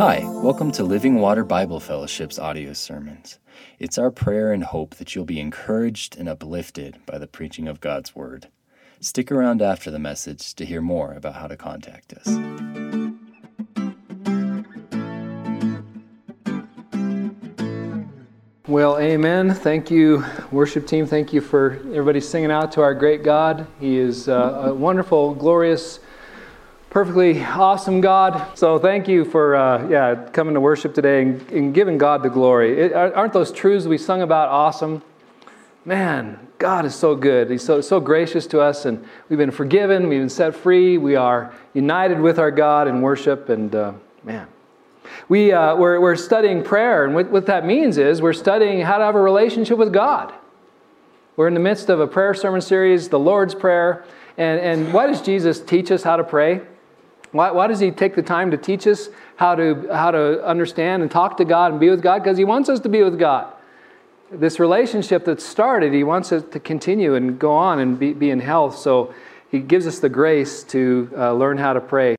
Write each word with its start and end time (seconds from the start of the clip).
Hi, 0.00 0.22
welcome 0.42 0.72
to 0.72 0.82
Living 0.82 1.16
Water 1.16 1.44
Bible 1.44 1.78
Fellowship's 1.78 2.38
audio 2.38 2.72
sermons. 2.72 3.38
It's 3.78 3.98
our 3.98 4.10
prayer 4.10 4.50
and 4.50 4.64
hope 4.64 4.94
that 4.94 5.14
you'll 5.14 5.26
be 5.26 5.38
encouraged 5.38 6.16
and 6.16 6.26
uplifted 6.26 7.04
by 7.04 7.18
the 7.18 7.26
preaching 7.26 7.68
of 7.68 7.82
God's 7.82 8.16
Word. 8.16 8.48
Stick 8.98 9.30
around 9.30 9.60
after 9.60 9.90
the 9.90 9.98
message 9.98 10.54
to 10.54 10.64
hear 10.64 10.80
more 10.80 11.12
about 11.12 11.34
how 11.34 11.48
to 11.48 11.56
contact 11.58 12.14
us. 12.14 13.09
Well, 18.70 19.00
amen. 19.00 19.52
Thank 19.52 19.90
you, 19.90 20.24
worship 20.52 20.86
team. 20.86 21.04
Thank 21.04 21.32
you 21.32 21.40
for 21.40 21.72
everybody 21.86 22.20
singing 22.20 22.52
out 22.52 22.70
to 22.74 22.82
our 22.82 22.94
great 22.94 23.24
God. 23.24 23.66
He 23.80 23.98
is 23.98 24.28
uh, 24.28 24.66
a 24.66 24.72
wonderful, 24.72 25.34
glorious, 25.34 25.98
perfectly 26.88 27.42
awesome 27.42 28.00
God. 28.00 28.56
So 28.56 28.78
thank 28.78 29.08
you 29.08 29.24
for 29.24 29.56
uh, 29.56 29.88
yeah 29.88 30.14
coming 30.32 30.54
to 30.54 30.60
worship 30.60 30.94
today 30.94 31.22
and, 31.22 31.50
and 31.50 31.74
giving 31.74 31.98
God 31.98 32.22
the 32.22 32.28
glory. 32.28 32.80
It, 32.80 32.92
aren't 32.92 33.32
those 33.32 33.50
truths 33.50 33.86
we 33.86 33.98
sung 33.98 34.22
about 34.22 34.50
awesome? 34.50 35.02
Man, 35.84 36.38
God 36.58 36.84
is 36.84 36.94
so 36.94 37.16
good. 37.16 37.50
He's 37.50 37.64
so 37.64 37.80
so 37.80 37.98
gracious 37.98 38.46
to 38.46 38.60
us, 38.60 38.84
and 38.84 39.04
we've 39.28 39.36
been 39.36 39.50
forgiven. 39.50 40.08
We've 40.08 40.20
been 40.20 40.28
set 40.28 40.54
free. 40.54 40.96
We 40.96 41.16
are 41.16 41.52
united 41.74 42.20
with 42.20 42.38
our 42.38 42.52
God 42.52 42.86
in 42.86 43.02
worship, 43.02 43.48
and 43.48 43.74
uh, 43.74 43.94
man. 44.22 44.46
We, 45.28 45.52
uh, 45.52 45.76
we're, 45.76 46.00
we're 46.00 46.16
studying 46.16 46.62
prayer, 46.62 47.04
and 47.04 47.14
what, 47.14 47.30
what 47.30 47.46
that 47.46 47.64
means 47.64 47.98
is 47.98 48.20
we're 48.20 48.32
studying 48.32 48.80
how 48.80 48.98
to 48.98 49.04
have 49.04 49.14
a 49.14 49.20
relationship 49.20 49.78
with 49.78 49.92
God. 49.92 50.32
We're 51.36 51.48
in 51.48 51.54
the 51.54 51.60
midst 51.60 51.88
of 51.88 52.00
a 52.00 52.06
prayer 52.06 52.34
sermon 52.34 52.60
series, 52.60 53.08
the 53.08 53.18
Lord's 53.18 53.54
Prayer. 53.54 54.04
And, 54.36 54.60
and 54.60 54.92
why 54.92 55.06
does 55.06 55.22
Jesus 55.22 55.60
teach 55.60 55.90
us 55.90 56.02
how 56.02 56.16
to 56.16 56.24
pray? 56.24 56.60
Why, 57.32 57.50
why 57.50 57.66
does 57.66 57.80
he 57.80 57.90
take 57.90 58.14
the 58.14 58.22
time 58.22 58.50
to 58.50 58.56
teach 58.56 58.86
us 58.86 59.08
how 59.36 59.54
to, 59.54 59.88
how 59.92 60.10
to 60.10 60.44
understand 60.44 61.02
and 61.02 61.10
talk 61.10 61.36
to 61.38 61.44
God 61.44 61.70
and 61.72 61.80
be 61.80 61.88
with 61.88 62.02
God? 62.02 62.22
Because 62.22 62.36
he 62.36 62.44
wants 62.44 62.68
us 62.68 62.80
to 62.80 62.88
be 62.88 63.02
with 63.02 63.18
God. 63.18 63.52
This 64.30 64.60
relationship 64.60 65.24
that 65.24 65.40
started, 65.40 65.92
he 65.92 66.04
wants 66.04 66.30
it 66.32 66.52
to 66.52 66.60
continue 66.60 67.14
and 67.14 67.38
go 67.38 67.52
on 67.52 67.78
and 67.78 67.98
be, 67.98 68.12
be 68.12 68.30
in 68.30 68.40
health. 68.40 68.76
So 68.76 69.14
he 69.50 69.60
gives 69.60 69.86
us 69.86 69.98
the 69.98 70.08
grace 70.08 70.62
to 70.64 71.10
uh, 71.16 71.32
learn 71.32 71.58
how 71.58 71.72
to 71.72 71.80
pray. 71.80 72.16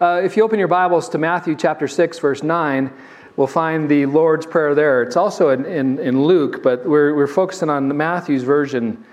Uh, 0.00 0.20
if 0.24 0.36
you 0.36 0.42
open 0.42 0.58
your 0.58 0.66
Bibles 0.66 1.08
to 1.10 1.18
Matthew 1.18 1.54
chapter 1.54 1.86
6, 1.86 2.18
verse 2.18 2.42
9, 2.42 2.92
we'll 3.36 3.46
find 3.46 3.88
the 3.88 4.06
Lord's 4.06 4.44
Prayer 4.44 4.74
there. 4.74 5.04
It's 5.04 5.16
also 5.16 5.50
in, 5.50 5.64
in, 5.66 6.00
in 6.00 6.24
Luke, 6.24 6.64
but 6.64 6.84
we're, 6.84 7.14
we're 7.14 7.28
focusing 7.28 7.70
on 7.70 7.96
Matthew's 7.96 8.42
version 8.42 9.04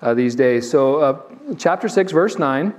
uh, 0.00 0.14
these 0.14 0.34
days. 0.34 0.70
So, 0.70 0.96
uh, 0.96 1.22
chapter 1.58 1.90
6, 1.90 2.12
verse 2.12 2.38
9. 2.38 2.74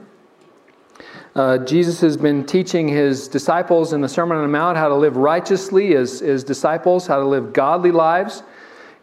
Uh, 1.35 1.59
Jesus 1.59 2.01
has 2.01 2.17
been 2.17 2.47
teaching 2.47 2.87
his 2.87 3.27
disciples 3.27 3.93
in 3.93 4.01
the 4.01 4.09
Sermon 4.09 4.37
on 4.37 4.43
the 4.43 4.49
Mount 4.49 4.75
how 4.75 4.87
to 4.87 4.95
live 4.95 5.15
righteously 5.15 5.95
as, 5.95 6.23
as 6.23 6.43
disciples, 6.43 7.05
how 7.05 7.19
to 7.19 7.25
live 7.25 7.53
godly 7.53 7.91
lives, 7.91 8.41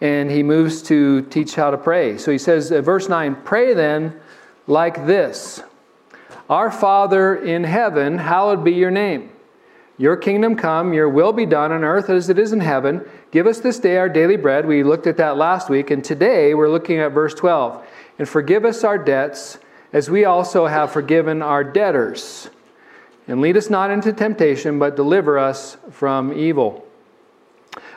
and 0.01 0.33
he 0.33 0.43
moves 0.43 0.83
to 0.83 1.23
teach 1.23 1.55
how 1.55 1.71
to 1.71 1.79
pray. 1.79 2.19
So 2.19 2.33
he 2.33 2.39
says, 2.39 2.73
uh, 2.73 2.83
verse 2.83 3.09
9, 3.09 3.37
Pray 3.45 3.73
then 3.73 4.19
like 4.67 5.07
this 5.07 5.63
Our 6.49 6.71
Father 6.71 7.37
in 7.37 7.65
heaven, 7.65 8.19
hallowed 8.19 8.65
be 8.65 8.73
your 8.73 8.91
name. 8.91 9.31
Your 9.99 10.17
kingdom 10.17 10.55
come, 10.57 10.95
your 10.95 11.09
will 11.09 11.33
be 11.33 11.45
done 11.45 11.73
on 11.73 11.85
earth 11.85 12.09
as 12.09 12.31
it 12.31 12.39
is 12.39 12.53
in 12.53 12.61
heaven. 12.61 13.05
Give 13.33 13.47
us 13.47 13.61
this 13.61 13.79
day 13.79 13.97
our 13.97 14.09
daily 14.09 14.37
bread. 14.37 14.65
We 14.65 14.83
looked 14.83 15.07
at 15.07 15.17
that 15.19 15.37
last 15.37 15.69
week, 15.69 15.91
and 15.91 16.03
today 16.03 16.55
we're 16.55 16.71
looking 16.71 17.01
at 17.01 17.13
verse 17.13 17.35
12. 17.35 17.85
And 18.19 18.29
forgive 18.29 18.65
us 18.65 18.85
our 18.85 18.97
debts 18.97 19.59
as 19.93 20.09
we 20.09 20.25
also 20.25 20.67
have 20.67 20.93
forgiven 20.93 21.43
our 21.43 21.65
debtors. 21.65 22.49
And 23.27 23.41
lead 23.41 23.57
us 23.57 23.69
not 23.69 23.91
into 23.91 24.13
temptation, 24.13 24.79
but 24.79 24.97
deliver 24.97 25.39
us 25.39 25.77
from 25.91 26.33
evil. 26.33 26.87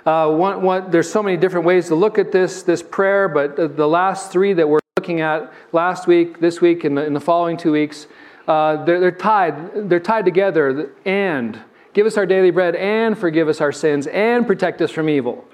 Uh, 0.06 0.34
one, 0.34 0.62
one, 0.62 0.92
there's 0.92 1.10
so 1.10 1.22
many 1.22 1.38
different 1.38 1.66
ways 1.66 1.88
to 1.88 1.96
look 1.96 2.18
at 2.18 2.32
this, 2.32 2.64
this 2.64 2.82
prayer, 2.82 3.30
but 3.30 3.78
the, 3.78 3.88
last 3.88 4.32
three 4.32 4.52
that 4.54 4.68
we're 4.68 4.80
looking 4.98 5.22
at 5.22 5.54
last 5.72 6.08
week, 6.08 6.40
this 6.40 6.60
week, 6.60 6.84
and 6.84 6.98
the, 6.98 7.06
in 7.06 7.14
the 7.14 7.22
following 7.22 7.56
two 7.56 7.72
weeks, 7.72 8.08
uh, 8.52 8.84
they're, 8.84 9.00
they're 9.00 9.12
tied. 9.12 9.90
They're 9.90 10.00
tied 10.00 10.26
together. 10.26 10.92
And 11.06 11.60
give 11.94 12.06
us 12.06 12.18
our 12.18 12.26
daily 12.26 12.52
bread, 12.52 12.76
and 12.76 13.18
forgive 13.18 13.48
us 13.48 13.62
our 13.62 13.72
sins, 13.72 14.08
and 14.08 14.46
protect 14.46 14.82
us 14.82 14.92
from 14.92 15.08
evil. 15.10 15.46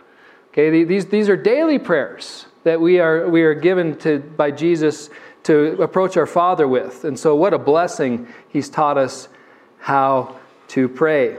Okay, 0.50 0.84
these, 0.84 1.06
these 1.06 1.30
are 1.30 1.38
daily 1.38 1.78
prayers 1.78 2.48
that 2.64 2.82
we 2.82 3.00
are, 3.00 3.30
we 3.30 3.44
are 3.44 3.54
given 3.54 3.96
to, 4.00 4.20
by 4.20 4.50
Jesus 4.50 5.12
to 5.44 5.80
approach 5.82 6.18
our 6.18 6.26
Father 6.26 6.68
with. 6.68 7.06
And 7.06 7.18
so, 7.18 7.36
what 7.36 7.54
a 7.54 7.60
blessing 7.60 8.28
He's 8.50 8.68
taught 8.68 8.98
us 8.98 9.30
how 9.80 10.40
to 10.70 10.90
pray. 10.90 11.38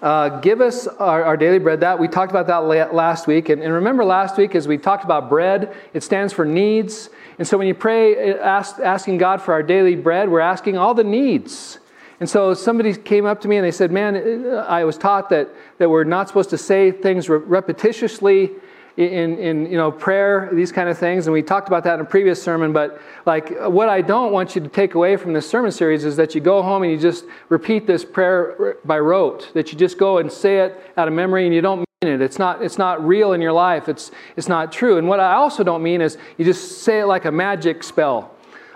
Uh, 0.00 0.40
give 0.40 0.60
us 0.60 0.86
our, 0.86 1.22
our, 1.24 1.36
daily 1.36 1.58
bread. 1.58 1.80
That 1.80 1.98
we 1.98 2.08
talked 2.08 2.32
about 2.32 2.46
that 2.46 2.94
last 2.94 3.26
week, 3.26 3.48
and, 3.50 3.62
and, 3.62 3.72
remember 3.72 4.04
last 4.04 4.36
week 4.38 4.54
as 4.54 4.66
we 4.66 4.78
talked 4.78 5.04
about 5.04 5.28
bread, 5.28 5.74
it 5.92 6.02
stands 6.02 6.32
for 6.32 6.44
needs. 6.44 7.10
And 7.38 7.46
so 7.46 7.58
when 7.58 7.66
you 7.66 7.74
pray, 7.74 8.32
uh, 8.32 8.36
ask, 8.38 8.78
asking 8.78 9.18
God 9.18 9.42
for 9.42 9.52
our 9.52 9.62
daily 9.62 9.96
bread, 9.96 10.28
we're 10.28 10.40
asking 10.40 10.78
all 10.78 10.94
the 10.94 11.04
needs. 11.04 11.78
And 12.20 12.28
so 12.28 12.54
somebody 12.54 12.94
came 12.94 13.26
up 13.26 13.40
to 13.40 13.48
me 13.48 13.56
and 13.56 13.64
they 13.64 13.72
said, 13.72 13.90
"Man, 13.90 14.16
uh, 14.46 14.66
I 14.68 14.84
was 14.84 14.96
taught 14.96 15.30
that 15.30 15.48
that 15.78 15.90
we're 15.90 16.04
not 16.04 16.28
supposed 16.28 16.50
to 16.50 16.58
say 16.58 16.90
things 16.90 17.26
repetitiously." 17.26 18.54
in, 18.96 19.38
in 19.38 19.66
you 19.66 19.76
know 19.76 19.90
prayer 19.90 20.48
these 20.52 20.70
kind 20.70 20.88
of 20.88 20.96
things 20.96 21.26
and 21.26 21.34
we 21.34 21.42
talked 21.42 21.66
about 21.66 21.82
that 21.82 21.94
in 21.94 22.00
a 22.00 22.04
previous 22.04 22.40
sermon 22.40 22.72
but 22.72 23.00
like 23.26 23.52
what 23.62 23.88
i 23.88 24.00
don't 24.00 24.30
want 24.30 24.54
you 24.54 24.60
to 24.60 24.68
take 24.68 24.94
away 24.94 25.16
from 25.16 25.32
this 25.32 25.48
sermon 25.48 25.72
series 25.72 26.04
is 26.04 26.16
that 26.16 26.32
you 26.34 26.40
go 26.40 26.62
home 26.62 26.84
and 26.84 26.92
you 26.92 26.98
just 26.98 27.24
repeat 27.48 27.88
this 27.88 28.04
prayer 28.04 28.76
by 28.84 28.98
rote 28.98 29.52
that 29.54 29.72
you 29.72 29.78
just 29.78 29.98
go 29.98 30.18
and 30.18 30.30
say 30.30 30.58
it 30.58 30.92
out 30.96 31.08
of 31.08 31.14
memory 31.14 31.44
and 31.44 31.52
you 31.52 31.60
don't 31.60 31.84
it 32.02 32.20
it's 32.20 32.38
not 32.38 32.62
it's 32.62 32.78
not 32.78 33.04
real 33.04 33.32
in 33.32 33.40
your 33.40 33.52
life 33.52 33.88
it's 33.88 34.10
it's 34.36 34.48
not 34.48 34.70
true 34.70 34.98
and 34.98 35.08
what 35.08 35.20
i 35.20 35.34
also 35.34 35.64
don't 35.64 35.82
mean 35.82 36.00
is 36.00 36.18
you 36.36 36.44
just 36.44 36.82
say 36.82 37.00
it 37.00 37.06
like 37.06 37.24
a 37.24 37.32
magic 37.32 37.82
spell 37.82 38.30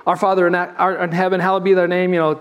our 0.07 0.17
Father 0.17 0.47
in, 0.47 0.55
our, 0.55 1.05
in 1.05 1.13
heaven, 1.13 1.39
hallowed 1.39 1.65
be 1.65 1.75
thy 1.75 1.85
name, 1.85 2.15
you 2.15 2.19
know, 2.19 2.41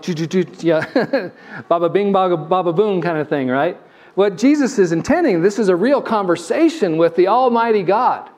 yeah, 0.60 1.30
baba 1.68 1.90
bing, 1.90 2.12
baba, 2.12 2.34
baba 2.34 2.72
boom 2.72 3.02
kind 3.02 3.18
of 3.18 3.28
thing, 3.28 3.46
right? 3.48 3.78
what 4.18 4.36
Jesus 4.36 4.80
is 4.80 4.90
intending, 4.90 5.42
this 5.42 5.60
is 5.60 5.68
a 5.68 5.76
real 5.76 6.02
conversation 6.02 6.96
with 6.96 7.14
the 7.14 7.28
Almighty 7.28 7.84
God. 7.84 8.28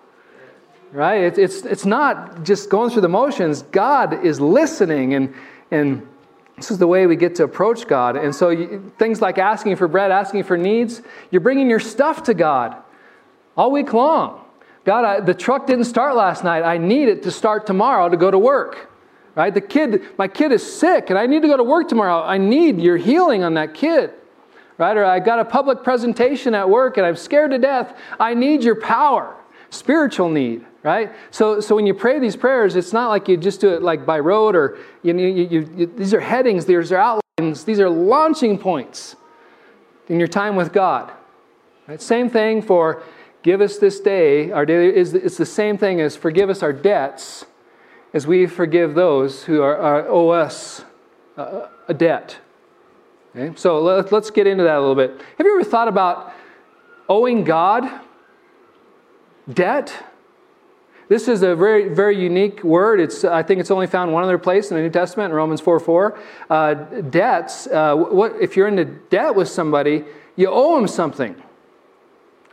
Right? 0.92 1.22
It's, 1.22 1.38
it's, 1.38 1.64
it's 1.64 1.86
not 1.86 2.42
just 2.42 2.68
going 2.68 2.90
through 2.90 3.00
the 3.00 3.08
motions. 3.08 3.62
God 3.62 4.22
is 4.22 4.42
listening, 4.42 5.14
and, 5.14 5.34
and 5.70 6.06
this 6.60 6.70
is 6.70 6.78
the 6.78 6.86
way 6.86 7.06
we 7.06 7.16
get 7.16 7.34
to 7.36 7.44
approach 7.44 7.86
God. 7.86 8.16
And 8.16 8.34
so, 8.34 8.50
you, 8.50 8.92
things 8.98 9.22
like 9.22 9.38
asking 9.38 9.76
for 9.76 9.88
bread, 9.88 10.10
asking 10.10 10.44
for 10.44 10.56
needs, 10.56 11.00
you're 11.30 11.40
bringing 11.40 11.70
your 11.70 11.80
stuff 11.80 12.22
to 12.24 12.34
God 12.34 12.76
all 13.56 13.72
week 13.72 13.92
long. 13.92 14.44
God, 14.84 15.04
I, 15.04 15.20
the 15.20 15.34
truck 15.34 15.66
didn't 15.66 15.84
start 15.84 16.16
last 16.16 16.44
night. 16.44 16.62
I 16.62 16.76
need 16.76 17.08
it 17.08 17.22
to 17.22 17.30
start 17.30 17.66
tomorrow 17.66 18.08
to 18.08 18.16
go 18.16 18.30
to 18.30 18.38
work. 18.38 18.90
Right? 19.34 19.54
The 19.54 19.60
kid, 19.60 20.02
my 20.18 20.28
kid 20.28 20.52
is 20.52 20.78
sick, 20.78 21.08
and 21.08 21.18
I 21.18 21.26
need 21.26 21.42
to 21.42 21.48
go 21.48 21.56
to 21.56 21.64
work 21.64 21.88
tomorrow. 21.88 22.22
I 22.22 22.36
need 22.36 22.80
your 22.80 22.96
healing 22.96 23.42
on 23.42 23.54
that 23.54 23.74
kid 23.74 24.12
right? 24.80 24.96
Or 24.96 25.04
I 25.04 25.20
got 25.20 25.38
a 25.38 25.44
public 25.44 25.84
presentation 25.84 26.54
at 26.54 26.68
work 26.68 26.96
and 26.96 27.06
I'm 27.06 27.14
scared 27.14 27.50
to 27.50 27.58
death. 27.58 27.94
I 28.18 28.32
need 28.32 28.64
your 28.64 28.80
power, 28.80 29.36
spiritual 29.68 30.30
need, 30.30 30.64
right? 30.82 31.12
So, 31.30 31.60
so 31.60 31.74
when 31.74 31.86
you 31.86 31.94
pray 31.94 32.18
these 32.18 32.36
prayers, 32.36 32.76
it's 32.76 32.92
not 32.92 33.08
like 33.08 33.28
you 33.28 33.36
just 33.36 33.60
do 33.60 33.70
it 33.70 33.82
like 33.82 34.06
by 34.06 34.18
rote 34.18 34.56
or 34.56 34.78
you 35.02 35.16
you, 35.16 35.28
you, 35.28 35.70
you, 35.76 35.86
these 35.86 36.14
are 36.14 36.20
headings, 36.20 36.66
these 36.66 36.92
are 36.92 36.96
outlines, 36.96 37.64
these 37.64 37.80
are 37.80 37.90
launching 37.90 38.58
points 38.58 39.16
in 40.08 40.18
your 40.18 40.28
time 40.28 40.56
with 40.56 40.72
God. 40.72 41.12
Right? 41.86 42.00
Same 42.00 42.30
thing 42.30 42.62
for 42.62 43.02
give 43.42 43.60
us 43.60 43.78
this 43.78 44.00
day 44.00 44.50
our 44.52 44.66
daily 44.66 44.94
is 44.94 45.14
it's 45.14 45.38
the 45.38 45.46
same 45.46 45.78
thing 45.78 46.00
as 46.00 46.14
forgive 46.14 46.50
us 46.50 46.62
our 46.62 46.74
debts 46.74 47.46
as 48.12 48.26
we 48.26 48.46
forgive 48.46 48.94
those 48.94 49.44
who 49.44 49.62
are, 49.62 49.78
are 49.78 50.06
owe 50.08 50.28
us 50.28 50.84
a 51.36 51.94
debt 51.94 52.38
Okay, 53.34 53.52
so 53.56 53.80
let, 53.80 54.10
let's 54.10 54.30
get 54.30 54.46
into 54.46 54.64
that 54.64 54.76
a 54.76 54.80
little 54.80 54.96
bit. 54.96 55.10
Have 55.38 55.46
you 55.46 55.54
ever 55.54 55.68
thought 55.68 55.88
about 55.88 56.32
owing 57.08 57.44
God 57.44 57.88
debt? 59.52 60.04
This 61.10 61.26
is 61.26 61.42
a 61.42 61.56
very, 61.56 61.88
very 61.88 62.16
unique 62.16 62.62
word. 62.62 63.00
It's, 63.00 63.24
I 63.24 63.42
think 63.42 63.58
it's 63.58 63.72
only 63.72 63.88
found 63.88 64.12
one 64.12 64.22
other 64.22 64.38
place 64.38 64.70
in 64.70 64.76
the 64.76 64.82
New 64.84 64.90
Testament, 64.90 65.32
in 65.32 65.36
Romans 65.36 65.60
4 65.60 65.80
4. 65.80 66.18
Uh, 66.48 66.74
debts, 66.74 67.66
uh, 67.66 67.96
what, 67.96 68.36
if 68.40 68.56
you're 68.56 68.68
into 68.68 68.84
debt 68.84 69.34
with 69.34 69.48
somebody, 69.48 70.04
you 70.36 70.46
owe 70.48 70.76
them 70.76 70.86
something, 70.86 71.34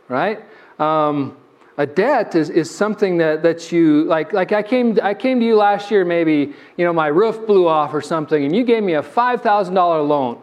right? 0.08 0.44
Um, 0.80 1.36
a 1.76 1.86
debt 1.86 2.34
is, 2.34 2.50
is 2.50 2.68
something 2.68 3.18
that, 3.18 3.44
that 3.44 3.70
you 3.70 4.02
like 4.06 4.32
like 4.32 4.50
I 4.50 4.64
came 4.64 4.98
I 5.00 5.14
came 5.14 5.38
to 5.38 5.46
you 5.46 5.54
last 5.54 5.92
year 5.92 6.04
maybe 6.04 6.52
you 6.76 6.84
know 6.84 6.92
my 6.92 7.06
roof 7.06 7.46
blew 7.46 7.68
off 7.68 7.94
or 7.94 8.00
something 8.00 8.44
and 8.44 8.56
you 8.56 8.64
gave 8.64 8.82
me 8.82 8.94
a 8.94 9.02
$5,000 9.02 10.08
loan 10.08 10.42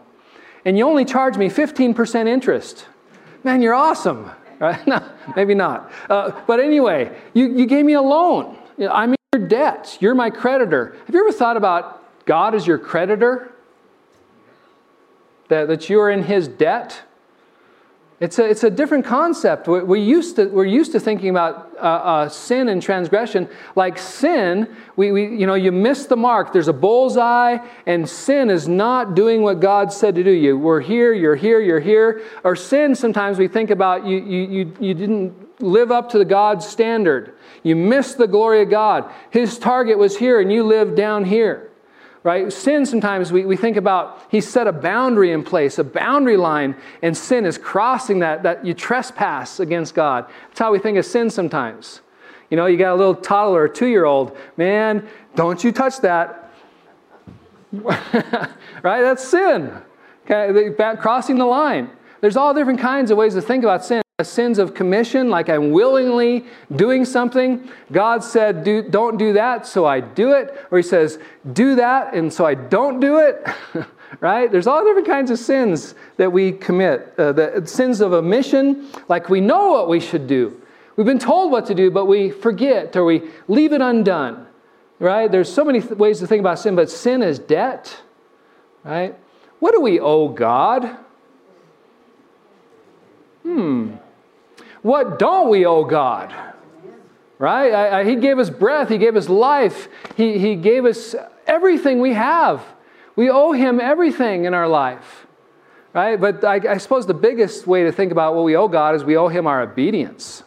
and 0.64 0.78
you 0.78 0.88
only 0.88 1.04
charged 1.04 1.38
me 1.38 1.50
15% 1.50 2.28
interest. 2.28 2.86
Man, 3.44 3.62
you're 3.62 3.74
awesome. 3.74 4.32
Right? 4.60 4.86
no, 4.88 5.08
maybe 5.36 5.54
not. 5.54 5.92
Uh, 6.10 6.32
but 6.48 6.60
anyway, 6.60 7.16
you, 7.34 7.56
you 7.58 7.66
gave 7.66 7.86
me 7.86 7.94
a 7.94 8.02
loan. 8.02 8.58
You 8.78 8.90
I'm 8.90 9.12
in 9.12 9.16
your 9.34 9.48
debt. 9.48 9.98
You're 10.00 10.16
my 10.16 10.30
creditor. 10.30 10.96
Have 11.06 11.16
you 11.16 11.22
ever 11.22 11.32
thought 11.32 11.58
about 11.58 12.02
God 12.26 12.56
as 12.56 12.66
your 12.66 12.78
creditor, 12.78 13.52
that, 15.48 15.68
that 15.68 15.90
you're 15.90 16.10
in 16.10 16.24
his 16.24 16.48
debt. 16.48 17.04
It's 18.22 18.40
a, 18.40 18.50
it's 18.50 18.64
a 18.64 18.70
different 18.70 19.06
concept. 19.06 19.68
We, 19.68 19.84
we 19.84 20.00
used 20.02 20.38
to, 20.38 20.46
we're 20.46 20.66
used 20.66 20.94
to 20.94 21.02
thinking 21.02 21.30
about 21.30 21.74
uh, 21.76 21.80
uh, 21.80 22.30
sin 22.30 22.70
and 22.70 22.82
transgression. 22.82 23.50
Like 23.76 23.98
sin, 23.98 24.74
we, 24.96 25.12
we, 25.12 25.36
you 25.36 25.46
know, 25.46 25.56
you 25.56 25.74
miss 25.74 26.06
the 26.06 26.16
mark. 26.16 26.54
There's 26.54 26.70
a 26.70 26.74
bullseye, 26.74 27.58
and 27.86 28.08
sin 28.08 28.50
is 28.50 28.70
not 28.70 29.16
doing 29.16 29.42
what 29.42 29.60
God 29.60 29.92
said 29.92 30.16
to 30.16 30.24
do. 30.24 30.32
You 30.32 30.58
we're 30.58 30.80
here, 30.80 31.12
you're 31.14 31.36
here, 31.36 31.60
you're 31.60 31.82
here. 31.82 32.22
Or 32.46 32.56
sin, 32.56 32.96
sometimes 32.96 33.38
we 33.38 33.50
think 33.50 33.70
about 33.70 34.06
you, 34.06 34.18
you, 34.24 34.48
you, 34.48 34.74
you 34.80 34.94
didn't 34.94 35.62
live 35.62 35.92
up 35.92 36.10
to 36.12 36.18
the 36.18 36.26
God's 36.26 36.66
standard. 36.66 37.34
You 37.64 37.76
missed 37.76 38.18
the 38.18 38.28
glory 38.28 38.62
of 38.62 38.70
God. 38.70 39.12
His 39.30 39.60
target 39.60 39.98
was 39.98 40.18
here, 40.18 40.40
and 40.40 40.52
you 40.52 40.64
lived 40.64 40.96
down 40.96 41.26
here 41.26 41.72
right? 42.26 42.52
Sin, 42.52 42.88
sometimes 42.88 43.32
we, 43.32 43.46
we 43.46 43.56
think 43.56 43.78
about 43.78 44.20
he 44.32 44.42
set 44.42 44.66
a 44.66 44.72
boundary 44.72 45.32
in 45.32 45.44
place, 45.44 45.78
a 45.78 45.84
boundary 45.84 46.38
line, 46.38 46.76
and 47.04 47.16
sin 47.16 47.46
is 47.46 47.56
crossing 47.56 48.18
that, 48.20 48.42
that 48.42 48.66
you 48.66 48.74
trespass 48.74 49.60
against 49.60 49.94
God. 49.94 50.26
That's 50.48 50.60
how 50.60 50.72
we 50.72 50.80
think 50.80 50.98
of 50.98 51.06
sin 51.06 51.30
sometimes. 51.30 52.02
You 52.50 52.58
know, 52.58 52.66
you 52.66 52.78
got 52.78 52.94
a 52.94 52.96
little 52.96 53.14
toddler, 53.14 53.68
two 53.68 53.86
year 53.86 54.06
old, 54.06 54.36
man, 54.58 55.08
don't 55.36 55.64
you 55.64 55.72
touch 55.72 56.02
that. 56.02 56.52
right? 57.72 58.52
That's 58.82 59.24
sin. 59.24 59.72
Okay, 60.28 60.74
crossing 61.00 61.38
the 61.38 61.46
line. 61.46 61.92
There's 62.22 62.38
all 62.38 62.56
different 62.56 62.80
kinds 62.80 63.12
of 63.12 63.18
ways 63.18 63.36
to 63.36 63.42
think 63.42 63.64
about 63.64 63.86
sin 63.86 64.02
sins 64.24 64.60
of 64.60 64.74
commission, 64.74 65.30
like 65.30 65.50
I'm 65.50 65.72
willingly 65.72 66.46
doing 66.74 67.04
something. 67.04 67.70
God 67.92 68.24
said, 68.24 68.64
do, 68.64 68.82
Don't 68.82 69.18
do 69.18 69.34
that, 69.34 69.68
so 69.68 69.86
I 69.86 70.00
do 70.00 70.32
it. 70.32 70.56
Or 70.72 70.78
He 70.78 70.84
says, 70.84 71.20
Do 71.52 71.76
that, 71.76 72.14
and 72.14 72.32
so 72.32 72.46
I 72.46 72.54
don't 72.56 73.02
do 73.02 73.20
it. 73.20 73.46
right? 74.22 74.50
There's 74.50 74.68
all 74.68 74.86
different 74.86 75.06
kinds 75.06 75.32
of 75.32 75.38
sins 75.38 75.96
that 76.16 76.32
we 76.32 76.54
commit. 76.54 77.14
Uh, 77.18 77.34
the 77.34 77.64
sins 77.66 78.00
of 78.00 78.14
omission, 78.14 78.88
like 79.10 79.28
we 79.28 79.42
know 79.42 79.72
what 79.72 79.90
we 79.90 80.00
should 80.00 80.28
do. 80.28 80.62
We've 80.96 81.06
been 81.06 81.20
told 81.20 81.52
what 81.52 81.66
to 81.66 81.76
do, 81.76 81.92
but 81.92 82.06
we 82.06 82.32
forget 82.32 82.96
or 82.96 83.04
we 83.04 83.22
leave 83.50 83.74
it 83.74 83.82
undone. 83.82 84.48
Right? 84.98 85.30
There's 85.30 85.52
so 85.52 85.66
many 85.66 85.82
th- 85.82 85.92
ways 85.92 86.20
to 86.20 86.28
think 86.28 86.40
about 86.40 86.58
sin, 86.58 86.74
but 86.74 86.90
sin 86.90 87.22
is 87.22 87.38
debt. 87.38 88.02
Right? 88.86 89.14
What 89.60 89.74
do 89.74 89.82
we 89.82 90.00
owe 90.00 90.30
God? 90.30 91.00
Hmm. 93.44 93.96
What 94.86 95.18
don't 95.18 95.50
we 95.50 95.66
owe 95.66 95.84
God? 95.84 96.32
Right? 97.40 97.74
I, 97.74 98.02
I, 98.02 98.04
he 98.06 98.18
gave 98.18 98.38
us 98.38 98.52
breath, 98.52 98.88
He 98.88 99.00
gave 99.00 99.16
us 99.16 99.28
life, 99.28 99.88
He, 100.16 100.38
he 100.38 100.56
gave 100.56 100.86
us 100.86 101.16
everything 101.48 102.02
we 102.02 102.14
have. 102.14 102.64
We 103.16 103.32
owe 103.32 103.52
Him 103.52 103.82
everything 103.82 104.46
in 104.46 104.54
our 104.54 104.68
life. 104.68 105.26
Right? 105.92 106.22
But 106.22 106.44
I, 106.44 106.62
I 106.74 106.78
suppose 106.78 107.08
the 107.08 107.16
biggest 107.16 107.66
way 107.66 107.86
to 107.86 107.92
think 107.92 108.12
about 108.12 108.36
what 108.36 108.44
we 108.44 108.56
owe 108.56 108.68
God 108.68 108.94
is 108.94 109.04
we 109.04 109.18
owe 109.18 109.28
Him 109.28 109.48
our 109.48 109.64
obedience. 109.64 110.44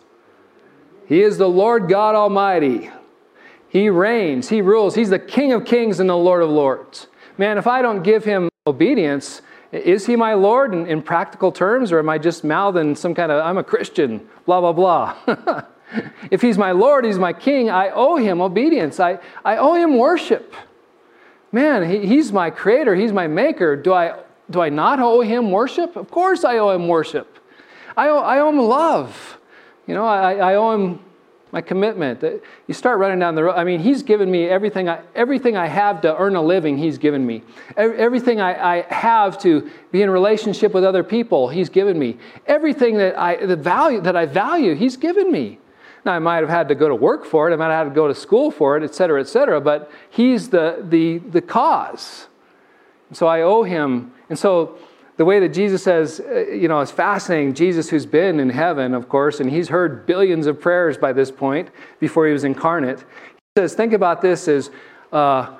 He 1.09 1.21
is 1.21 1.37
the 1.37 1.49
Lord 1.49 1.89
God 1.89 2.15
Almighty. 2.15 2.93
He 3.69 3.91
reigns, 3.91 4.51
He 4.51 4.63
rules. 4.63 4.95
He's 4.95 5.11
the 5.11 5.19
King 5.19 5.53
of 5.53 5.65
kings 5.65 5.99
and 5.99 6.09
the 6.09 6.17
Lord 6.17 6.45
of 6.45 6.51
lords. 6.51 7.09
Man, 7.39 7.59
if 7.59 7.67
I 7.67 7.83
don't 7.83 8.05
give 8.05 8.23
Him 8.23 8.51
obedience, 8.69 9.43
is 9.73 10.07
he 10.07 10.17
my 10.17 10.35
Lord 10.35 10.73
in, 10.73 10.87
in, 10.87 11.03
practical 11.03 11.53
terms, 11.53 11.93
or 11.93 11.99
am 11.99 12.09
I 12.09 12.19
just 12.19 12.43
mouthing 12.43 12.95
some 12.95 13.15
kind 13.15 13.31
of, 13.31 13.45
I'm 13.45 13.59
a 13.59 13.65
Christian, 13.65 14.27
blah, 14.47 14.61
blah, 14.61 14.73
blah? 14.73 15.65
if 16.31 16.41
he's 16.41 16.57
my 16.57 16.73
Lord, 16.73 17.05
he's 17.05 17.19
my 17.19 17.33
King, 17.33 17.69
I 17.69 17.91
owe 17.91 18.17
him 18.17 18.41
obedience. 18.41 18.99
I, 18.99 19.19
I 19.45 19.59
owe 19.59 19.75
him 19.75 19.99
worship. 19.99 20.55
Man, 21.53 21.89
he, 21.89 22.07
he's 22.07 22.33
my 22.33 22.51
creator, 22.51 22.95
he's 22.95 23.13
my 23.13 23.27
maker. 23.27 23.77
Do 23.77 23.93
I, 23.93 24.19
do 24.51 24.61
I 24.61 24.71
not 24.71 25.01
owe 25.01 25.21
him 25.21 25.51
worship? 25.51 25.97
Of 25.97 26.11
course 26.11 26.45
I 26.45 26.59
owe 26.59 26.71
him 26.71 26.89
worship. 26.89 27.39
I 27.97 28.09
owe, 28.09 28.19
I 28.19 28.39
owe 28.39 28.49
him 28.49 28.59
love. 28.59 29.39
You 29.87 29.95
know, 29.95 30.07
I, 30.07 30.35
I 30.35 30.55
owe 30.55 30.73
him 30.73 31.01
my 31.53 31.61
commitment. 31.61 32.23
You 32.67 32.75
start 32.75 32.99
running 32.99 33.19
down 33.19 33.35
the 33.35 33.45
road. 33.45 33.55
I 33.55 33.65
mean, 33.65 33.81
He's 33.81 34.03
given 34.03 34.31
me 34.31 34.47
everything 34.49 34.89
I, 34.89 35.01
everything 35.15 35.57
I 35.57 35.67
have 35.67 36.01
to 36.03 36.17
earn 36.17 36.37
a 36.37 36.43
living, 36.43 36.79
He's 36.79 36.99
given 36.99 37.27
me. 37.27 37.43
Everything 37.77 38.41
I, 38.41 38.79
I 38.79 38.83
have 38.95 39.39
to 39.43 39.71
be 39.91 40.03
in 40.03 40.11
relationship 40.11 40.75
with 40.75 40.85
other 40.85 41.03
people, 41.03 41.49
He's 41.49 41.69
given 41.69 41.99
me. 41.99 42.19
Everything 42.47 42.99
that 42.99 43.19
I, 43.19 43.45
the 43.45 43.57
value, 43.57 44.01
that 44.03 44.17
I 44.17 44.27
value, 44.27 44.75
He's 44.75 44.97
given 44.97 45.33
me. 45.33 45.59
Now, 46.05 46.13
I 46.13 46.19
might 46.19 46.39
have 46.39 46.49
had 46.49 46.69
to 46.69 46.75
go 46.75 46.89
to 46.89 46.95
work 46.95 47.25
for 47.25 47.51
it, 47.51 47.53
I 47.53 47.57
might 47.57 47.71
have 47.71 47.87
had 47.87 47.91
to 47.93 47.95
go 47.95 48.09
to 48.09 48.15
school 48.15 48.51
for 48.51 48.77
it, 48.77 48.83
et 48.83 48.95
cetera, 48.95 49.21
et 49.21 49.29
cetera, 49.29 49.61
but 49.61 49.91
He's 50.11 50.51
the, 50.51 50.85
the, 50.89 51.19
the 51.19 51.41
cause. 51.41 52.29
So 53.13 53.27
I 53.27 53.43
owe 53.43 53.63
Him. 53.63 54.13
And 54.29 54.39
so 54.39 54.79
the 55.19 55.25
way 55.25 55.41
that 55.41 55.49
Jesus 55.49 55.83
says, 55.83 56.21
uh, 56.21 56.47
you 56.47 56.69
know, 56.69 56.81
is 56.81 56.93
fascinating. 56.93 57.53
Jesus, 57.53 57.91
who's 57.91 58.07
been 58.07 58.39
in 58.39 58.51
heaven, 58.51 58.95
of 58.95 59.09
course, 59.09 59.41
and 59.41 59.51
he's 59.51 59.69
heard 59.69 60.07
billions 60.07 60.47
of 60.47 60.61
prayers 60.61 60.97
by 60.97 61.13
this 61.13 61.31
point 61.31 61.71
before 61.99 62.25
he 62.27 62.33
was 62.33 62.45
incarnate. 62.45 63.01
He 63.01 63.61
says, 63.61 63.75
think 63.75 63.93
about 63.93 64.23
this 64.23 64.47
as 64.47 64.71
uh, 65.13 65.57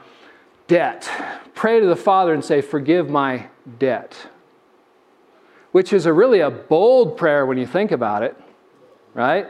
debt. 0.69 1.11
Pray 1.57 1.81
to 1.81 1.87
the 1.87 1.97
Father 1.97 2.33
and 2.33 2.45
say, 2.45 2.61
forgive 2.61 3.11
my 3.11 3.49
debt. 3.81 4.17
Which 5.73 5.93
is 5.93 6.07
a 6.07 6.13
really 6.13 6.39
a 6.39 6.51
bold 6.51 7.17
prayer 7.17 7.45
when 7.45 7.59
you 7.59 7.67
think 7.67 7.91
about 7.91 8.23
it, 8.23 8.37
right? 9.13 9.49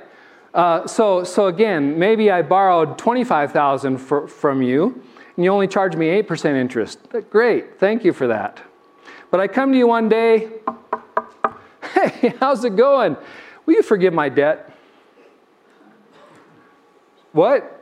Uh, 0.54 0.86
so, 0.86 1.22
so 1.22 1.48
again, 1.48 1.98
maybe 1.98 2.30
I 2.30 2.40
borrowed 2.40 2.96
25000 2.96 3.98
from 3.98 4.62
you, 4.62 5.02
and 5.36 5.44
you 5.44 5.50
only 5.50 5.68
charge 5.68 5.96
me 5.96 6.06
8% 6.22 6.54
interest. 6.54 6.98
Great, 7.28 7.78
thank 7.78 8.06
you 8.06 8.14
for 8.14 8.26
that. 8.26 8.62
But 9.30 9.40
I 9.40 9.48
come 9.48 9.72
to 9.72 9.78
you 9.78 9.86
one 9.86 10.08
day, 10.08 10.50
hey, 11.94 12.34
how's 12.40 12.64
it 12.64 12.76
going? 12.76 13.16
Will 13.66 13.74
you 13.74 13.82
forgive 13.82 14.14
my 14.14 14.28
debt? 14.28 14.74
What? 17.32 17.74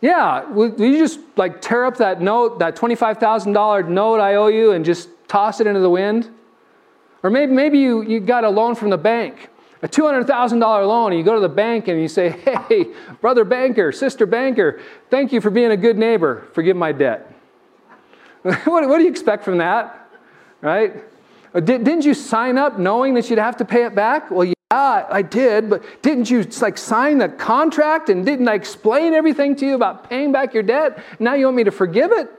Yeah, 0.00 0.44
will, 0.44 0.80
you 0.80 0.98
just 0.98 1.20
like 1.36 1.60
tear 1.60 1.84
up 1.84 1.96
that 1.98 2.20
note, 2.20 2.58
that 2.58 2.76
$25,000 2.76 3.88
note 3.88 4.20
I 4.20 4.34
owe 4.34 4.48
you, 4.48 4.72
and 4.72 4.84
just 4.84 5.08
toss 5.28 5.60
it 5.60 5.66
into 5.66 5.80
the 5.80 5.90
wind? 5.90 6.30
Or 7.22 7.30
maybe, 7.30 7.52
maybe 7.52 7.78
you, 7.78 8.02
you 8.02 8.20
got 8.20 8.44
a 8.44 8.50
loan 8.50 8.74
from 8.74 8.90
the 8.90 8.98
bank, 8.98 9.48
a 9.80 9.88
$200,000 9.88 10.60
loan, 10.60 11.12
and 11.12 11.18
you 11.18 11.24
go 11.24 11.34
to 11.34 11.40
the 11.40 11.48
bank 11.48 11.88
and 11.88 12.00
you 12.00 12.08
say, 12.08 12.30
Hey, 12.30 12.86
brother 13.20 13.44
banker, 13.44 13.92
sister 13.92 14.26
banker, 14.26 14.80
thank 15.10 15.32
you 15.32 15.40
for 15.40 15.50
being 15.50 15.70
a 15.70 15.76
good 15.76 15.98
neighbor. 15.98 16.48
Forgive 16.52 16.76
my 16.76 16.92
debt. 16.92 17.32
what, 18.42 18.88
what 18.88 18.98
do 18.98 19.04
you 19.04 19.10
expect 19.10 19.44
from 19.44 19.58
that? 19.58 20.01
Right? 20.62 21.04
Uh, 21.54 21.60
didn't 21.60 22.06
you 22.06 22.14
sign 22.14 22.56
up 22.56 22.78
knowing 22.78 23.14
that 23.14 23.28
you'd 23.28 23.38
have 23.38 23.58
to 23.58 23.64
pay 23.64 23.84
it 23.84 23.94
back? 23.94 24.30
Well, 24.30 24.44
yeah, 24.44 24.54
I 25.10 25.20
did, 25.20 25.68
but 25.68 25.82
didn't 26.00 26.30
you 26.30 26.42
like 26.62 26.78
sign 26.78 27.18
the 27.18 27.28
contract 27.28 28.08
and 28.08 28.24
didn't 28.24 28.48
I 28.48 28.54
explain 28.54 29.12
everything 29.12 29.54
to 29.56 29.66
you 29.66 29.74
about 29.74 30.08
paying 30.08 30.32
back 30.32 30.54
your 30.54 30.62
debt? 30.62 31.04
Now 31.18 31.34
you 31.34 31.44
want 31.44 31.58
me 31.58 31.64
to 31.64 31.70
forgive 31.70 32.10
it? 32.12 32.30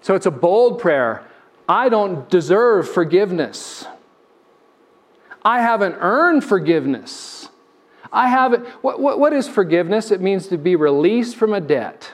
So 0.00 0.14
it's 0.14 0.24
a 0.24 0.30
bold 0.30 0.80
prayer. 0.80 1.24
I 1.68 1.90
don't 1.90 2.30
deserve 2.30 2.88
forgiveness. 2.88 3.84
I 5.44 5.60
haven't 5.60 5.96
earned 6.00 6.42
forgiveness. 6.44 7.50
I 8.10 8.28
haven't. 8.28 8.66
What, 8.82 9.00
what, 9.00 9.18
what 9.18 9.34
is 9.34 9.46
forgiveness? 9.46 10.10
It 10.10 10.22
means 10.22 10.48
to 10.48 10.56
be 10.56 10.76
released 10.76 11.36
from 11.36 11.52
a 11.52 11.60
debt 11.60 12.12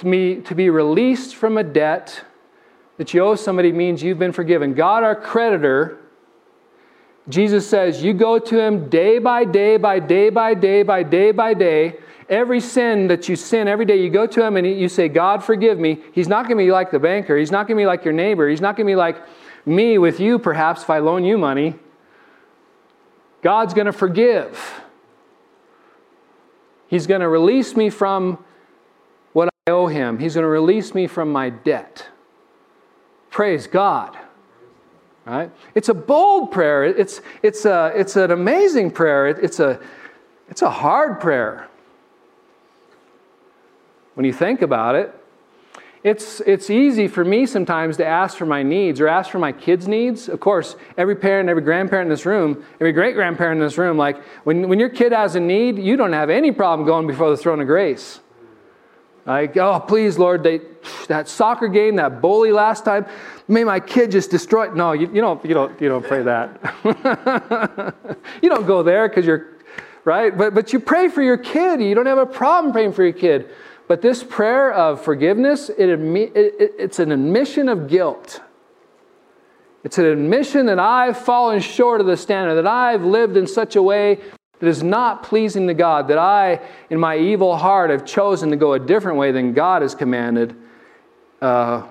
to 0.00 0.10
be, 0.10 0.36
to 0.36 0.54
be 0.54 0.70
released 0.70 1.36
from 1.36 1.58
a 1.58 1.62
debt 1.62 2.24
that 2.96 3.14
you 3.14 3.22
owe 3.22 3.34
somebody 3.34 3.70
means 3.72 4.02
you've 4.02 4.18
been 4.18 4.32
forgiven. 4.32 4.74
God, 4.74 5.02
our 5.02 5.14
creditor, 5.14 5.98
Jesus 7.28 7.68
says, 7.68 8.02
you 8.02 8.12
go 8.12 8.38
to 8.38 8.58
him 8.58 8.88
day 8.88 9.18
by 9.18 9.44
day, 9.44 9.76
by 9.76 10.00
day 10.00 10.30
by 10.30 10.54
day, 10.54 10.82
by 10.82 11.02
day 11.02 11.32
by 11.32 11.54
day. 11.54 11.96
Every 12.28 12.60
sin 12.60 13.08
that 13.08 13.28
you 13.28 13.36
sin 13.36 13.68
every 13.68 13.84
day, 13.84 14.00
you 14.00 14.08
go 14.08 14.26
to 14.26 14.44
him 14.44 14.56
and 14.56 14.66
you 14.66 14.88
say, 14.88 15.08
God, 15.08 15.44
forgive 15.44 15.78
me. 15.78 15.98
He's 16.12 16.28
not 16.28 16.46
going 16.46 16.56
to 16.56 16.64
be 16.64 16.70
like 16.70 16.90
the 16.90 16.98
banker. 16.98 17.36
He's 17.36 17.50
not 17.50 17.66
going 17.66 17.76
to 17.76 17.82
be 17.82 17.86
like 17.86 18.04
your 18.04 18.14
neighbor. 18.14 18.48
He's 18.48 18.60
not 18.60 18.76
going 18.76 18.86
to 18.86 18.90
be 18.90 18.96
like 18.96 19.16
me 19.66 19.98
with 19.98 20.20
you, 20.20 20.38
perhaps, 20.38 20.82
if 20.82 20.90
I 20.90 21.00
loan 21.00 21.24
you 21.24 21.36
money. 21.36 21.74
God's 23.42 23.74
going 23.74 23.86
to 23.86 23.92
forgive. 23.92 24.80
He's 26.86 27.06
going 27.06 27.20
to 27.20 27.28
release 27.28 27.76
me 27.76 27.90
from 27.90 28.44
owe 29.66 29.86
him. 29.86 30.18
He's 30.18 30.34
going 30.34 30.44
to 30.44 30.48
release 30.48 30.94
me 30.94 31.06
from 31.06 31.30
my 31.32 31.50
debt. 31.50 32.08
Praise 33.30 33.66
God. 33.66 34.16
Right? 35.24 35.50
It's 35.74 35.88
a 35.88 35.94
bold 35.94 36.50
prayer. 36.50 36.84
It's, 36.84 37.20
it's, 37.42 37.64
a, 37.64 37.92
it's 37.94 38.16
an 38.16 38.30
amazing 38.30 38.90
prayer. 38.90 39.28
It's 39.28 39.60
a, 39.60 39.80
it's 40.48 40.62
a 40.62 40.70
hard 40.70 41.20
prayer. 41.20 41.68
When 44.14 44.26
you 44.26 44.32
think 44.32 44.62
about 44.62 44.96
it, 44.96 45.14
It's, 46.02 46.40
it's 46.40 46.70
easy 46.70 47.08
for 47.08 47.24
me 47.24 47.44
sometimes 47.44 47.98
to 47.98 48.06
ask 48.06 48.38
for 48.38 48.46
my 48.46 48.62
needs 48.62 49.02
or 49.02 49.06
ask 49.06 49.30
for 49.30 49.38
my 49.38 49.52
kids' 49.52 49.86
needs. 49.86 50.30
Of 50.30 50.40
course, 50.40 50.74
every 50.96 51.14
parent, 51.14 51.50
every 51.50 51.62
grandparent 51.62 52.06
in 52.06 52.10
this 52.10 52.24
room, 52.24 52.64
every 52.76 52.92
great 52.92 53.14
grandparent 53.14 53.60
in 53.60 53.66
this 53.66 53.76
room, 53.76 53.98
like 53.98 54.16
when, 54.44 54.66
when 54.70 54.80
your 54.80 54.88
kid 54.88 55.12
has 55.12 55.36
a 55.36 55.40
need, 55.40 55.78
you 55.78 55.98
don't 55.98 56.14
have 56.14 56.30
any 56.30 56.52
problem 56.52 56.86
going 56.86 57.06
before 57.06 57.28
the 57.28 57.36
throne 57.36 57.60
of 57.60 57.66
grace. 57.66 58.20
Like, 59.26 59.56
oh, 59.56 59.80
please, 59.80 60.18
Lord, 60.18 60.42
they, 60.42 60.60
that 61.08 61.28
soccer 61.28 61.68
game, 61.68 61.96
that 61.96 62.20
bully 62.20 62.52
last 62.52 62.84
time, 62.84 63.06
may 63.48 63.64
my 63.64 63.78
kid 63.78 64.10
just 64.10 64.30
destroy. 64.30 64.66
It. 64.66 64.74
No, 64.74 64.92
you, 64.92 65.08
you, 65.12 65.20
don't, 65.20 65.44
you, 65.44 65.54
don't, 65.54 65.80
you 65.80 65.88
don't 65.88 66.04
pray 66.04 66.22
that. 66.22 67.94
you 68.42 68.48
don't 68.48 68.66
go 68.66 68.82
there 68.82 69.08
because 69.08 69.26
you're, 69.26 69.48
right? 70.04 70.36
But, 70.36 70.54
but 70.54 70.72
you 70.72 70.80
pray 70.80 71.08
for 71.08 71.22
your 71.22 71.36
kid. 71.36 71.80
You 71.82 71.94
don't 71.94 72.06
have 72.06 72.18
a 72.18 72.26
problem 72.26 72.72
praying 72.72 72.92
for 72.92 73.04
your 73.04 73.12
kid. 73.12 73.50
But 73.88 74.02
this 74.02 74.22
prayer 74.22 74.72
of 74.72 75.02
forgiveness, 75.02 75.68
it, 75.68 75.88
it, 75.88 76.74
it's 76.78 76.98
an 76.98 77.12
admission 77.12 77.68
of 77.68 77.88
guilt. 77.88 78.40
It's 79.82 79.98
an 79.98 80.04
admission 80.04 80.66
that 80.66 80.78
I've 80.78 81.18
fallen 81.18 81.60
short 81.60 82.00
of 82.00 82.06
the 82.06 82.16
standard, 82.16 82.54
that 82.56 82.66
I've 82.66 83.04
lived 83.04 83.36
in 83.36 83.46
such 83.46 83.76
a 83.76 83.82
way 83.82 84.20
that 84.60 84.66
is 84.66 84.82
not 84.82 85.22
pleasing 85.22 85.66
to 85.66 85.74
God, 85.74 86.08
that 86.08 86.18
I, 86.18 86.60
in 86.90 87.00
my 87.00 87.16
evil 87.16 87.56
heart, 87.56 87.90
have 87.90 88.04
chosen 88.04 88.50
to 88.50 88.56
go 88.56 88.74
a 88.74 88.78
different 88.78 89.18
way 89.18 89.32
than 89.32 89.52
God 89.54 89.82
has 89.82 89.94
commanded. 89.94 90.54
Uh, 91.40 91.86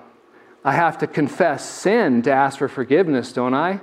I 0.64 0.72
have 0.72 0.98
to 0.98 1.06
confess 1.06 1.68
sin 1.68 2.22
to 2.22 2.32
ask 2.32 2.58
for 2.58 2.68
forgiveness, 2.68 3.32
don't 3.32 3.54
I? 3.54 3.80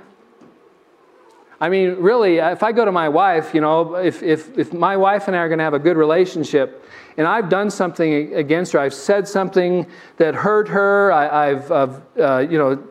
I 1.60 1.68
mean, 1.68 1.96
really, 1.96 2.36
if 2.36 2.62
I 2.62 2.70
go 2.70 2.84
to 2.84 2.92
my 2.92 3.08
wife, 3.08 3.52
you 3.52 3.60
know, 3.60 3.96
if, 3.96 4.22
if, 4.22 4.56
if 4.56 4.72
my 4.72 4.96
wife 4.96 5.26
and 5.26 5.36
I 5.36 5.40
are 5.40 5.48
going 5.48 5.58
to 5.58 5.64
have 5.64 5.74
a 5.74 5.78
good 5.78 5.96
relationship, 5.96 6.84
and 7.16 7.26
I've 7.26 7.48
done 7.48 7.68
something 7.68 8.32
against 8.32 8.72
her, 8.72 8.78
I've 8.78 8.94
said 8.94 9.26
something 9.26 9.86
that 10.18 10.36
hurt 10.36 10.68
her, 10.68 11.12
I, 11.12 11.48
have 11.48 11.70
uh, 12.16 12.46
you 12.48 12.58
know, 12.58 12.82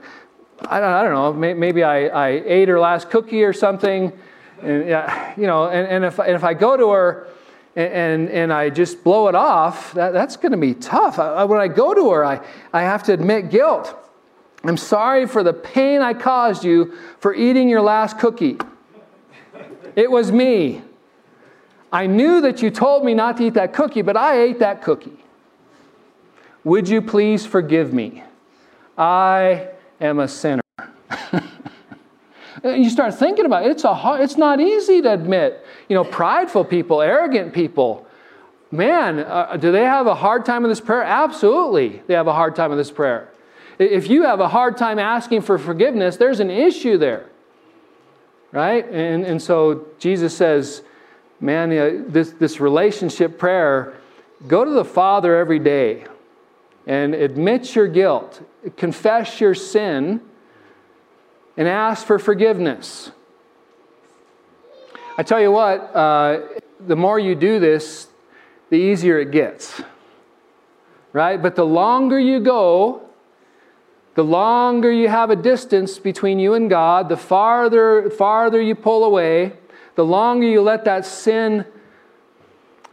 I 0.65 0.79
don't, 0.81 0.89
I 0.89 1.03
don't 1.03 1.13
know, 1.13 1.53
maybe 1.55 1.83
I, 1.83 2.07
I 2.07 2.27
ate 2.45 2.67
her 2.67 2.79
last 2.79 3.09
cookie 3.09 3.43
or 3.43 3.53
something, 3.53 4.11
and, 4.61 4.87
yeah, 4.87 5.33
you 5.37 5.47
know, 5.47 5.65
and, 5.65 5.87
and, 5.87 6.05
if, 6.05 6.19
and 6.19 6.31
if 6.31 6.43
I 6.43 6.53
go 6.53 6.77
to 6.77 6.89
her 6.89 7.27
and, 7.75 7.93
and, 7.93 8.29
and 8.29 8.53
I 8.53 8.69
just 8.69 9.03
blow 9.03 9.27
it 9.27 9.35
off, 9.35 9.93
that, 9.93 10.11
that's 10.11 10.37
going 10.37 10.51
to 10.51 10.57
be 10.57 10.73
tough. 10.73 11.19
I, 11.19 11.43
when 11.43 11.59
I 11.59 11.67
go 11.67 11.93
to 11.93 12.11
her, 12.11 12.25
I, 12.25 12.45
I 12.73 12.81
have 12.81 13.03
to 13.03 13.13
admit 13.13 13.49
guilt. 13.49 13.95
I'm 14.63 14.77
sorry 14.77 15.27
for 15.27 15.43
the 15.43 15.53
pain 15.53 16.01
I 16.01 16.13
caused 16.13 16.63
you 16.63 16.97
for 17.19 17.33
eating 17.33 17.69
your 17.69 17.81
last 17.81 18.19
cookie. 18.19 18.57
It 19.95 20.09
was 20.11 20.31
me. 20.31 20.81
I 21.91 22.05
knew 22.05 22.41
that 22.41 22.61
you 22.61 22.69
told 22.69 23.05
me 23.05 23.13
not 23.13 23.37
to 23.37 23.45
eat 23.45 23.53
that 23.53 23.73
cookie, 23.73 24.01
but 24.01 24.17
I 24.17 24.41
ate 24.41 24.59
that 24.59 24.81
cookie. 24.81 25.23
Would 26.63 26.89
you 26.89 27.01
please 27.01 27.45
forgive 27.45 27.93
me? 27.93 28.23
I 28.97 29.69
am 30.01 30.19
a 30.19 30.27
sinner. 30.27 30.61
you 32.63 32.89
start 32.89 33.13
thinking 33.15 33.45
about 33.45 33.65
it. 33.65 33.71
It's, 33.71 33.83
a 33.83 33.93
hard, 33.93 34.21
it's 34.21 34.37
not 34.37 34.59
easy 34.59 35.01
to 35.01 35.13
admit. 35.13 35.65
You 35.89 35.95
know, 35.95 36.03
prideful 36.03 36.65
people, 36.65 37.01
arrogant 37.01 37.53
people, 37.53 38.05
man, 38.71 39.19
uh, 39.19 39.57
do 39.57 39.71
they 39.71 39.83
have 39.83 40.07
a 40.07 40.15
hard 40.15 40.45
time 40.45 40.63
with 40.63 40.71
this 40.71 40.81
prayer? 40.81 41.03
Absolutely, 41.03 42.01
they 42.07 42.13
have 42.13 42.27
a 42.27 42.33
hard 42.33 42.55
time 42.55 42.69
with 42.69 42.79
this 42.79 42.91
prayer. 42.91 43.29
If 43.79 44.09
you 44.09 44.23
have 44.23 44.39
a 44.39 44.47
hard 44.47 44.77
time 44.77 44.97
asking 44.97 45.41
for 45.41 45.57
forgiveness, 45.59 46.17
there's 46.17 46.39
an 46.39 46.49
issue 46.49 46.97
there. 46.97 47.27
Right? 48.51 48.87
And, 48.89 49.25
and 49.25 49.41
so 49.41 49.85
Jesus 49.99 50.35
says, 50.35 50.81
man, 51.39 51.71
uh, 51.71 52.03
this, 52.07 52.31
this 52.31 52.59
relationship 52.59 53.37
prayer, 53.37 53.93
go 54.47 54.65
to 54.65 54.71
the 54.71 54.85
Father 54.85 55.35
every 55.35 55.59
day 55.59 56.05
and 56.87 57.13
admit 57.13 57.75
your 57.75 57.87
guilt, 57.87 58.41
confess 58.77 59.39
your 59.41 59.53
sin, 59.53 60.21
and 61.57 61.67
ask 61.67 62.05
for 62.05 62.19
forgiveness. 62.19 63.11
I 65.17 65.23
tell 65.23 65.41
you 65.41 65.51
what, 65.51 65.95
uh, 65.95 66.41
the 66.79 66.95
more 66.95 67.17
you 67.17 67.33
do 67.33 67.59
this, 67.59 68.07
the 68.69 68.75
easier 68.75 69.19
it 69.19 69.31
gets. 69.31 69.81
Right? 71.11 71.41
But 71.41 71.55
the 71.55 71.65
longer 71.65 72.19
you 72.19 72.39
go, 72.39 73.01
the 74.13 74.23
longer 74.23 74.91
you 74.91 75.07
have 75.07 75.31
a 75.31 75.35
distance 75.35 75.97
between 75.97 76.37
you 76.37 76.53
and 76.53 76.69
God, 76.69 77.09
the 77.09 77.17
farther, 77.17 78.09
farther 78.11 78.61
you 78.61 78.75
pull 78.75 79.03
away, 79.03 79.53
the 79.95 80.05
longer 80.05 80.45
you 80.45 80.61
let 80.61 80.85
that 80.85 81.05
sin 81.05 81.65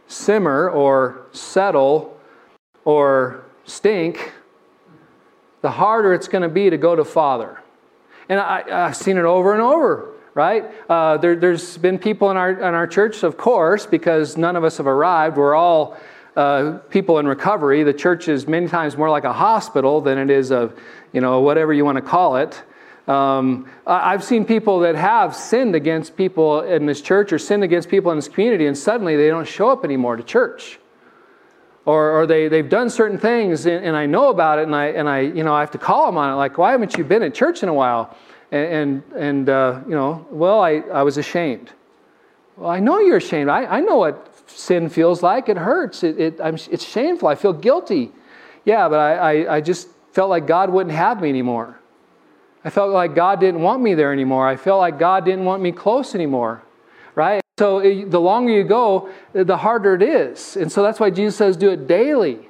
simmer 0.07 0.69
or 0.69 1.27
settle 1.31 2.19
or 2.83 3.43
stink, 3.65 4.33
the 5.61 5.71
harder 5.71 6.13
it's 6.13 6.27
going 6.27 6.43
to 6.43 6.49
be 6.49 6.69
to 6.69 6.77
go 6.77 6.95
to 6.95 7.03
Father. 7.03 7.59
And 8.29 8.39
I, 8.39 8.63
have 8.67 8.95
seen 8.95 9.17
it 9.17 9.25
over 9.25 9.53
and 9.53 9.61
over, 9.61 10.13
right? 10.33 10.65
Uh, 10.89 11.17
there, 11.17 11.39
has 11.51 11.77
been 11.77 11.99
people 11.99 12.31
in 12.31 12.37
our, 12.37 12.51
in 12.51 12.73
our 12.73 12.87
church, 12.87 13.23
of 13.23 13.37
course, 13.37 13.85
because 13.85 14.37
none 14.37 14.55
of 14.55 14.63
us 14.63 14.77
have 14.77 14.87
arrived. 14.87 15.37
We're 15.37 15.55
all 15.55 15.97
uh, 16.35 16.79
people 16.89 17.19
in 17.19 17.27
recovery. 17.27 17.83
The 17.83 17.93
church 17.93 18.27
is 18.27 18.47
many 18.47 18.67
times 18.67 18.97
more 18.97 19.09
like 19.09 19.23
a 19.23 19.33
hospital 19.33 20.01
than 20.01 20.17
it 20.17 20.29
is 20.29 20.51
a, 20.51 20.73
you 21.13 21.21
know, 21.21 21.41
whatever 21.41 21.73
you 21.73 21.85
want 21.85 21.97
to 21.97 22.01
call 22.01 22.37
it. 22.37 22.61
Um, 23.07 23.69
I've 23.85 24.23
seen 24.23 24.45
people 24.45 24.79
that 24.79 24.95
have 24.95 25.35
sinned 25.35 25.75
against 25.75 26.17
people 26.17 26.61
in 26.61 26.87
this 26.87 27.01
church 27.01 27.31
or 27.31 27.37
sinned 27.37 27.63
against 27.63 27.87
people 27.87 28.11
in 28.11 28.17
this 28.17 28.27
community, 28.27 28.65
and 28.65 28.75
suddenly 28.75 29.15
they 29.15 29.27
don't 29.27 29.47
show 29.47 29.69
up 29.69 29.85
anymore 29.85 30.15
to 30.15 30.23
church. 30.23 30.79
Or, 31.85 32.11
or 32.11 32.25
they, 32.25 32.47
they've 32.47 32.67
done 32.67 32.89
certain 32.89 33.19
things, 33.19 33.67
and, 33.67 33.85
and, 33.85 33.95
I 33.95 34.07
know 34.07 34.29
about 34.29 34.57
it, 34.57 34.63
and 34.63 34.75
I, 34.75 34.85
and 34.87 35.07
I, 35.07 35.19
you 35.19 35.43
know, 35.43 35.53
I 35.53 35.59
have 35.59 35.69
to 35.71 35.77
call 35.77 36.07
them 36.07 36.17
on 36.17 36.33
it. 36.33 36.35
Like, 36.35 36.57
why 36.57 36.71
haven't 36.71 36.97
you 36.97 37.03
been 37.03 37.21
at 37.21 37.35
church 37.35 37.61
in 37.61 37.69
a 37.69 37.73
while? 37.73 38.17
And, 38.51 38.65
and, 38.65 39.03
and 39.15 39.49
uh, 39.49 39.81
you 39.87 39.93
know, 39.93 40.25
well, 40.31 40.61
I, 40.61 40.81
I 40.91 41.03
was 41.03 41.17
ashamed. 41.17 41.71
Well, 42.57 42.71
I 42.71 42.79
know 42.79 42.99
you're 42.99 43.17
ashamed. 43.17 43.51
I, 43.51 43.65
I 43.65 43.79
know 43.81 43.97
what 43.97 44.49
sin 44.49 44.89
feels 44.89 45.21
like. 45.21 45.47
It 45.47 45.57
hurts. 45.57 46.03
It, 46.03 46.19
it, 46.19 46.39
it's 46.39 46.83
shameful. 46.83 47.27
I 47.27 47.35
feel 47.35 47.53
guilty. 47.53 48.11
Yeah, 48.63 48.89
but 48.89 48.99
I, 48.99 49.13
I, 49.13 49.55
I 49.57 49.61
just 49.61 49.89
felt 50.11 50.31
like 50.31 50.47
God 50.47 50.71
wouldn't 50.71 50.95
have 50.95 51.21
me 51.21 51.29
anymore. 51.29 51.79
I 52.63 52.71
felt 52.71 52.91
like 52.91 53.13
God 53.13 53.39
didn't 53.39 53.61
want 53.61 53.83
me 53.83 53.93
there 53.93 54.11
anymore. 54.11 54.47
I 54.47 54.55
felt 54.55 54.79
like 54.79 54.97
God 54.97 55.23
didn't 55.23 55.45
want 55.45 55.61
me 55.61 55.71
close 55.71 56.15
anymore. 56.15 56.63
So 57.57 57.79
it, 57.79 58.11
the 58.11 58.19
longer 58.19 58.51
you 58.51 58.65
go, 58.65 59.09
the 59.31 59.55
harder 59.55 59.95
it 59.95 60.01
is. 60.01 60.57
And 60.57 60.69
so 60.69 60.83
that's 60.83 60.99
why 60.99 61.09
Jesus 61.09 61.37
says 61.37 61.55
do 61.55 61.71
it 61.71 61.87
daily. 61.87 62.49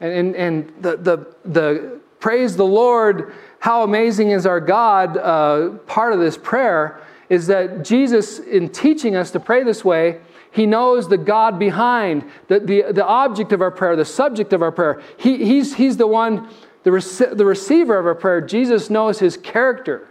And, 0.00 0.12
and, 0.12 0.36
and 0.36 0.72
the, 0.80 0.96
the, 0.96 1.34
the 1.44 2.00
praise 2.18 2.56
the 2.56 2.64
Lord, 2.64 3.34
how 3.58 3.82
amazing 3.82 4.30
is 4.30 4.46
our 4.46 4.60
God 4.60 5.18
uh, 5.18 5.70
part 5.86 6.14
of 6.14 6.18
this 6.18 6.38
prayer 6.38 6.98
is 7.28 7.48
that 7.48 7.84
Jesus, 7.84 8.38
in 8.38 8.70
teaching 8.70 9.16
us 9.16 9.30
to 9.32 9.40
pray 9.40 9.62
this 9.64 9.84
way, 9.84 10.20
he 10.50 10.64
knows 10.64 11.08
the 11.08 11.18
God 11.18 11.58
behind, 11.58 12.24
the, 12.48 12.60
the, 12.60 12.92
the 12.92 13.04
object 13.04 13.52
of 13.52 13.60
our 13.60 13.70
prayer, 13.70 13.96
the 13.96 14.04
subject 14.06 14.54
of 14.54 14.62
our 14.62 14.72
prayer. 14.72 15.02
He, 15.18 15.44
he's, 15.44 15.74
he's 15.74 15.98
the 15.98 16.06
one, 16.06 16.48
the, 16.84 16.92
rec- 16.92 17.36
the 17.36 17.44
receiver 17.44 17.98
of 17.98 18.06
our 18.06 18.14
prayer. 18.14 18.40
Jesus 18.40 18.88
knows 18.88 19.18
his 19.18 19.36
character. 19.36 20.08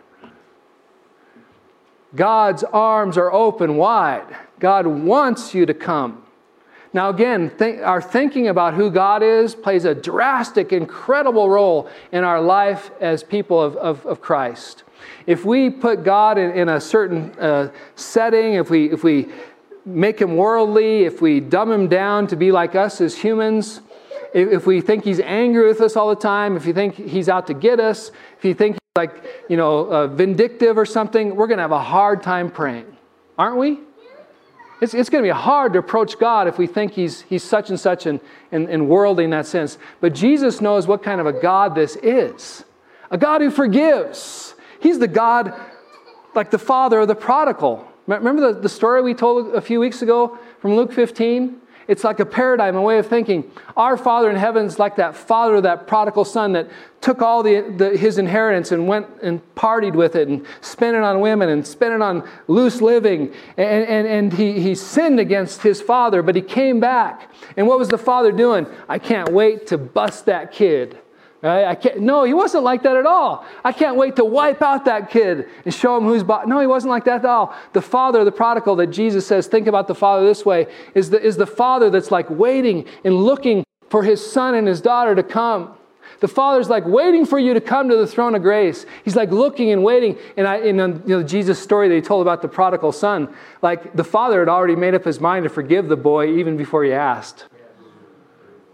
God's 2.15 2.63
arms 2.63 3.17
are 3.17 3.31
open 3.31 3.77
wide. 3.77 4.35
God 4.59 4.87
wants 4.87 5.53
you 5.53 5.65
to 5.65 5.73
come. 5.73 6.23
Now, 6.93 7.09
again, 7.09 7.51
th- 7.59 7.81
our 7.81 8.01
thinking 8.01 8.47
about 8.47 8.73
who 8.73 8.89
God 8.89 9.21
is 9.21 9.53
plays 9.53 9.83
a 9.83 9.93
drastic, 9.93 10.71
incredible 10.71 11.49
role 11.49 11.89
in 12.13 12.23
our 12.23 12.41
life 12.41 12.89
as 13.01 13.21
people 13.21 13.61
of, 13.61 13.75
of, 13.75 14.05
of 14.05 14.21
Christ. 14.21 14.83
If 15.27 15.43
we 15.43 15.69
put 15.69 16.05
God 16.05 16.37
in, 16.37 16.51
in 16.51 16.69
a 16.69 16.79
certain 16.79 17.31
uh, 17.37 17.71
setting, 17.95 18.53
if 18.53 18.69
we, 18.69 18.89
if 18.91 19.03
we 19.03 19.27
make 19.85 20.19
him 20.21 20.37
worldly, 20.37 21.03
if 21.03 21.21
we 21.21 21.41
dumb 21.41 21.69
him 21.69 21.89
down 21.89 22.27
to 22.27 22.37
be 22.37 22.53
like 22.53 22.75
us 22.75 23.01
as 23.01 23.17
humans, 23.17 23.81
if, 24.33 24.49
if 24.49 24.65
we 24.65 24.79
think 24.79 25.03
he's 25.03 25.19
angry 25.19 25.67
with 25.67 25.81
us 25.81 25.97
all 25.97 26.07
the 26.07 26.15
time, 26.15 26.55
if 26.55 26.65
you 26.65 26.73
think 26.73 26.95
he's 26.95 27.27
out 27.27 27.45
to 27.47 27.53
get 27.53 27.81
us, 27.81 28.09
if 28.37 28.45
you 28.45 28.53
think 28.53 28.77
like, 28.97 29.25
you 29.49 29.57
know, 29.57 29.91
uh, 29.91 30.07
vindictive 30.07 30.77
or 30.77 30.85
something, 30.85 31.35
we're 31.35 31.47
going 31.47 31.57
to 31.57 31.63
have 31.63 31.73
a 31.73 31.83
hard 31.83 32.23
time 32.23 32.49
praying, 32.49 32.85
aren't 33.37 33.57
we? 33.57 33.77
It's, 34.79 34.93
it's 34.93 35.09
going 35.09 35.21
to 35.21 35.27
be 35.27 35.37
hard 35.37 35.73
to 35.73 35.79
approach 35.79 36.17
God 36.17 36.47
if 36.47 36.57
we 36.57 36.65
think 36.65 36.93
he's, 36.93 37.19
he's 37.23 37.43
such 37.43 37.69
and 37.69 37.77
such 37.77 38.05
and, 38.05 38.21
and, 38.53 38.69
and 38.69 38.87
worldly 38.87 39.25
in 39.25 39.31
that 39.31 39.47
sense. 39.47 39.77
But 39.99 40.13
Jesus 40.13 40.61
knows 40.61 40.87
what 40.87 41.03
kind 41.03 41.19
of 41.19 41.27
a 41.27 41.33
God 41.33 41.75
this 41.75 41.97
is 41.97 42.63
a 43.11 43.17
God 43.17 43.41
who 43.41 43.51
forgives. 43.51 44.55
He's 44.79 44.97
the 44.97 45.09
God 45.09 45.53
like 46.33 46.49
the 46.49 46.57
father 46.57 47.01
of 47.01 47.09
the 47.09 47.15
prodigal. 47.15 47.85
Remember 48.07 48.53
the, 48.53 48.61
the 48.61 48.69
story 48.69 49.01
we 49.01 49.13
told 49.13 49.55
a 49.55 49.61
few 49.61 49.81
weeks 49.81 50.03
ago 50.03 50.39
from 50.61 50.73
Luke 50.77 50.93
15? 50.93 51.59
It's 51.87 52.03
like 52.03 52.19
a 52.19 52.25
paradigm, 52.25 52.75
a 52.75 52.81
way 52.81 52.97
of 52.97 53.07
thinking. 53.07 53.51
Our 53.77 53.97
Father 53.97 54.29
in 54.29 54.35
heaven 54.35 54.65
is 54.65 54.79
like 54.79 54.95
that 54.95 55.15
father, 55.15 55.61
that 55.61 55.87
prodigal 55.87 56.25
son 56.25 56.53
that 56.53 56.69
took 57.01 57.21
all 57.21 57.43
the, 57.43 57.61
the, 57.77 57.97
his 57.97 58.17
inheritance 58.17 58.71
and 58.71 58.87
went 58.87 59.07
and 59.21 59.41
partied 59.55 59.93
with 59.93 60.15
it 60.15 60.27
and 60.27 60.45
spent 60.61 60.97
it 60.97 61.03
on 61.03 61.19
women 61.19 61.49
and 61.49 61.65
spent 61.65 61.93
it 61.93 62.01
on 62.01 62.27
loose 62.47 62.81
living. 62.81 63.33
And, 63.57 63.85
and, 63.85 64.07
and 64.07 64.33
he, 64.33 64.59
he 64.59 64.73
sinned 64.73 65.19
against 65.19 65.61
his 65.61 65.81
father, 65.81 66.23
but 66.23 66.35
he 66.35 66.41
came 66.41 66.79
back. 66.79 67.31
And 67.57 67.67
what 67.67 67.77
was 67.77 67.89
the 67.89 67.97
father 67.97 68.31
doing? 68.31 68.65
I 68.89 68.97
can't 68.97 69.29
wait 69.29 69.67
to 69.67 69.77
bust 69.77 70.25
that 70.25 70.51
kid. 70.51 70.97
I 71.45 71.75
can't, 71.75 71.99
no, 71.99 72.23
he 72.23 72.33
wasn't 72.33 72.63
like 72.63 72.83
that 72.83 72.95
at 72.95 73.05
all. 73.05 73.45
I 73.63 73.71
can't 73.71 73.97
wait 73.97 74.15
to 74.15 74.25
wipe 74.25 74.61
out 74.61 74.85
that 74.85 75.09
kid 75.09 75.47
and 75.63 75.73
show 75.73 75.97
him 75.97 76.03
who's 76.03 76.23
boss. 76.23 76.47
No, 76.47 76.59
he 76.59 76.67
wasn't 76.67 76.89
like 76.91 77.05
that 77.05 77.19
at 77.19 77.25
all. 77.25 77.55
The 77.73 77.81
father, 77.81 78.23
the 78.23 78.31
prodigal 78.31 78.75
that 78.77 78.87
Jesus 78.87 79.27
says, 79.27 79.47
think 79.47 79.67
about 79.67 79.87
the 79.87 79.95
father 79.95 80.25
this 80.25 80.45
way, 80.45 80.67
is 80.95 81.09
the, 81.09 81.21
is 81.21 81.37
the 81.37 81.45
father 81.45 81.89
that's 81.89 82.09
like 82.09 82.29
waiting 82.29 82.85
and 83.03 83.15
looking 83.23 83.63
for 83.89 84.03
his 84.03 84.25
son 84.25 84.55
and 84.55 84.67
his 84.67 84.81
daughter 84.81 85.13
to 85.13 85.23
come. 85.23 85.75
The 86.21 86.27
Father's 86.29 86.69
like 86.69 86.85
waiting 86.85 87.25
for 87.25 87.37
you 87.37 87.53
to 87.53 87.61
come 87.61 87.89
to 87.89 87.97
the 87.97 88.07
throne 88.07 88.35
of 88.35 88.41
grace. 88.41 88.85
He's 89.03 89.15
like 89.15 89.31
looking 89.31 89.71
and 89.71 89.83
waiting. 89.83 90.17
And 90.37 90.47
I, 90.47 90.57
in 90.57 90.77
you 90.77 91.17
know, 91.17 91.23
Jesus' 91.23 91.61
story 91.61 91.89
that 91.89 91.95
he 91.95 92.01
told 92.01 92.21
about 92.21 92.41
the 92.41 92.47
prodigal 92.47 92.93
son, 92.93 93.33
like 93.61 93.93
the 93.95 94.03
Father 94.03 94.39
had 94.39 94.49
already 94.49 94.75
made 94.75 94.95
up 94.95 95.03
his 95.03 95.19
mind 95.19 95.43
to 95.43 95.49
forgive 95.49 95.87
the 95.87 95.97
boy 95.97 96.37
even 96.37 96.55
before 96.55 96.83
he 96.83 96.93
asked. 96.93 97.45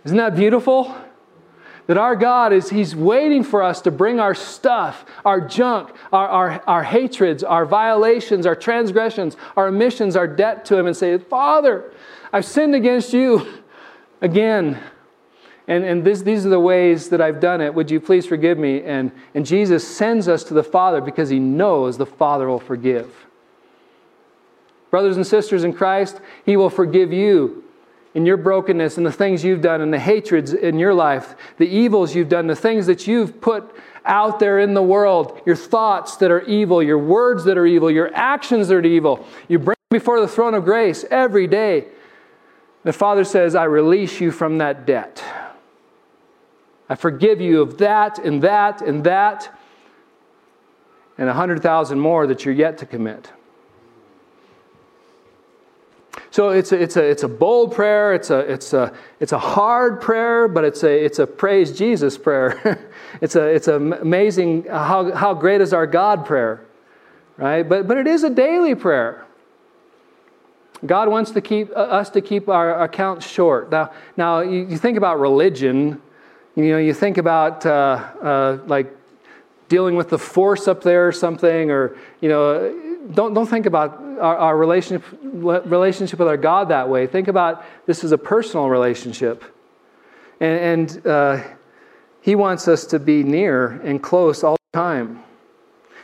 Isn't 0.05 0.17
that 0.17 0.35
beautiful? 0.35 0.95
That 1.91 1.97
our 1.97 2.15
God 2.15 2.53
is, 2.53 2.69
He's 2.69 2.95
waiting 2.95 3.43
for 3.43 3.61
us 3.61 3.81
to 3.81 3.91
bring 3.91 4.17
our 4.17 4.33
stuff, 4.33 5.03
our 5.25 5.41
junk, 5.41 5.91
our, 6.13 6.25
our, 6.25 6.63
our 6.65 6.83
hatreds, 6.83 7.43
our 7.43 7.65
violations, 7.65 8.45
our 8.45 8.55
transgressions, 8.55 9.35
our 9.57 9.67
omissions, 9.67 10.15
our 10.15 10.25
debt 10.25 10.63
to 10.67 10.77
Him 10.77 10.87
and 10.87 10.95
say, 10.95 11.17
Father, 11.17 11.91
I've 12.31 12.45
sinned 12.45 12.75
against 12.75 13.11
you 13.11 13.45
again. 14.21 14.81
And, 15.67 15.83
and 15.83 16.05
this, 16.05 16.21
these 16.21 16.45
are 16.45 16.49
the 16.49 16.61
ways 16.61 17.09
that 17.09 17.19
I've 17.19 17.41
done 17.41 17.59
it. 17.59 17.73
Would 17.73 17.91
you 17.91 17.99
please 17.99 18.25
forgive 18.25 18.57
me? 18.57 18.81
And, 18.83 19.11
and 19.35 19.45
Jesus 19.45 19.85
sends 19.85 20.29
us 20.29 20.45
to 20.45 20.53
the 20.53 20.63
Father 20.63 21.01
because 21.01 21.27
He 21.27 21.39
knows 21.39 21.97
the 21.97 22.05
Father 22.05 22.47
will 22.47 22.61
forgive. 22.61 23.13
Brothers 24.91 25.17
and 25.17 25.27
sisters 25.27 25.65
in 25.65 25.73
Christ, 25.73 26.21
He 26.45 26.55
will 26.55 26.69
forgive 26.69 27.11
you 27.11 27.65
in 28.13 28.25
your 28.25 28.37
brokenness 28.37 28.97
and 28.97 29.05
the 29.05 29.11
things 29.11 29.43
you've 29.43 29.61
done 29.61 29.81
and 29.81 29.93
the 29.93 29.99
hatreds 29.99 30.53
in 30.53 30.77
your 30.77 30.93
life, 30.93 31.35
the 31.57 31.67
evils 31.67 32.13
you've 32.13 32.29
done, 32.29 32.47
the 32.47 32.55
things 32.55 32.85
that 32.87 33.07
you've 33.07 33.39
put 33.39 33.73
out 34.05 34.39
there 34.39 34.59
in 34.59 34.73
the 34.73 34.83
world, 34.83 35.41
your 35.45 35.55
thoughts 35.55 36.17
that 36.17 36.31
are 36.31 36.41
evil, 36.41 36.83
your 36.83 36.97
words 36.97 37.45
that 37.45 37.57
are 37.57 37.65
evil, 37.65 37.89
your 37.89 38.13
actions 38.13 38.67
that 38.67 38.75
are 38.75 38.85
evil. 38.85 39.25
You 39.47 39.59
bring 39.59 39.77
before 39.89 40.19
the 40.19 40.27
throne 40.27 40.53
of 40.53 40.65
grace 40.65 41.05
every 41.09 41.47
day. 41.47 41.87
The 42.83 42.93
Father 42.93 43.23
says, 43.23 43.55
I 43.55 43.65
release 43.65 44.19
you 44.19 44.31
from 44.31 44.57
that 44.57 44.85
debt. 44.85 45.23
I 46.89 46.95
forgive 46.95 47.39
you 47.39 47.61
of 47.61 47.77
that 47.77 48.19
and 48.19 48.41
that 48.41 48.81
and 48.81 49.03
that 49.05 49.57
and 51.17 51.29
a 51.29 51.33
hundred 51.33 51.61
thousand 51.61 51.99
more 51.99 52.27
that 52.27 52.43
you're 52.43 52.53
yet 52.53 52.79
to 52.79 52.85
commit. 52.85 53.31
So 56.31 56.49
it's 56.49 56.71
a, 56.71 56.81
it's 56.81 56.95
a, 56.95 57.03
it's 57.03 57.23
a 57.23 57.27
bold 57.27 57.75
prayer, 57.75 58.13
it's 58.13 58.29
a, 58.29 58.39
it's, 58.39 58.71
a, 58.71 58.93
it's 59.19 59.33
a 59.33 59.37
hard 59.37 59.99
prayer, 59.99 60.47
but 60.47 60.63
it's 60.63 60.81
a, 60.81 61.05
it's 61.05 61.19
a 61.19 61.27
praise 61.27 61.77
Jesus 61.77 62.17
prayer. 62.17 62.89
it's, 63.21 63.35
a, 63.35 63.45
it's 63.47 63.67
amazing 63.67 64.63
how, 64.63 65.11
how 65.11 65.33
great 65.33 65.59
is 65.59 65.73
our 65.73 65.85
God 65.85 66.25
prayer, 66.25 66.65
right? 67.35 67.67
But, 67.67 67.85
but 67.85 67.97
it 67.97 68.07
is 68.07 68.23
a 68.23 68.29
daily 68.29 68.75
prayer. 68.75 69.25
God 70.85 71.09
wants 71.09 71.31
to 71.31 71.41
keep, 71.41 71.69
uh, 71.71 71.73
us 71.73 72.09
to 72.11 72.21
keep 72.21 72.47
our 72.47 72.81
accounts 72.81 73.27
short. 73.27 73.69
Now, 73.69 73.91
now 74.15 74.39
you, 74.39 74.65
you 74.67 74.77
think 74.77 74.97
about 74.97 75.19
religion, 75.19 76.01
you 76.55 76.69
know, 76.69 76.77
you 76.77 76.93
think 76.93 77.17
about 77.17 77.65
uh, 77.65 77.69
uh, 78.21 78.57
like 78.67 78.95
dealing 79.67 79.95
with 79.95 80.09
the 80.09 80.17
force 80.17 80.69
up 80.69 80.81
there 80.81 81.09
or 81.09 81.11
something, 81.11 81.71
or, 81.71 81.97
you 82.21 82.29
know, 82.29 82.73
don't, 83.13 83.33
don't 83.33 83.47
think 83.47 83.65
about 83.65 84.01
our, 84.21 84.37
our 84.37 84.57
relationship, 84.57 85.03
relationship 85.23 86.19
with 86.19 86.27
our 86.27 86.37
God 86.37 86.69
that 86.69 86.87
way. 86.87 87.07
Think 87.07 87.27
about 87.27 87.65
this 87.85 88.03
as 88.03 88.11
a 88.11 88.17
personal 88.17 88.69
relationship. 88.69 89.43
And, 90.39 90.93
and 90.95 91.07
uh, 91.07 91.43
He 92.21 92.35
wants 92.35 92.67
us 92.67 92.85
to 92.87 92.99
be 92.99 93.23
near 93.23 93.81
and 93.83 94.01
close 94.01 94.43
all 94.43 94.57
the 94.71 94.77
time. 94.77 95.23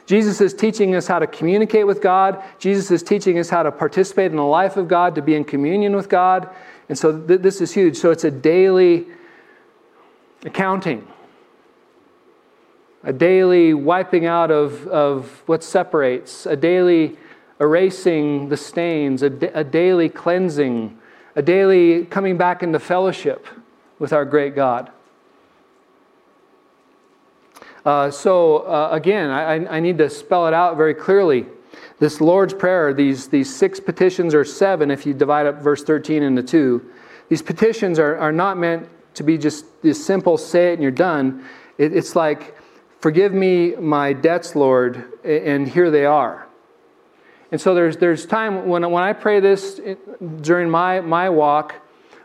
Jesus 0.06 0.40
is 0.40 0.54
teaching 0.54 0.96
us 0.96 1.06
how 1.06 1.20
to 1.20 1.28
communicate 1.28 1.86
with 1.86 2.02
God. 2.02 2.42
Jesus 2.60 2.92
is 2.92 3.04
teaching 3.04 3.40
us 3.40 3.50
how 3.50 3.64
to 3.64 3.72
participate 3.72 4.32
in 4.32 4.38
the 4.38 4.44
life 4.44 4.78
of 4.78 4.88
God, 4.88 5.16
to 5.16 5.22
be 5.22 5.36
in 5.36 5.44
communion 5.44 5.96
with 5.96 6.08
God. 6.08 6.50
And 6.88 6.98
so 6.98 7.20
th- 7.20 7.42
this 7.42 7.60
is 7.60 7.74
huge. 7.74 7.98
So 7.98 8.12
it's 8.12 8.24
a 8.24 8.32
daily 8.32 9.08
accounting 10.46 11.06
a 13.08 13.14
daily 13.14 13.74
wiping 13.74 14.26
out 14.26 14.52
of, 14.52 14.86
of 14.88 15.42
what 15.46 15.64
separates, 15.64 16.46
a 16.46 16.58
daily 16.58 17.16
erasing 17.60 18.50
the 18.50 18.58
stains, 18.58 19.24
a, 19.24 19.28
a 19.54 19.64
daily 19.64 20.10
cleansing, 20.10 20.98
a 21.36 21.42
daily 21.42 22.06
coming 22.06 22.38
back 22.38 22.64
into 22.64 22.80
fellowship 22.80 23.48
with 24.00 24.14
our 24.14 24.26
great 24.26 24.56
God. 24.56 24.92
Uh, 27.86 28.12
so, 28.12 28.60
uh, 28.60 28.90
again, 28.92 29.30
I, 29.30 29.78
I 29.78 29.80
need 29.80 29.98
to 30.00 30.10
spell 30.10 30.48
it 30.48 30.54
out 30.54 30.76
very 30.76 30.94
clearly. 30.94 31.46
This 32.00 32.20
Lord's 32.22 32.54
Prayer, 32.54 32.94
these, 32.94 33.28
these 33.28 33.54
six 33.54 33.80
petitions, 33.80 34.36
or 34.36 34.44
seven 34.44 34.92
if 34.92 35.06
you 35.06 35.14
divide 35.14 35.46
up 35.46 35.62
verse 35.62 35.84
13 35.84 36.22
into 36.22 36.44
two, 36.44 36.86
these 37.30 37.42
petitions 37.42 37.98
are, 37.98 38.18
are 38.18 38.32
not 38.32 38.58
meant 38.58 38.90
to 39.16 39.24
be 39.24 39.38
just 39.38 39.66
this 39.82 40.06
simple 40.06 40.38
say 40.38 40.72
it 40.72 40.74
and 40.74 40.82
you're 40.84 40.92
done. 40.92 41.44
It, 41.78 41.96
it's 41.96 42.16
like 42.16 42.56
Forgive 43.00 43.32
me 43.32 43.76
my 43.76 44.12
debts, 44.12 44.56
Lord, 44.56 45.06
and 45.24 45.68
here 45.68 45.92
they 45.92 46.06
are. 46.06 46.47
And 47.52 47.62
so 47.62 47.74
there's, 47.74 47.98
there's 47.98 48.26
time 48.26 48.68
when, 48.68 48.90
when 48.92 49.04
I 49.04 49.14
pray 49.14 49.40
this 49.40 49.80
during 50.42 50.70
my, 50.70 51.00
my 51.00 51.30
walk, 51.30 51.76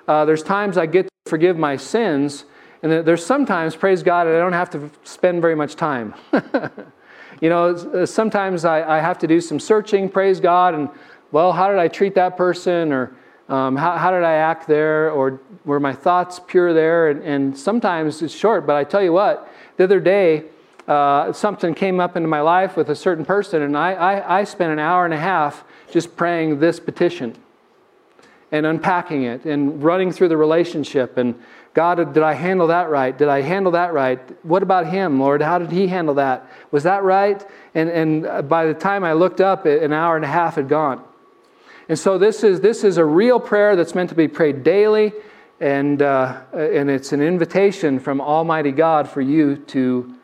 uh, 0.09 0.25
there's 0.25 0.43
times 0.43 0.77
I 0.77 0.87
get 0.87 1.05
to 1.05 1.31
forgive 1.31 1.57
my 1.57 1.77
sins, 1.77 2.45
and 2.83 3.07
there's 3.07 3.25
sometimes, 3.25 3.77
praise 3.77 4.03
God, 4.03 4.27
I 4.27 4.33
don't 4.39 4.53
have 4.53 4.71
to 4.71 4.91
spend 5.05 5.41
very 5.41 5.55
much 5.55 5.77
time. 5.77 6.15
you 7.41 7.49
know, 7.49 7.71
uh, 7.71 8.05
sometimes 8.05 8.65
I, 8.65 8.99
I 8.99 9.01
have 9.01 9.19
to 9.21 9.29
do 9.29 9.41
some 9.41 9.61
searching, 9.61 10.09
praise 10.09 10.41
God, 10.41 10.75
and 10.75 10.89
well, 11.31 11.53
how 11.53 11.69
did 11.69 11.79
I 11.79 11.87
treat 11.87 12.17
that 12.17 12.37
person? 12.37 12.93
Or 12.93 13.15
um, 13.49 13.77
how, 13.77 13.97
how, 13.97 14.11
did 14.11 14.25
I 14.25 14.35
act 14.35 14.67
there? 14.67 15.11
Or 15.11 15.41
were 15.65 15.79
my 15.79 15.93
thoughts 15.93 16.41
pure 16.45 16.75
there? 16.75 17.11
And, 17.11 17.23
and 17.23 17.57
sometimes 17.59 18.21
it's 18.21 18.35
short, 18.35 18.67
but 18.67 18.75
I 18.75 18.83
tell 18.85 19.03
you 19.03 19.13
what, 19.13 19.49
the 19.77 19.85
other 19.85 20.01
day, 20.01 20.45
uh, 20.93 21.33
something 21.33 21.75
came 21.75 22.01
up 22.01 22.17
into 22.17 22.29
my 22.29 22.41
life 22.41 22.77
with 22.77 22.91
a 22.91 22.95
certain 22.95 23.25
person, 23.25 23.63
and 23.63 23.77
I, 23.77 23.93
I, 23.93 24.41
I 24.41 24.45
spent 24.45 24.73
an 24.73 24.79
hour 24.79 25.05
and 25.05 25.15
a 25.15 25.19
half 25.19 25.65
just 25.91 26.17
praying 26.17 26.61
this 26.61 26.79
petition 26.79 27.37
and 28.51 28.67
unpacking 28.67 29.23
it 29.23 29.45
and 29.47 29.83
running 29.83 30.13
through 30.13 30.29
the 30.29 30.37
relationship 30.37 31.17
and 31.17 31.35
God, 31.75 32.13
did 32.13 32.23
I 32.23 32.35
handle 32.35 32.67
that 32.67 32.91
right? 32.91 33.17
Did 33.17 33.29
I 33.29 33.41
handle 33.41 33.73
that 33.73 33.95
right? 33.95 34.21
What 34.45 34.63
about 34.63 34.87
him, 34.87 35.19
Lord? 35.19 35.41
How 35.41 35.59
did 35.59 35.71
he 35.71 35.87
handle 35.87 36.17
that? 36.17 36.47
Was 36.71 36.83
that 36.83 37.03
right? 37.03 37.43
And, 37.75 37.89
and 37.89 38.47
by 38.47 38.67
the 38.67 38.75
time 38.75 39.05
I 39.05 39.15
looked 39.15 39.41
up, 39.41 39.65
an 39.65 39.91
hour 39.91 40.17
and 40.17 40.25
a 40.25 40.29
half 40.29 40.57
had 40.57 40.69
gone. 40.69 41.03
And 41.89 41.99
so 41.99 42.19
this 42.19 42.45
is, 42.45 42.61
this 42.61 42.85
is 42.85 42.99
a 42.99 43.05
real 43.05 43.41
prayer 43.41 43.75
that's 43.75 43.95
meant 43.95 44.11
to 44.11 44.15
be 44.15 44.29
prayed 44.29 44.63
daily, 44.63 45.13
and, 45.61 46.03
uh, 46.03 46.43
and 46.53 46.91
it's 46.91 47.13
an 47.13 47.23
invitation 47.23 47.99
from 47.99 48.21
Almighty 48.21 48.71
God 48.71 49.09
for 49.09 49.23
you 49.23 49.57
to 49.57 50.15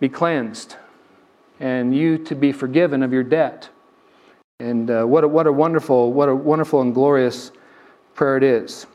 be 0.00 0.08
cleansed 0.08 0.76
and 1.60 1.96
you 1.96 2.18
to 2.18 2.34
be 2.34 2.52
forgiven 2.52 3.02
of 3.02 3.12
your 3.12 3.22
debt. 3.22 3.68
And 4.58 4.90
uh, 4.90 5.04
what, 5.04 5.24
a, 5.24 5.28
what 5.28 5.46
a 5.46 5.52
wonderful, 5.52 6.12
what 6.12 6.28
a 6.28 6.34
wonderful 6.34 6.80
and 6.80 6.94
glorious 6.94 7.52
prayer 8.14 8.36
it 8.36 8.42
is. 8.42 8.86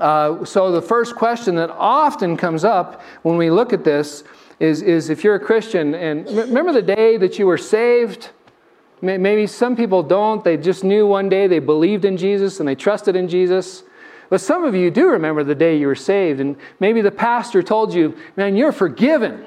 Uh, 0.00 0.44
so 0.44 0.70
the 0.72 0.82
first 0.82 1.16
question 1.16 1.54
that 1.56 1.70
often 1.70 2.36
comes 2.36 2.64
up 2.64 3.00
when 3.22 3.36
we 3.36 3.50
look 3.50 3.72
at 3.72 3.84
this 3.84 4.24
is, 4.60 4.82
is 4.82 5.10
if 5.10 5.24
you're 5.24 5.34
a 5.34 5.40
Christian, 5.40 5.94
and 5.94 6.28
remember 6.30 6.72
the 6.72 6.82
day 6.82 7.16
that 7.16 7.38
you 7.38 7.46
were 7.46 7.58
saved? 7.58 8.30
Maybe 9.02 9.46
some 9.46 9.76
people 9.76 10.02
don't. 10.02 10.42
They 10.42 10.56
just 10.56 10.82
knew 10.82 11.06
one 11.06 11.28
day 11.28 11.46
they 11.46 11.58
believed 11.58 12.04
in 12.04 12.16
Jesus 12.16 12.60
and 12.60 12.68
they 12.68 12.74
trusted 12.74 13.14
in 13.14 13.28
Jesus. 13.28 13.82
But 14.30 14.40
some 14.40 14.64
of 14.64 14.74
you 14.74 14.90
do 14.90 15.08
remember 15.08 15.44
the 15.44 15.54
day 15.54 15.78
you 15.78 15.86
were 15.86 15.94
saved, 15.94 16.40
and 16.40 16.56
maybe 16.80 17.00
the 17.00 17.10
pastor 17.10 17.62
told 17.62 17.94
you, 17.94 18.16
man, 18.36 18.56
you're 18.56 18.72
forgiven. 18.72 19.46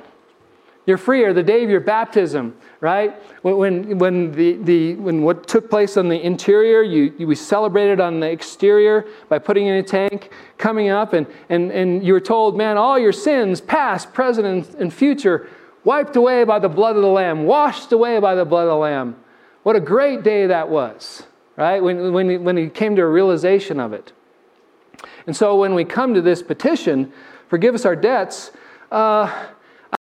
You're 0.90 0.98
free, 0.98 1.24
or 1.24 1.34
the 1.34 1.44
day 1.44 1.64
of 1.64 1.70
your 1.70 1.82
baptism, 1.82 2.58
right? 2.82 3.14
When, 3.44 4.00
when, 4.00 4.32
the, 4.32 4.54
the, 4.54 4.96
when 4.96 5.22
what 5.22 5.48
took 5.48 5.70
place 5.70 5.98
on 5.98 6.10
the 6.10 6.20
interior, 6.20 6.82
you, 6.82 7.14
you, 7.16 7.28
we 7.28 7.36
celebrated 7.36 8.00
on 8.00 8.20
the 8.20 8.28
exterior 8.28 9.06
by 9.30 9.38
putting 9.38 9.68
in 9.68 9.76
a 9.76 9.84
tank, 9.84 10.32
coming 10.58 10.90
up, 10.90 11.14
and, 11.14 11.28
and, 11.48 11.72
and 11.72 12.04
you 12.04 12.14
were 12.14 12.20
told, 12.20 12.58
man, 12.58 12.76
all 12.76 12.98
your 12.98 13.12
sins, 13.12 13.62
past, 13.62 14.14
present, 14.14 14.74
and 14.80 14.92
future, 14.92 15.48
wiped 15.84 16.16
away 16.16 16.44
by 16.44 16.58
the 16.58 16.68
blood 16.68 16.96
of 16.96 17.04
the 17.04 17.08
Lamb, 17.08 17.46
washed 17.46 17.92
away 17.92 18.20
by 18.20 18.34
the 18.34 18.44
blood 18.44 18.64
of 18.64 18.70
the 18.70 18.76
Lamb. 18.78 19.16
What 19.62 19.76
a 19.76 19.80
great 19.80 20.24
day 20.24 20.48
that 20.48 20.70
was, 20.70 21.22
right? 21.56 21.84
When, 21.84 22.12
when, 22.14 22.30
he, 22.32 22.38
when 22.38 22.58
he 22.58 22.68
came 22.68 22.96
to 22.96 23.04
a 23.04 23.08
realization 23.08 23.80
of 23.80 23.94
it. 23.94 24.12
And 25.28 25.38
so 25.38 25.56
when 25.56 25.76
we 25.76 25.86
come 25.86 26.16
to 26.16 26.22
this 26.22 26.42
petition, 26.42 27.14
forgive 27.48 27.76
us 27.76 27.86
our 27.86 27.96
debts, 27.96 28.50
uh, 28.92 29.50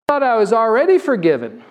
thought 0.08 0.22
I 0.22 0.38
was 0.38 0.54
already 0.54 1.00
forgiven. 1.00 1.64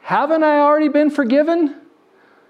Haven't 0.00 0.42
I 0.42 0.58
already 0.58 0.88
been 0.88 1.10
forgiven? 1.10 1.76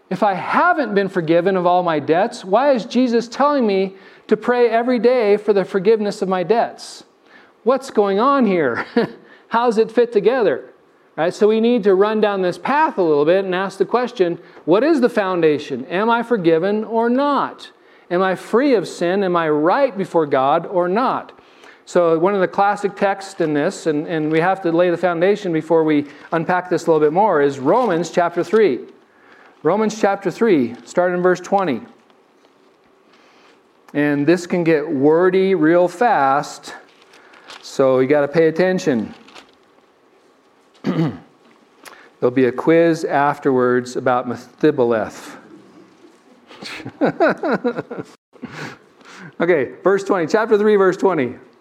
If 0.08 0.22
I 0.22 0.32
haven't 0.32 0.94
been 0.94 1.10
forgiven 1.10 1.58
of 1.58 1.66
all 1.66 1.82
my 1.82 1.98
debts, 1.98 2.46
why 2.46 2.72
is 2.72 2.86
Jesus 2.86 3.28
telling 3.28 3.66
me 3.66 3.94
to 4.28 4.38
pray 4.38 4.70
every 4.70 4.98
day 4.98 5.36
for 5.36 5.52
the 5.52 5.66
forgiveness 5.66 6.22
of 6.22 6.30
my 6.30 6.42
debts? 6.42 7.04
What's 7.62 7.90
going 7.90 8.18
on 8.18 8.46
here? 8.46 8.86
How 9.48 9.66
does 9.66 9.76
it 9.76 9.92
fit 9.92 10.12
together? 10.12 10.70
Right? 11.14 11.34
So 11.34 11.46
we 11.46 11.60
need 11.60 11.84
to 11.84 11.94
run 11.94 12.22
down 12.22 12.40
this 12.40 12.56
path 12.56 12.96
a 12.96 13.02
little 13.02 13.26
bit 13.26 13.44
and 13.44 13.54
ask 13.54 13.76
the 13.76 13.84
question 13.84 14.38
what 14.64 14.82
is 14.82 15.02
the 15.02 15.10
foundation? 15.10 15.84
Am 15.86 16.08
I 16.08 16.22
forgiven 16.22 16.84
or 16.84 17.10
not? 17.10 17.70
Am 18.10 18.22
I 18.22 18.34
free 18.34 18.74
of 18.74 18.88
sin? 18.88 19.22
Am 19.22 19.36
I 19.36 19.50
right 19.50 19.96
before 19.96 20.24
God 20.24 20.64
or 20.64 20.88
not? 20.88 21.38
So, 21.92 22.18
one 22.18 22.34
of 22.34 22.40
the 22.40 22.48
classic 22.48 22.96
texts 22.96 23.38
in 23.42 23.52
this, 23.52 23.86
and, 23.86 24.08
and 24.08 24.32
we 24.32 24.40
have 24.40 24.62
to 24.62 24.72
lay 24.72 24.88
the 24.88 24.96
foundation 24.96 25.52
before 25.52 25.84
we 25.84 26.06
unpack 26.32 26.70
this 26.70 26.86
a 26.86 26.90
little 26.90 27.06
bit 27.06 27.12
more, 27.12 27.42
is 27.42 27.58
Romans 27.58 28.08
chapter 28.08 28.42
3. 28.42 28.80
Romans 29.62 30.00
chapter 30.00 30.30
3, 30.30 30.74
starting 30.86 31.18
in 31.18 31.22
verse 31.22 31.38
20. 31.40 31.82
And 33.92 34.26
this 34.26 34.46
can 34.46 34.64
get 34.64 34.88
wordy 34.88 35.54
real 35.54 35.86
fast, 35.86 36.74
so 37.60 37.98
you 37.98 38.08
got 38.08 38.22
to 38.22 38.28
pay 38.28 38.48
attention. 38.48 39.14
There'll 40.84 41.20
be 42.30 42.46
a 42.46 42.52
quiz 42.52 43.04
afterwards 43.04 43.96
about 43.96 44.26
Mephibosheth. 44.26 45.36
okay, 49.38 49.72
verse 49.84 50.04
20, 50.04 50.26
chapter 50.28 50.56
3, 50.56 50.76
verse 50.76 50.96
20. 50.96 51.51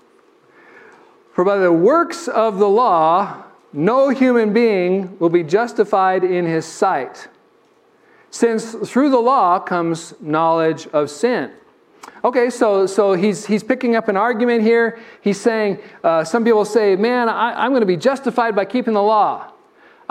For 1.32 1.46
by 1.46 1.58
the 1.58 1.72
works 1.72 2.28
of 2.28 2.58
the 2.58 2.68
law, 2.68 3.44
no 3.74 4.10
human 4.10 4.52
being 4.54 5.18
will 5.20 5.30
be 5.30 5.44
justified 5.44 6.24
in 6.24 6.46
his 6.46 6.66
sight, 6.66 7.30
since 8.30 8.74
through 8.74 9.10
the 9.10 9.20
law 9.20 9.60
comes 9.60 10.14
knowledge 10.20 10.88
of 10.88 11.10
sin. 11.10 11.52
Okay, 12.24 12.50
so, 12.50 12.86
so 12.86 13.14
he's, 13.14 13.46
he's 13.46 13.64
picking 13.64 13.96
up 13.96 14.08
an 14.08 14.18
argument 14.18 14.62
here. 14.62 15.00
He's 15.22 15.40
saying, 15.40 15.80
uh, 16.04 16.24
some 16.24 16.44
people 16.44 16.66
say, 16.66 16.96
man, 16.96 17.30
I, 17.30 17.64
I'm 17.64 17.72
going 17.72 17.82
to 17.82 17.88
be 17.88 17.98
justified 17.98 18.56
by 18.56 18.66
keeping 18.66 18.94
the 18.94 19.02
law. 19.02 19.51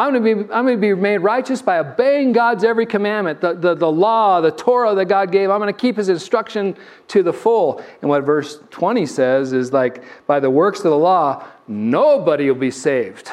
I'm 0.00 0.14
going, 0.14 0.24
to 0.24 0.44
be, 0.44 0.52
I'm 0.54 0.64
going 0.64 0.80
to 0.80 0.80
be 0.80 0.94
made 0.94 1.18
righteous 1.18 1.60
by 1.60 1.78
obeying 1.78 2.32
God's 2.32 2.64
every 2.64 2.86
commandment, 2.86 3.42
the, 3.42 3.52
the, 3.52 3.74
the 3.74 3.92
law, 3.92 4.40
the 4.40 4.50
Torah 4.50 4.94
that 4.94 5.04
God 5.04 5.30
gave. 5.30 5.50
I'm 5.50 5.60
going 5.60 5.72
to 5.72 5.78
keep 5.78 5.98
his 5.98 6.08
instruction 6.08 6.74
to 7.08 7.22
the 7.22 7.34
full. 7.34 7.84
And 8.00 8.08
what 8.08 8.24
verse 8.24 8.60
20 8.70 9.04
says 9.04 9.52
is 9.52 9.74
like, 9.74 10.02
by 10.26 10.40
the 10.40 10.48
works 10.48 10.78
of 10.78 10.84
the 10.84 10.96
law, 10.96 11.46
nobody 11.68 12.50
will 12.50 12.58
be 12.58 12.70
saved. 12.70 13.30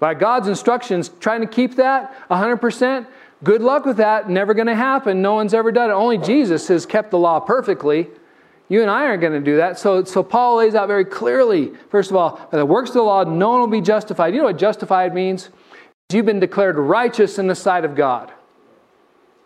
By 0.00 0.14
God's 0.14 0.48
instructions, 0.48 1.10
trying 1.20 1.42
to 1.42 1.46
keep 1.46 1.76
that 1.76 2.26
100%, 2.30 3.06
good 3.44 3.60
luck 3.60 3.84
with 3.84 3.98
that. 3.98 4.30
Never 4.30 4.54
going 4.54 4.68
to 4.68 4.74
happen. 4.74 5.20
No 5.20 5.34
one's 5.34 5.52
ever 5.52 5.70
done 5.70 5.90
it. 5.90 5.92
Only 5.92 6.16
Jesus 6.16 6.68
has 6.68 6.86
kept 6.86 7.10
the 7.10 7.18
law 7.18 7.40
perfectly. 7.40 8.08
You 8.68 8.80
and 8.80 8.90
I 8.90 9.02
aren't 9.02 9.20
going 9.20 9.34
to 9.34 9.40
do 9.40 9.58
that. 9.58 9.78
So, 9.78 10.02
so 10.04 10.22
Paul 10.22 10.56
lays 10.56 10.74
out 10.74 10.88
very 10.88 11.04
clearly, 11.04 11.72
first 11.90 12.10
of 12.10 12.16
all, 12.16 12.48
by 12.50 12.56
the 12.56 12.64
works 12.64 12.90
of 12.90 12.94
the 12.94 13.02
law, 13.02 13.22
no 13.24 13.50
one 13.50 13.60
will 13.60 13.66
be 13.66 13.82
justified. 13.82 14.34
You 14.34 14.40
know 14.40 14.46
what 14.46 14.58
justified 14.58 15.14
means? 15.14 15.50
You've 16.10 16.26
been 16.26 16.40
declared 16.40 16.76
righteous 16.78 17.38
in 17.38 17.46
the 17.48 17.54
sight 17.54 17.84
of 17.84 17.94
God. 17.94 18.32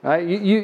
Right? 0.03 0.25
You, 0.25 0.39
you, 0.39 0.61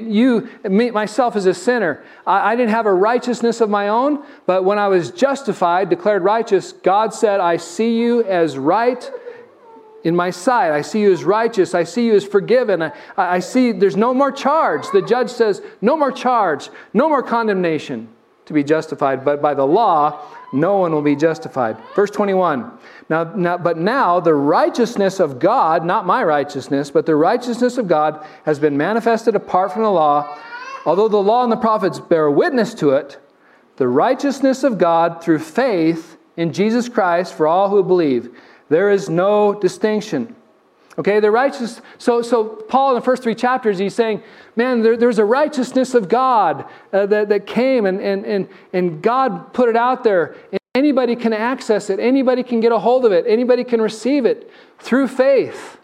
you 0.62 0.70
me, 0.70 0.90
myself 0.92 1.34
as 1.34 1.46
a 1.46 1.54
sinner, 1.54 2.04
I, 2.24 2.52
I 2.52 2.56
didn't 2.56 2.70
have 2.70 2.86
a 2.86 2.94
righteousness 2.94 3.60
of 3.60 3.68
my 3.68 3.88
own, 3.88 4.24
but 4.46 4.64
when 4.64 4.78
I 4.78 4.86
was 4.86 5.10
justified, 5.10 5.90
declared 5.90 6.22
righteous, 6.22 6.70
God 6.70 7.12
said, 7.12 7.40
I 7.40 7.56
see 7.56 7.98
you 7.98 8.22
as 8.22 8.56
right 8.56 9.10
in 10.04 10.14
my 10.14 10.30
sight. 10.30 10.70
I 10.70 10.82
see 10.82 11.00
you 11.00 11.12
as 11.12 11.24
righteous. 11.24 11.74
I 11.74 11.82
see 11.82 12.06
you 12.06 12.14
as 12.14 12.24
forgiven. 12.24 12.82
I, 12.82 12.92
I 13.16 13.38
see 13.40 13.72
there's 13.72 13.96
no 13.96 14.14
more 14.14 14.30
charge. 14.30 14.88
The 14.92 15.02
judge 15.02 15.30
says, 15.30 15.62
no 15.80 15.96
more 15.96 16.12
charge, 16.12 16.70
no 16.94 17.08
more 17.08 17.24
condemnation 17.24 18.08
to 18.46 18.52
be 18.52 18.64
justified, 18.64 19.24
but 19.24 19.40
by 19.40 19.54
the 19.54 19.66
law, 19.66 20.20
no 20.52 20.78
one 20.78 20.92
will 20.92 21.02
be 21.02 21.16
justified. 21.16 21.76
Verse 21.94 22.10
21. 22.10 22.70
Now, 23.08 23.24
now, 23.34 23.56
but 23.56 23.78
now 23.78 24.20
the 24.20 24.34
righteousness 24.34 25.20
of 25.20 25.38
God, 25.38 25.84
not 25.84 26.06
my 26.06 26.22
righteousness, 26.24 26.90
but 26.90 27.06
the 27.06 27.16
righteousness 27.16 27.78
of 27.78 27.88
God 27.88 28.26
has 28.44 28.58
been 28.58 28.76
manifested 28.76 29.34
apart 29.34 29.72
from 29.72 29.82
the 29.82 29.90
law. 29.90 30.38
Although 30.84 31.08
the 31.08 31.16
law 31.16 31.42
and 31.42 31.52
the 31.52 31.56
prophets 31.56 32.00
bear 32.00 32.30
witness 32.30 32.74
to 32.74 32.90
it, 32.90 33.18
the 33.76 33.88
righteousness 33.88 34.64
of 34.64 34.78
God 34.78 35.22
through 35.22 35.38
faith 35.38 36.18
in 36.36 36.52
Jesus 36.52 36.88
Christ 36.88 37.34
for 37.34 37.46
all 37.46 37.68
who 37.68 37.82
believe. 37.82 38.36
There 38.68 38.90
is 38.90 39.08
no 39.08 39.54
distinction. 39.54 40.34
Okay, 40.98 41.20
the 41.20 41.30
righteous. 41.30 41.80
So, 41.96 42.20
so 42.20 42.44
Paul 42.44 42.90
in 42.90 42.96
the 42.96 43.00
first 43.00 43.22
three 43.22 43.34
chapters, 43.34 43.78
he's 43.78 43.94
saying, 43.94 44.22
man, 44.56 44.82
there, 44.82 44.96
there's 44.96 45.18
a 45.18 45.24
righteousness 45.24 45.94
of 45.94 46.08
God 46.08 46.66
uh, 46.92 47.06
that, 47.06 47.30
that 47.30 47.46
came 47.46 47.86
and, 47.86 47.98
and, 48.00 48.26
and, 48.26 48.48
and 48.74 49.02
God 49.02 49.54
put 49.54 49.70
it 49.70 49.76
out 49.76 50.04
there. 50.04 50.36
And 50.50 50.60
anybody 50.74 51.16
can 51.16 51.32
access 51.32 51.88
it. 51.88 51.98
Anybody 51.98 52.42
can 52.42 52.60
get 52.60 52.72
a 52.72 52.78
hold 52.78 53.06
of 53.06 53.12
it. 53.12 53.24
Anybody 53.26 53.64
can 53.64 53.80
receive 53.80 54.26
it 54.26 54.50
through 54.78 55.08
faith 55.08 55.78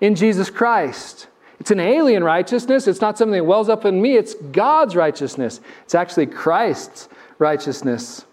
in 0.00 0.14
Jesus 0.14 0.50
Christ. 0.50 1.26
It's 1.58 1.72
an 1.72 1.80
alien 1.80 2.22
righteousness. 2.22 2.86
It's 2.86 3.00
not 3.00 3.18
something 3.18 3.32
that 3.32 3.44
wells 3.44 3.68
up 3.68 3.84
in 3.84 4.00
me. 4.00 4.16
It's 4.16 4.34
God's 4.34 4.94
righteousness. 4.94 5.60
It's 5.82 5.96
actually 5.96 6.26
Christ's 6.26 7.08
righteousness. 7.38 8.24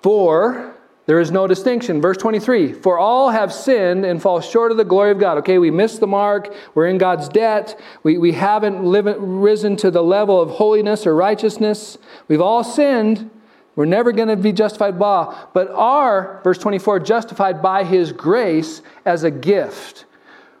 For 0.00 0.71
there 1.06 1.18
is 1.18 1.32
no 1.32 1.48
distinction. 1.48 2.00
Verse 2.00 2.16
23 2.16 2.72
For 2.72 2.98
all 2.98 3.30
have 3.30 3.52
sinned 3.52 4.04
and 4.04 4.22
fall 4.22 4.40
short 4.40 4.70
of 4.70 4.76
the 4.76 4.84
glory 4.84 5.10
of 5.10 5.18
God. 5.18 5.38
Okay, 5.38 5.58
we 5.58 5.70
missed 5.70 6.00
the 6.00 6.06
mark. 6.06 6.54
We're 6.74 6.86
in 6.86 6.98
God's 6.98 7.28
debt. 7.28 7.78
We, 8.02 8.18
we 8.18 8.32
haven't 8.32 8.84
live, 8.84 9.06
risen 9.18 9.76
to 9.78 9.90
the 9.90 10.02
level 10.02 10.40
of 10.40 10.50
holiness 10.50 11.06
or 11.06 11.14
righteousness. 11.14 11.98
We've 12.28 12.40
all 12.40 12.62
sinned. 12.62 13.30
We're 13.74 13.86
never 13.86 14.12
going 14.12 14.28
to 14.28 14.36
be 14.36 14.52
justified 14.52 14.98
by 14.98 15.34
but 15.54 15.70
are, 15.70 16.40
verse 16.44 16.58
24, 16.58 17.00
justified 17.00 17.62
by 17.62 17.84
his 17.84 18.12
grace 18.12 18.82
as 19.04 19.24
a 19.24 19.30
gift. 19.30 20.04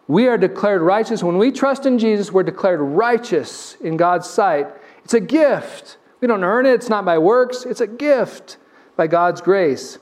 We 0.08 0.26
are 0.28 0.38
declared 0.38 0.82
righteous. 0.82 1.22
When 1.22 1.38
we 1.38 1.52
trust 1.52 1.86
in 1.86 1.98
Jesus, 1.98 2.32
we're 2.32 2.42
declared 2.42 2.80
righteous 2.80 3.76
in 3.82 3.96
God's 3.96 4.28
sight. 4.28 4.66
It's 5.04 5.14
a 5.14 5.20
gift. 5.20 5.98
We 6.20 6.26
don't 6.26 6.42
earn 6.42 6.66
it, 6.66 6.72
it's 6.72 6.88
not 6.88 7.04
by 7.04 7.18
works, 7.18 7.64
it's 7.64 7.80
a 7.80 7.86
gift 7.86 8.56
by 8.96 9.08
God's 9.08 9.40
grace 9.40 9.98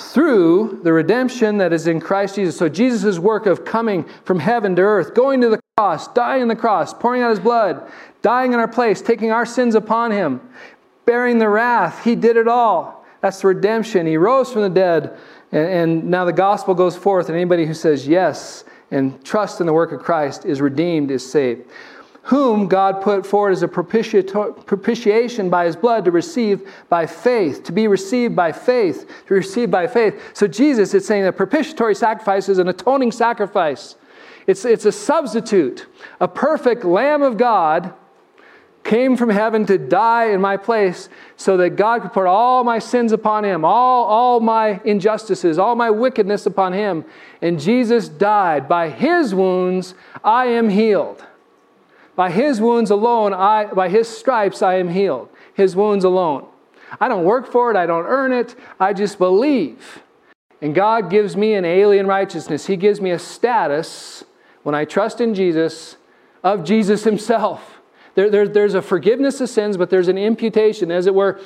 through 0.00 0.80
the 0.82 0.92
redemption 0.92 1.58
that 1.58 1.72
is 1.72 1.86
in 1.86 2.00
Christ 2.00 2.36
Jesus. 2.36 2.56
So, 2.56 2.68
Jesus' 2.68 3.18
work 3.18 3.46
of 3.46 3.64
coming 3.64 4.04
from 4.24 4.38
heaven 4.38 4.76
to 4.76 4.82
earth, 4.82 5.14
going 5.14 5.40
to 5.40 5.48
the 5.48 5.60
cross, 5.76 6.08
dying 6.08 6.42
on 6.42 6.48
the 6.48 6.56
cross, 6.56 6.92
pouring 6.92 7.22
out 7.22 7.30
his 7.30 7.40
blood, 7.40 7.90
dying 8.22 8.52
in 8.52 8.58
our 8.58 8.68
place, 8.68 9.00
taking 9.00 9.30
our 9.30 9.46
sins 9.46 9.74
upon 9.74 10.10
him, 10.10 10.40
bearing 11.06 11.38
the 11.38 11.48
wrath, 11.48 12.04
he 12.04 12.14
did 12.14 12.36
it 12.36 12.48
all. 12.48 13.04
That's 13.20 13.40
the 13.40 13.48
redemption. 13.48 14.06
He 14.06 14.16
rose 14.16 14.52
from 14.52 14.62
the 14.62 14.70
dead, 14.70 15.18
and, 15.52 15.68
and 15.68 16.04
now 16.04 16.24
the 16.24 16.32
gospel 16.32 16.74
goes 16.74 16.96
forth, 16.96 17.28
and 17.28 17.36
anybody 17.36 17.66
who 17.66 17.74
says 17.74 18.06
yes 18.06 18.64
and 18.90 19.24
trust 19.24 19.60
in 19.60 19.66
the 19.66 19.72
work 19.72 19.92
of 19.92 20.00
Christ 20.00 20.44
is 20.44 20.60
redeemed, 20.60 21.10
is 21.10 21.30
saved 21.30 21.70
whom 22.30 22.68
God 22.68 23.02
put 23.02 23.26
forward 23.26 23.50
as 23.50 23.64
a 23.64 23.66
propitiation 23.66 25.50
by 25.50 25.64
his 25.64 25.74
blood 25.74 26.04
to 26.04 26.12
receive 26.12 26.72
by 26.88 27.04
faith, 27.04 27.64
to 27.64 27.72
be 27.72 27.88
received 27.88 28.36
by 28.36 28.52
faith, 28.52 29.10
to 29.26 29.34
receive 29.34 29.68
by 29.68 29.88
faith. 29.88 30.30
So, 30.32 30.46
Jesus, 30.46 30.94
is 30.94 31.04
saying 31.04 31.24
that 31.24 31.36
propitiatory 31.36 31.96
sacrifice 31.96 32.48
is 32.48 32.58
an 32.58 32.68
atoning 32.68 33.10
sacrifice. 33.10 33.96
It's, 34.46 34.64
it's 34.64 34.84
a 34.84 34.92
substitute. 34.92 35.86
A 36.20 36.28
perfect 36.28 36.84
Lamb 36.84 37.22
of 37.22 37.36
God 37.36 37.94
came 38.84 39.16
from 39.16 39.30
heaven 39.30 39.66
to 39.66 39.76
die 39.76 40.26
in 40.26 40.40
my 40.40 40.56
place 40.56 41.08
so 41.36 41.56
that 41.56 41.70
God 41.70 42.02
could 42.02 42.12
put 42.12 42.26
all 42.26 42.62
my 42.62 42.78
sins 42.78 43.10
upon 43.10 43.44
him, 43.44 43.64
all, 43.64 44.04
all 44.04 44.38
my 44.38 44.80
injustices, 44.84 45.58
all 45.58 45.74
my 45.74 45.90
wickedness 45.90 46.46
upon 46.46 46.74
him. 46.74 47.04
And 47.42 47.58
Jesus 47.58 48.08
died. 48.08 48.68
By 48.68 48.88
his 48.88 49.34
wounds, 49.34 49.96
I 50.22 50.46
am 50.46 50.68
healed. 50.68 51.24
By 52.20 52.30
his 52.30 52.60
wounds 52.60 52.90
alone, 52.90 53.32
I, 53.32 53.64
by 53.64 53.88
his 53.88 54.06
stripes, 54.06 54.60
I 54.60 54.74
am 54.74 54.90
healed. 54.90 55.30
His 55.54 55.74
wounds 55.74 56.04
alone. 56.04 56.46
I 57.00 57.08
don't 57.08 57.24
work 57.24 57.50
for 57.50 57.70
it, 57.70 57.78
I 57.78 57.86
don't 57.86 58.04
earn 58.04 58.30
it, 58.30 58.54
I 58.78 58.92
just 58.92 59.16
believe. 59.16 60.02
And 60.60 60.74
God 60.74 61.08
gives 61.08 61.34
me 61.34 61.54
an 61.54 61.64
alien 61.64 62.06
righteousness. 62.06 62.66
He 62.66 62.76
gives 62.76 63.00
me 63.00 63.12
a 63.12 63.18
status 63.18 64.22
when 64.64 64.74
I 64.74 64.84
trust 64.84 65.22
in 65.22 65.34
Jesus 65.34 65.96
of 66.44 66.62
Jesus 66.62 67.04
himself. 67.04 67.80
There, 68.14 68.28
there, 68.28 68.46
there's 68.46 68.74
a 68.74 68.82
forgiveness 68.82 69.40
of 69.40 69.48
sins, 69.48 69.78
but 69.78 69.88
there's 69.88 70.08
an 70.08 70.18
imputation, 70.18 70.90
as 70.90 71.06
it 71.06 71.14
were. 71.14 71.40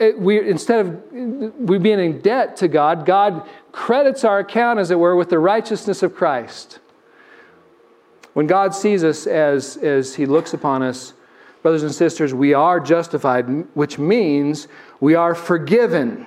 Eh, 0.00 0.12
we, 0.16 0.48
instead 0.48 0.86
of 0.86 1.12
we 1.58 1.76
being 1.76 2.00
in 2.00 2.22
debt 2.22 2.56
to 2.56 2.68
God, 2.68 3.04
God 3.04 3.46
credits 3.72 4.24
our 4.24 4.38
account, 4.38 4.78
as 4.78 4.90
it 4.90 4.98
were, 4.98 5.16
with 5.16 5.28
the 5.28 5.38
righteousness 5.38 6.02
of 6.02 6.14
Christ. 6.14 6.78
When 8.34 8.46
God 8.46 8.74
sees 8.74 9.02
us 9.02 9.26
as, 9.26 9.76
as 9.78 10.16
He 10.16 10.26
looks 10.26 10.52
upon 10.52 10.82
us, 10.82 11.14
brothers 11.62 11.82
and 11.82 11.94
sisters, 11.94 12.34
we 12.34 12.52
are 12.52 12.78
justified, 12.78 13.44
which 13.74 13.98
means 13.98 14.68
we 15.00 15.14
are 15.14 15.34
forgiven, 15.34 16.26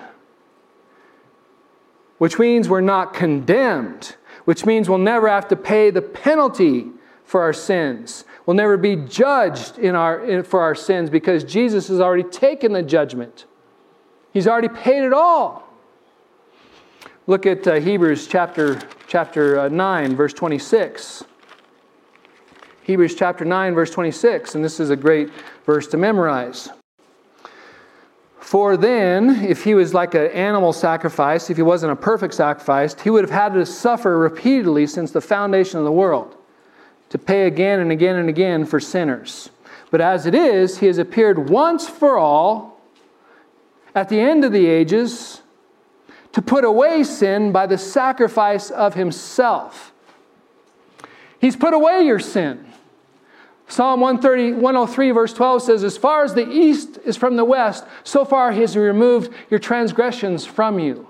which 2.17 2.39
means 2.39 2.67
we're 2.67 2.81
not 2.81 3.13
condemned, 3.13 4.15
which 4.45 4.65
means 4.65 4.89
we'll 4.89 4.97
never 4.97 5.27
have 5.27 5.47
to 5.49 5.55
pay 5.55 5.91
the 5.91 6.01
penalty 6.01 6.87
for 7.23 7.41
our 7.41 7.53
sins. 7.53 8.23
We'll 8.45 8.55
never 8.55 8.77
be 8.77 8.95
judged 8.95 9.77
in 9.77 9.93
our, 9.93 10.23
in, 10.23 10.43
for 10.43 10.61
our 10.61 10.73
sins 10.73 11.09
because 11.09 11.43
Jesus 11.43 11.89
has 11.89 11.99
already 11.99 12.23
taken 12.23 12.71
the 12.71 12.81
judgment. 12.81 13.45
He's 14.31 14.47
already 14.47 14.69
paid 14.69 15.03
it 15.03 15.11
all. 15.11 15.67
Look 17.27 17.45
at 17.45 17.67
uh, 17.67 17.81
Hebrews 17.81 18.27
chapter, 18.27 18.79
chapter 19.07 19.59
uh, 19.59 19.67
9, 19.67 20.15
verse 20.15 20.31
26. 20.33 21.25
Hebrews 22.87 23.15
chapter 23.15 23.43
9, 23.43 23.75
verse 23.75 23.91
26, 23.91 24.55
and 24.55 24.63
this 24.63 24.79
is 24.79 24.91
a 24.91 24.95
great 24.95 25.29
verse 25.65 25.87
to 25.87 25.97
memorize. 25.97 26.69
For 28.39 28.77
then, 28.77 29.43
if 29.43 29.65
he 29.65 29.75
was 29.75 29.93
like 29.93 30.13
an 30.13 30.27
animal 30.27 30.71
sacrifice, 30.71 31.49
if 31.49 31.57
he 31.57 31.63
wasn't 31.63 31.91
a 31.91 31.97
perfect 31.97 32.33
sacrifice, 32.33 32.95
he 33.01 33.09
would 33.09 33.25
have 33.25 33.29
had 33.29 33.53
to 33.55 33.65
suffer 33.65 34.17
repeatedly 34.17 34.87
since 34.87 35.11
the 35.11 35.19
foundation 35.19 35.79
of 35.79 35.83
the 35.83 35.91
world 35.91 36.37
to 37.09 37.17
pay 37.17 37.45
again 37.45 37.81
and 37.81 37.91
again 37.91 38.15
and 38.15 38.29
again 38.29 38.63
for 38.63 38.79
sinners. 38.79 39.49
But 39.91 39.99
as 39.99 40.25
it 40.25 40.33
is, 40.33 40.77
he 40.77 40.85
has 40.85 40.97
appeared 40.97 41.49
once 41.49 41.89
for 41.89 42.17
all 42.17 42.79
at 43.93 44.07
the 44.07 44.21
end 44.21 44.45
of 44.45 44.53
the 44.53 44.65
ages 44.65 45.41
to 46.31 46.41
put 46.41 46.63
away 46.63 47.03
sin 47.03 47.51
by 47.51 47.67
the 47.67 47.77
sacrifice 47.77 48.71
of 48.71 48.93
himself. 48.93 49.91
He's 51.41 51.57
put 51.57 51.73
away 51.73 52.03
your 52.03 52.19
sin. 52.19 52.66
Psalm 53.67 53.99
130, 53.99 54.53
103, 54.53 55.11
verse 55.11 55.33
12 55.33 55.61
says, 55.61 55.83
As 55.83 55.97
far 55.97 56.23
as 56.23 56.33
the 56.33 56.49
east 56.49 56.99
is 57.03 57.17
from 57.17 57.35
the 57.35 57.43
west, 57.43 57.85
so 58.03 58.23
far 58.23 58.51
he 58.51 58.61
has 58.61 58.77
removed 58.77 59.33
your 59.49 59.59
transgressions 59.59 60.45
from 60.45 60.79
you. 60.79 61.07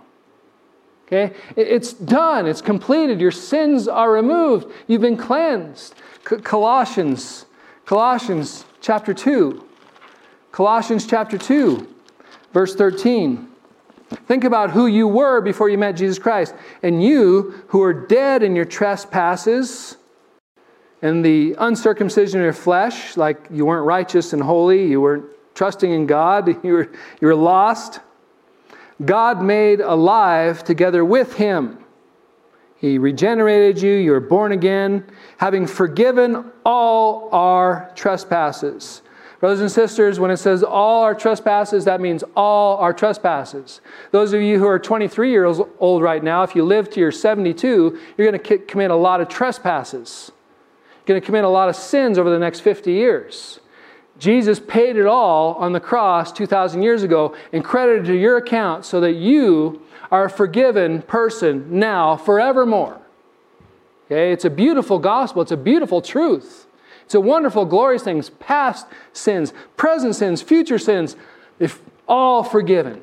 Okay? 1.05 1.35
It's 1.55 1.93
done, 1.93 2.47
it's 2.47 2.61
completed. 2.61 3.21
Your 3.21 3.31
sins 3.31 3.87
are 3.87 4.11
removed. 4.11 4.71
You've 4.87 5.01
been 5.01 5.17
cleansed. 5.17 5.95
Colossians, 6.23 7.45
Colossians 7.85 8.65
chapter 8.81 9.13
2. 9.13 9.63
Colossians 10.51 11.05
chapter 11.05 11.37
2, 11.37 11.87
verse 12.51 12.75
13. 12.75 13.47
Think 14.25 14.43
about 14.43 14.71
who 14.71 14.87
you 14.87 15.07
were 15.07 15.41
before 15.41 15.69
you 15.69 15.77
met 15.77 15.93
Jesus 15.93 16.17
Christ. 16.17 16.55
And 16.81 17.03
you 17.03 17.63
who 17.67 17.83
are 17.83 17.93
dead 17.93 18.41
in 18.41 18.55
your 18.55 18.65
trespasses, 18.65 19.97
and 21.01 21.23
the 21.23 21.55
uncircumcision 21.60 22.39
of 22.39 22.43
your 22.43 22.53
flesh, 22.53 23.17
like 23.17 23.47
you 23.51 23.65
weren't 23.65 23.86
righteous 23.86 24.33
and 24.33 24.41
holy, 24.41 24.88
you 24.88 25.01
weren't 25.01 25.25
trusting 25.53 25.91
in 25.91 26.05
God, 26.05 26.47
you 26.63 26.73
were, 26.73 26.91
you 27.21 27.27
were 27.27 27.36
lost, 27.36 27.99
God 29.03 29.43
made 29.43 29.79
alive 29.79 30.63
together 30.63 31.05
with 31.05 31.36
Him. 31.36 31.83
He 32.77 32.97
regenerated 32.97 33.81
you, 33.81 33.93
you 33.93 34.12
were 34.12 34.19
born 34.19 34.51
again, 34.51 35.05
having 35.38 35.65
forgiven 35.65 36.51
all 36.63 37.29
our 37.31 37.91
trespasses. 37.95 39.01
Brothers 39.39 39.62
and 39.62 39.71
sisters, 39.71 40.19
when 40.19 40.31
it 40.31 40.38
says 40.38 40.63
all 40.63 41.03
our 41.03 41.13
trespasses, 41.13 41.86
that 41.86 42.01
means 42.01 42.23
all 42.36 42.77
our 42.77 42.91
trespasses. 42.91 43.81
Those 44.10 44.33
of 44.33 44.41
you 44.41 44.57
who 44.57 44.65
are 44.65 44.79
23 44.79 45.29
years 45.29 45.60
old 45.79 46.01
right 46.01 46.23
now, 46.23 46.41
if 46.41 46.55
you 46.55 46.63
live 46.63 46.89
to 46.91 46.99
your 46.99 47.12
72, 47.12 47.99
you're 48.17 48.31
going 48.31 48.41
to 48.41 48.57
commit 48.57 48.89
a 48.89 48.95
lot 48.95 49.21
of 49.21 49.29
trespasses 49.29 50.31
going 51.07 51.19
to 51.19 51.25
commit 51.25 51.43
a 51.43 51.49
lot 51.49 51.69
of 51.69 51.75
sins 51.75 52.17
over 52.17 52.29
the 52.29 52.37
next 52.37 52.59
50 52.59 52.91
years. 52.91 53.59
Jesus 54.19 54.59
paid 54.59 54.97
it 54.97 55.05
all 55.05 55.53
on 55.55 55.73
the 55.73 55.79
cross 55.79 56.31
2,000 56.31 56.81
years 56.81 57.03
ago 57.03 57.35
and 57.53 57.63
credited 57.63 58.05
to 58.05 58.15
your 58.15 58.37
account 58.37 58.83
so 58.85 58.99
that 58.99 59.13
you 59.13 59.81
are 60.11 60.25
a 60.25 60.29
forgiven 60.29 61.01
person 61.01 61.79
now, 61.79 62.15
forevermore. 62.17 62.99
Okay? 64.05 64.31
It's 64.31 64.45
a 64.45 64.49
beautiful 64.49 64.99
gospel, 64.99 65.41
it's 65.41 65.51
a 65.51 65.57
beautiful 65.57 66.01
truth. 66.01 66.65
It's 67.05 67.15
a 67.15 67.21
wonderful, 67.21 67.63
glorious 67.63 68.03
thing. 68.03 68.21
Past 68.39 68.85
sins, 69.13 69.53
present 69.77 70.13
sins, 70.13 70.41
future 70.41 70.77
sins, 70.77 71.15
if 71.57 71.81
all 72.05 72.43
forgiven. 72.43 73.01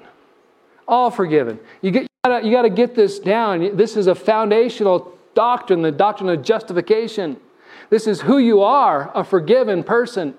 All 0.86 1.10
forgiven. 1.10 1.58
You, 1.80 1.90
get, 1.90 2.02
you, 2.02 2.08
gotta, 2.22 2.46
you 2.46 2.52
gotta 2.52 2.68
get 2.68 2.94
this 2.94 3.18
down. 3.18 3.78
This 3.78 3.96
is 3.96 4.06
a 4.06 4.14
foundational 4.14 5.16
doctrine, 5.34 5.80
the 5.80 5.90
doctrine 5.90 6.28
of 6.28 6.42
justification. 6.42 7.38
This 7.94 8.08
is 8.08 8.22
who 8.22 8.38
you 8.38 8.60
are 8.60 9.12
a 9.14 9.22
forgiven 9.22 9.84
person, 9.84 10.34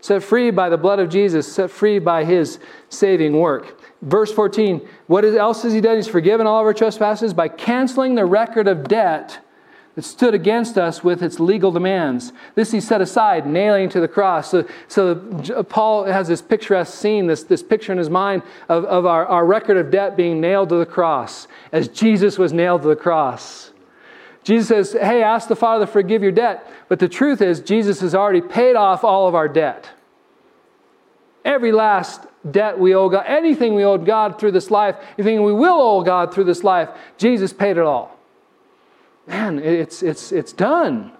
set 0.00 0.22
free 0.22 0.52
by 0.52 0.68
the 0.68 0.76
blood 0.76 1.00
of 1.00 1.08
Jesus, 1.08 1.52
set 1.52 1.72
free 1.72 1.98
by 1.98 2.22
his 2.22 2.60
saving 2.88 3.36
work. 3.36 3.80
Verse 4.00 4.32
14, 4.32 4.86
what 5.08 5.24
else 5.24 5.64
has 5.64 5.72
he 5.72 5.80
done? 5.80 5.96
He's 5.96 6.06
forgiven 6.06 6.46
all 6.46 6.60
of 6.60 6.66
our 6.66 6.72
trespasses 6.72 7.34
by 7.34 7.48
canceling 7.48 8.14
the 8.14 8.24
record 8.24 8.68
of 8.68 8.86
debt 8.86 9.44
that 9.96 10.04
stood 10.04 10.34
against 10.34 10.78
us 10.78 11.02
with 11.02 11.20
its 11.20 11.40
legal 11.40 11.72
demands. 11.72 12.32
This 12.54 12.70
he 12.70 12.80
set 12.80 13.00
aside, 13.00 13.44
nailing 13.44 13.88
to 13.88 14.00
the 14.00 14.06
cross. 14.06 14.48
So, 14.48 14.64
so 14.86 15.16
Paul 15.68 16.04
has 16.04 16.28
this 16.28 16.40
picturesque 16.40 16.96
scene, 16.96 17.26
this, 17.26 17.42
this 17.42 17.64
picture 17.64 17.90
in 17.90 17.98
his 17.98 18.08
mind 18.08 18.44
of, 18.68 18.84
of 18.84 19.04
our, 19.04 19.26
our 19.26 19.44
record 19.44 19.78
of 19.78 19.90
debt 19.90 20.16
being 20.16 20.40
nailed 20.40 20.68
to 20.68 20.76
the 20.76 20.86
cross 20.86 21.48
as 21.72 21.88
Jesus 21.88 22.38
was 22.38 22.52
nailed 22.52 22.82
to 22.82 22.88
the 22.88 22.94
cross. 22.94 23.72
Jesus 24.48 24.66
says, 24.66 24.92
Hey, 24.98 25.22
ask 25.22 25.46
the 25.46 25.54
Father 25.54 25.84
to 25.84 25.92
forgive 25.92 26.22
your 26.22 26.32
debt. 26.32 26.66
But 26.88 27.00
the 27.00 27.08
truth 27.08 27.42
is, 27.42 27.60
Jesus 27.60 28.00
has 28.00 28.14
already 28.14 28.40
paid 28.40 28.76
off 28.76 29.04
all 29.04 29.28
of 29.28 29.34
our 29.34 29.46
debt. 29.46 29.90
Every 31.44 31.70
last 31.70 32.22
debt 32.50 32.78
we 32.78 32.94
owe 32.94 33.10
God, 33.10 33.26
anything 33.26 33.74
we 33.74 33.84
owed 33.84 34.06
God 34.06 34.40
through 34.40 34.52
this 34.52 34.70
life, 34.70 34.96
anything 35.18 35.42
we 35.42 35.52
will 35.52 35.78
owe 35.78 36.02
God 36.02 36.32
through 36.32 36.44
this 36.44 36.64
life, 36.64 36.88
Jesus 37.18 37.52
paid 37.52 37.72
it 37.72 37.82
all. 37.82 38.16
Man, 39.26 39.58
it's, 39.58 40.02
it's, 40.02 40.32
it's 40.32 40.54
done. 40.54 41.12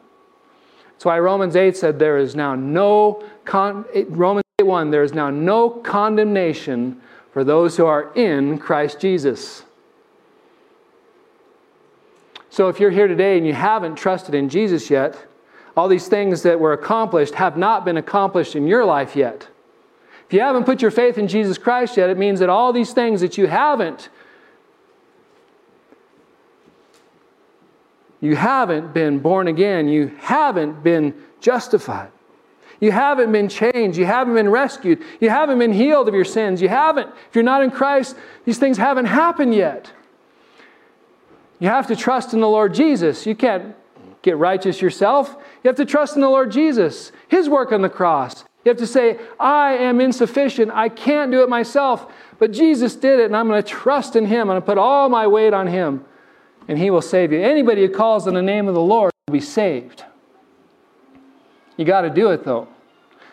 That's 0.93 1.05
why 1.05 1.19
Romans 1.19 1.55
8 1.55 1.77
said 1.77 1.99
there 1.99 2.17
is 2.17 2.35
now 2.35 2.55
no, 2.55 3.23
con- 3.45 3.85
Romans 4.09 4.45
8 4.59 4.64
1, 4.64 4.91
there 4.91 5.03
is 5.03 5.12
now 5.12 5.29
no 5.29 5.69
condemnation 5.69 6.99
for 7.35 7.45
those 7.45 7.77
who 7.77 7.85
are 7.85 8.11
in 8.14 8.57
Christ 8.57 9.01
Jesus. 9.01 9.64
So 12.51 12.69
if 12.69 12.81
you're 12.81 12.91
here 12.91 13.09
today 13.09 13.37
and 13.37 13.47
you 13.47 13.53
haven't 13.53 13.97
trusted 13.97 14.35
in 14.35 14.49
Jesus 14.49 14.91
yet, 14.91 15.17
all 15.77 15.89
these 15.89 16.09
things 16.09 16.43
that 16.43 16.59
were 16.59 16.73
accomplished 16.73 17.35
have 17.35 17.57
not 17.57 17.85
been 17.85 17.97
accomplished 17.97 18.57
in 18.57 18.67
your 18.67 18.85
life 18.85 19.15
yet. 19.15 19.49
If 20.27 20.33
you 20.33 20.41
haven't 20.41 20.65
put 20.65 20.83
your 20.83 20.91
faith 20.91 21.19
in 21.19 21.29
Jesus 21.29 21.57
Christ 21.57 21.97
yet, 21.97 22.11
it 22.11 22.19
means 22.19 22.41
that 22.41 22.49
all 22.49 22.73
these 22.73 22.93
things 22.93 23.21
that 23.21 23.39
you 23.39 23.47
haven't 23.47 24.09
you 28.21 28.35
haven't 28.35 28.93
been 28.93 29.21
born 29.21 29.47
again, 29.47 29.89
you 29.89 30.09
haven't 30.19 30.83
been 30.83 31.15
justified. 31.41 32.11
You 32.81 32.93
haven't 32.93 33.33
been 33.33 33.49
changed. 33.49 33.99
You 33.99 34.07
haven't 34.07 34.35
been 34.35 34.49
rescued. 34.49 35.03
You 35.21 35.31
haven't 35.31 35.59
been 35.59 35.73
healed 35.73 36.09
of 36.09 36.15
your 36.15 36.25
sins. 36.25 36.63
You 36.63 36.69
haven't. 36.69 37.09
If 37.29 37.35
you're 37.35 37.45
not 37.45 37.63
in 37.63 37.71
Christ, 37.71 38.17
these 38.45 38.59
things 38.59 38.77
haven't 38.77 39.07
happened 39.07 39.55
yet. 39.55 39.93
You 41.59 41.68
have 41.68 41.87
to 41.88 41.97
trust 41.97 42.35
in 42.35 42.40
the 42.40 42.49
Lord 42.49 42.75
Jesus. 42.75 43.27
You 43.27 43.35
can't 43.35 43.75
get 44.23 44.37
righteous 44.37 44.81
yourself. 44.81 45.37
You 45.62 45.68
have 45.68 45.77
to 45.77 45.85
trust 45.85 46.14
in 46.14 46.23
the 46.23 46.29
Lord 46.29 46.51
Jesus, 46.51 47.12
His 47.29 47.49
work 47.49 47.73
on 47.73 47.83
the 47.83 47.88
cross. 47.88 48.44
You 48.64 48.71
have 48.71 48.79
to 48.79 48.87
say, 48.87 49.18
I 49.40 49.75
am 49.75 50.01
insufficient. 50.01 50.71
I 50.73 50.88
can't 50.88 51.31
do 51.31 51.42
it 51.42 51.49
myself. 51.49 52.12
But 52.38 52.53
Jesus 52.53 52.94
did 52.97 53.21
it, 53.21 53.27
and 53.27 53.37
I'm 53.37 53.49
going 53.49 53.62
to 53.62 53.68
trust 53.68 54.14
in 54.16 54.27
Him. 54.27 54.42
I'm 54.42 54.47
going 54.49 54.61
to 54.61 54.66
put 54.66 54.79
all 54.79 55.09
my 55.09 55.27
weight 55.27 55.55
on 55.55 55.66
Him, 55.66 56.05
and 56.68 56.79
He 56.79 56.90
will 56.90 57.03
save 57.03 57.33
you. 57.33 57.40
Anybody 57.40 57.87
who 57.87 57.92
calls 57.92 58.29
on 58.29 58.35
the 58.35 58.42
name 58.42 58.68
of 58.68 58.75
the 58.75 58.81
Lord 58.81 59.12
will 59.27 59.33
be 59.33 59.40
saved. 59.40 60.05
You 61.77 61.85
got 61.85 62.03
to 62.03 62.11
do 62.11 62.31
it, 62.31 62.44
though. 62.44 62.68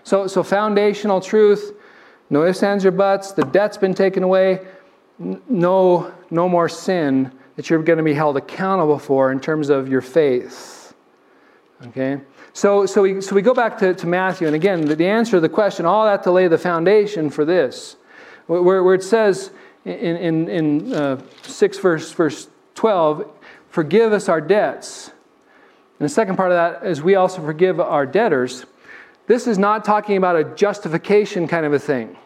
So, 0.03 0.27
so 0.27 0.43
foundational 0.43 1.19
truth 1.19 1.73
no 2.29 2.43
ifs, 2.43 2.63
ands, 2.63 2.85
or 2.85 2.91
buts. 2.91 3.33
The 3.33 3.43
debt's 3.43 3.77
been 3.77 3.93
taken 3.93 4.23
away. 4.23 4.65
No, 5.19 6.11
no 6.31 6.49
more 6.49 6.67
sin 6.67 7.31
that 7.55 7.69
you're 7.69 7.81
going 7.81 7.97
to 7.97 8.03
be 8.03 8.13
held 8.13 8.37
accountable 8.37 8.99
for 8.99 9.31
in 9.31 9.39
terms 9.39 9.69
of 9.69 9.87
your 9.87 10.01
faith. 10.01 10.93
Okay? 11.87 12.19
So, 12.53 12.85
so, 12.85 13.01
we, 13.01 13.21
so 13.21 13.35
we 13.35 13.41
go 13.41 13.53
back 13.53 13.77
to, 13.79 13.93
to 13.93 14.07
Matthew, 14.07 14.47
and 14.47 14.55
again, 14.55 14.85
the, 14.85 14.95
the 14.95 15.07
answer 15.07 15.31
to 15.31 15.41
the 15.41 15.49
question, 15.49 15.85
all 15.85 16.05
that 16.05 16.23
to 16.23 16.31
lay 16.31 16.47
the 16.47 16.57
foundation 16.57 17.29
for 17.29 17.45
this, 17.45 17.97
where, 18.47 18.83
where 18.83 18.93
it 18.93 19.03
says 19.03 19.51
in, 19.83 19.93
in, 19.93 20.49
in 20.49 20.93
uh, 20.93 21.21
6 21.43 21.79
verse, 21.79 22.11
verse 22.11 22.47
12, 22.75 23.29
forgive 23.69 24.13
us 24.13 24.29
our 24.29 24.41
debts. 24.41 25.11
And 25.99 26.05
the 26.05 26.13
second 26.13 26.35
part 26.35 26.51
of 26.51 26.55
that 26.55 26.87
is 26.87 27.01
we 27.01 27.15
also 27.15 27.41
forgive 27.41 27.79
our 27.79 28.05
debtors. 28.05 28.65
This 29.27 29.47
is 29.47 29.57
not 29.57 29.85
talking 29.85 30.17
about 30.17 30.35
a 30.35 30.43
justification 30.43 31.47
kind 31.47 31.65
of 31.65 31.73
a 31.73 31.79
thing. 31.79 32.17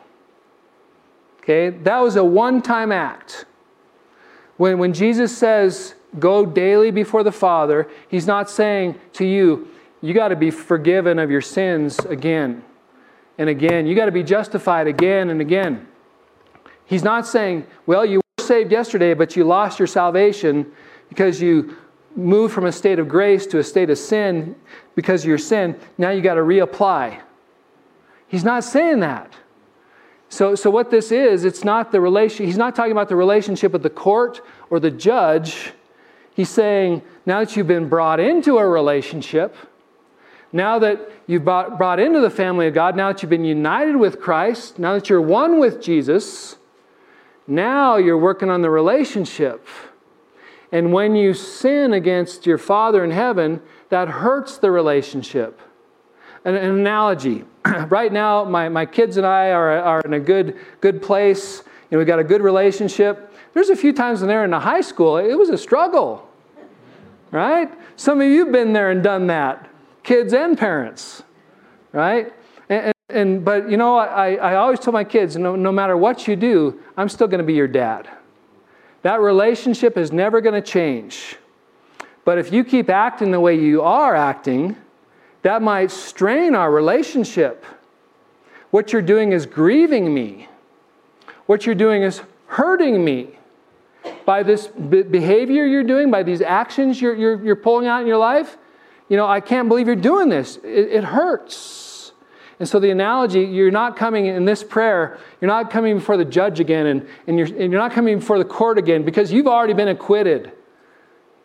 Okay? 1.42 1.70
That 1.70 2.00
was 2.00 2.16
a 2.16 2.24
one 2.24 2.62
time 2.62 2.92
act. 2.92 3.46
When, 4.60 4.78
when 4.78 4.92
Jesus 4.92 5.36
says, 5.36 5.96
go 6.20 6.46
daily 6.46 6.92
before 6.92 7.24
the 7.24 7.32
Father, 7.32 7.88
he's 8.10 8.28
not 8.28 8.50
saying 8.50 9.00
to 9.14 9.26
you, 9.26 9.70
you 10.02 10.14
got 10.14 10.28
to 10.28 10.36
be 10.36 10.52
forgiven 10.52 11.18
of 11.18 11.32
your 11.32 11.40
sins 11.40 11.98
again 12.00 12.62
and 13.38 13.48
again. 13.48 13.88
You 13.88 13.96
got 13.96 14.08
to 14.08 14.12
be 14.12 14.22
justified 14.22 14.86
again 14.86 15.30
and 15.30 15.40
again. 15.40 15.88
He's 16.84 17.06
not 17.06 17.26
saying, 17.26 17.68
well, 17.86 18.06
you 18.06 18.18
were 18.18 18.44
saved 18.44 18.70
yesterday, 18.70 19.14
but 19.14 19.38
you 19.38 19.46
lost 19.46 19.80
your 19.80 19.88
salvation 19.88 20.70
because 21.08 21.42
you 21.42 21.78
moved 22.18 22.54
from 22.54 22.66
a 22.66 22.72
state 22.74 23.00
of 23.00 23.08
grace 23.08 23.46
to 23.48 23.60
a 23.60 23.64
state 23.64 23.90
of 23.90 23.98
sin 23.98 24.58
because 24.94 25.22
of 25.22 25.30
your 25.30 25.38
sin. 25.38 25.80
Now 25.98 26.10
you 26.10 26.22
got 26.22 26.34
to 26.34 26.42
reapply. 26.42 27.22
He's 28.28 28.44
not 28.44 28.66
saying 28.66 29.00
that. 29.00 29.32
So, 30.30 30.54
so 30.54 30.70
what 30.70 30.92
this 30.92 31.12
is, 31.12 31.44
it's 31.44 31.64
not 31.64 31.92
the 31.92 32.00
relation, 32.00 32.46
he's 32.46 32.58
not 32.58 32.76
talking 32.76 32.92
about 32.92 33.10
the 33.10 33.16
relationship 33.16 33.72
with 33.72 33.82
the 33.84 33.90
court 33.90 34.42
or 34.70 34.80
the 34.80 34.92
judge. 34.92 35.74
He's 36.36 36.50
saying, 36.50 37.02
now 37.26 37.40
that 37.40 37.58
you've 37.58 37.68
been 37.68 37.90
brought 37.90 38.20
into 38.20 38.60
a 38.60 38.68
relationship, 38.68 39.56
now 40.54 40.80
that 40.80 41.12
you've 41.28 41.44
brought, 41.44 41.78
brought 41.78 42.00
into 42.00 42.22
the 42.22 42.30
family 42.30 42.68
of 42.68 42.74
God, 42.74 42.96
now 42.96 43.12
that 43.12 43.22
you've 43.22 43.30
been 43.30 43.44
united 43.44 43.96
with 43.96 44.22
Christ, 44.22 44.80
now 44.80 44.94
that 44.94 45.10
you're 45.10 45.22
one 45.22 45.60
with 45.60 45.82
Jesus, 45.82 46.58
now 47.48 47.98
you're 47.98 48.18
working 48.18 48.50
on 48.50 48.62
the 48.62 48.70
relationship. 48.70 49.68
And 50.72 50.94
when 50.94 51.16
you 51.16 51.34
sin 51.34 51.94
against 51.94 52.46
your 52.46 52.60
Father 52.60 53.04
in 53.04 53.12
heaven, 53.12 53.62
that 53.90 54.08
hurts 54.08 54.58
the 54.58 54.70
relationship. 54.70 55.60
An, 56.46 56.56
an 56.56 56.80
analogy. 56.80 57.44
right 57.90 58.12
now, 58.12 58.44
my, 58.44 58.70
my 58.70 58.86
kids 58.86 59.18
and 59.18 59.26
I 59.26 59.52
are, 59.52 59.72
are 59.72 60.02
in 60.02 60.14
a 60.14 60.20
good, 60.20 60.58
good 60.82 61.02
place. 61.02 61.64
Know, 61.92 61.98
we've 61.98 62.08
got 62.08 62.20
a 62.20 62.24
good 62.24 62.42
relationship. 62.42 63.34
There's 63.54 63.70
a 63.70 63.76
few 63.76 63.94
times 63.94 64.20
when 64.22 64.28
they're 64.28 64.44
in 64.44 64.52
the 64.52 64.60
high 64.60 64.82
school, 64.82 65.18
it 65.18 65.34
was 65.34 65.50
a 65.50 65.58
struggle. 65.58 66.28
Right? 67.32 67.72
Some 67.96 68.22
of 68.22 68.28
you 68.28 68.46
have 68.46 68.52
been 68.52 68.74
there 68.74 68.92
and 68.92 69.04
done 69.04 69.28
that 69.28 69.70
kids 70.04 70.34
and 70.34 70.58
parents, 70.58 71.22
right? 71.92 72.34
And, 72.68 72.86
and, 72.86 72.94
and 73.10 73.46
but 73.46 73.70
you 73.70 73.78
know, 73.78 73.98
I, 73.98 74.36
I 74.36 74.56
always 74.56 74.80
tell 74.80 74.92
my 74.92 75.04
kids, 75.04 75.36
no, 75.38 75.56
no 75.56 75.72
matter 75.72 75.96
what 75.96 76.28
you 76.28 76.36
do, 76.36 76.80
I'm 76.98 77.10
still 77.10 77.28
going 77.28 77.40
to 77.40 77.46
be 77.46 77.54
your 77.54 77.68
dad. 77.68 78.10
That 79.04 79.22
relationship 79.22 79.98
is 79.98 80.12
never 80.12 80.42
going 80.42 80.60
to 80.60 80.68
change. 80.68 81.38
But 82.26 82.40
if 82.40 82.52
you 82.52 82.64
keep 82.64 82.90
acting 82.90 83.30
the 83.32 83.40
way 83.40 83.54
you 83.54 83.82
are 83.82 84.16
acting, 84.16 84.76
that 85.42 85.62
might 85.62 85.92
strain 85.92 86.56
our 86.56 86.72
relationship. 86.72 87.66
What 88.72 88.94
you're 88.94 89.02
doing 89.02 89.32
is 89.32 89.46
grieving 89.46 90.14
me. 90.14 90.48
What 91.46 91.66
you're 91.66 91.76
doing 91.76 92.04
is 92.04 92.22
hurting 92.48 93.04
me. 93.04 93.30
By 94.26 94.44
this 94.44 94.68
behavior 94.68 95.66
you're 95.66 95.84
doing, 95.84 96.12
by 96.12 96.24
these 96.24 96.42
actions 96.42 97.02
you're, 97.02 97.16
you're, 97.16 97.44
you're 97.44 97.56
pulling 97.56 97.88
out 97.88 98.02
in 98.02 98.08
your 98.08 98.18
life, 98.18 98.58
you 99.08 99.18
know, 99.18 99.26
I 99.26 99.40
can't 99.40 99.68
believe 99.68 99.88
you're 99.88 99.96
doing 99.96 100.30
this. 100.30 100.58
It, 100.58 100.90
it 100.92 101.04
hurts. 101.04 102.12
And 102.60 102.68
so 102.68 102.80
the 102.80 102.92
analogy, 102.92 103.42
you're 103.42 103.72
not 103.72 103.96
coming 103.96 104.26
in 104.26 104.46
this 104.46 104.64
prayer, 104.64 105.18
you're 105.40 105.48
not 105.48 105.72
coming 105.72 105.96
before 105.98 106.18
the 106.18 106.26
judge 106.26 106.60
again, 106.60 106.88
and, 106.88 107.08
and, 107.26 107.38
you're, 107.38 107.48
and 107.48 107.72
you're 107.72 107.82
not 107.82 107.94
coming 107.94 108.20
before 108.20 108.38
the 108.38 108.46
court 108.46 108.78
again 108.78 109.04
because 109.04 109.32
you've 109.32 109.48
already 109.48 109.74
been 109.74 109.88
acquitted. 109.88 110.52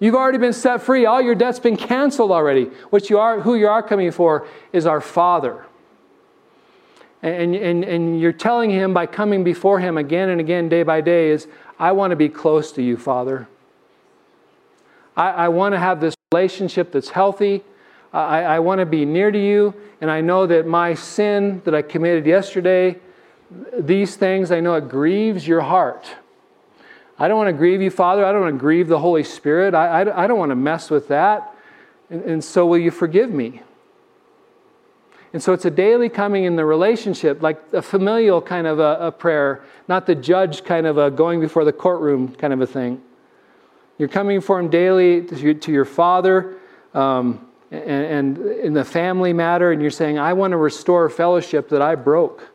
You've 0.01 0.15
already 0.15 0.39
been 0.39 0.53
set 0.53 0.83
free. 0.83 1.07
All 1.07 1.23
your 1.23 1.35
debt's 1.35 1.61
been 1.61 1.77
canceled 1.77 2.31
already. 2.31 2.65
What 2.91 3.11
you 3.11 3.19
are, 3.19 3.41
who 3.41 3.55
you 3.55 3.69
are 3.69 3.83
coming 3.83 4.11
for 4.11 4.47
is 4.73 4.87
our 4.87 5.01
Father. 5.01 5.65
And, 7.23 7.55
and, 7.55 7.85
and 7.85 8.21
you're 8.21 8.33
telling 8.33 8.71
him 8.71 8.93
by 8.93 9.07
coming 9.07 9.45
before 9.45 9.81
him 9.81 9.97
again 9.97 10.29
and 10.29 10.41
again, 10.41 10.69
day 10.69 10.83
by 10.83 11.01
day, 11.01 11.31
is 11.31 11.47
I 11.79 11.93
want 11.93 12.11
to 12.11 12.17
be 12.17 12.29
close 12.29 12.71
to 12.73 12.83
you, 12.83 12.97
Father. 12.97 13.49
I, 15.17 15.31
I 15.31 15.49
want 15.49 15.75
to 15.75 15.79
have 15.79 16.01
this 16.01 16.15
relationship 16.33 16.93
that's 16.93 17.09
healthy. 17.09 17.63
I, 18.13 18.43
I 18.43 18.59
want 18.59 18.81
to 18.81 18.87
be 18.87 19.05
near 19.05 19.31
to 19.31 19.39
you, 19.39 19.75
and 20.01 20.11
I 20.11 20.21
know 20.21 20.47
that 20.47 20.67
my 20.67 20.95
sin 20.95 21.63
that 21.65 21.75
I 21.75 21.83
committed 21.83 22.27
yesterday, 22.27 22.99
these 23.79 24.17
things, 24.17 24.53
I 24.53 24.61
know 24.61 24.75
it 24.75 24.89
grieves 24.89 25.49
your 25.49 25.63
heart. 25.63 26.07
I 27.19 27.29
don't 27.29 27.37
want 27.37 27.49
to 27.49 27.53
grieve 27.53 27.81
you, 27.81 27.91
Father. 27.91 28.25
I 28.25 28.33
don't 28.33 28.41
want 28.41 28.55
to 28.55 28.61
grieve 28.61 28.89
the 28.89 28.99
Holy 28.99 29.23
Spirit. 29.23 29.75
I, 29.75 30.03
I, 30.03 30.25
I 30.25 30.27
don't 30.27 30.39
want 30.39 30.51
to 30.51 30.57
mess 30.57 30.91
with 30.91 31.09
that. 31.09 31.55
And, 32.11 32.23
and, 32.23 32.45
so, 32.45 32.67
will 32.67 32.79
you 32.79 32.91
forgive 32.91 33.31
me? 33.31 33.63
And 35.33 35.43
so, 35.43 35.53
it's 35.53 35.65
a 35.65 35.71
daily 35.71 36.09
coming 36.09 36.45
in 36.45 36.57
the 36.57 36.65
relationship, 36.65 37.41
like 37.41 37.63
a 37.73 37.83
familial 37.83 38.43
kind 38.43 38.67
of 38.67 38.81
a, 38.81 38.99
a 39.01 39.13
prayer, 39.13 39.63
not 39.89 40.07
the 40.07 40.15
judge 40.15 40.65
kind 40.65 40.87
of 40.87 40.99
a 40.99 41.11
going 41.11 41.41
before 41.41 41.65
the 41.65 41.73
courtroom 41.73 42.35
kind 42.35 42.53
of 42.53 42.61
a 42.61 42.67
thing. 42.67 43.01
You're 43.97 44.09
coming 44.09 44.41
for 44.41 44.59
Him 44.59 44.69
daily 44.69 45.23
to 45.23 45.37
your, 45.37 45.55
to 45.55 45.73
your 45.73 45.85
Father 45.85 46.57
um, 46.95 47.47
and, 47.71 48.39
and 48.39 48.39
in 48.39 48.73
the 48.75 48.85
family 48.85 49.33
matter, 49.33 49.71
and 49.71 49.81
you're 49.81 49.91
saying, 49.91 50.19
I 50.19 50.33
want 50.33 50.51
to 50.51 50.57
restore 50.57 51.09
fellowship 51.09 51.69
that 51.69 51.81
I 51.81 51.95
broke. 51.95 52.49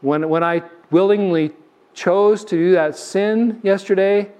When, 0.00 0.28
when 0.28 0.42
I 0.42 0.62
willingly 0.90 1.52
chose 1.94 2.44
to 2.46 2.56
do 2.56 2.72
that 2.72 2.96
sin 2.96 3.60
yesterday, 3.62 4.30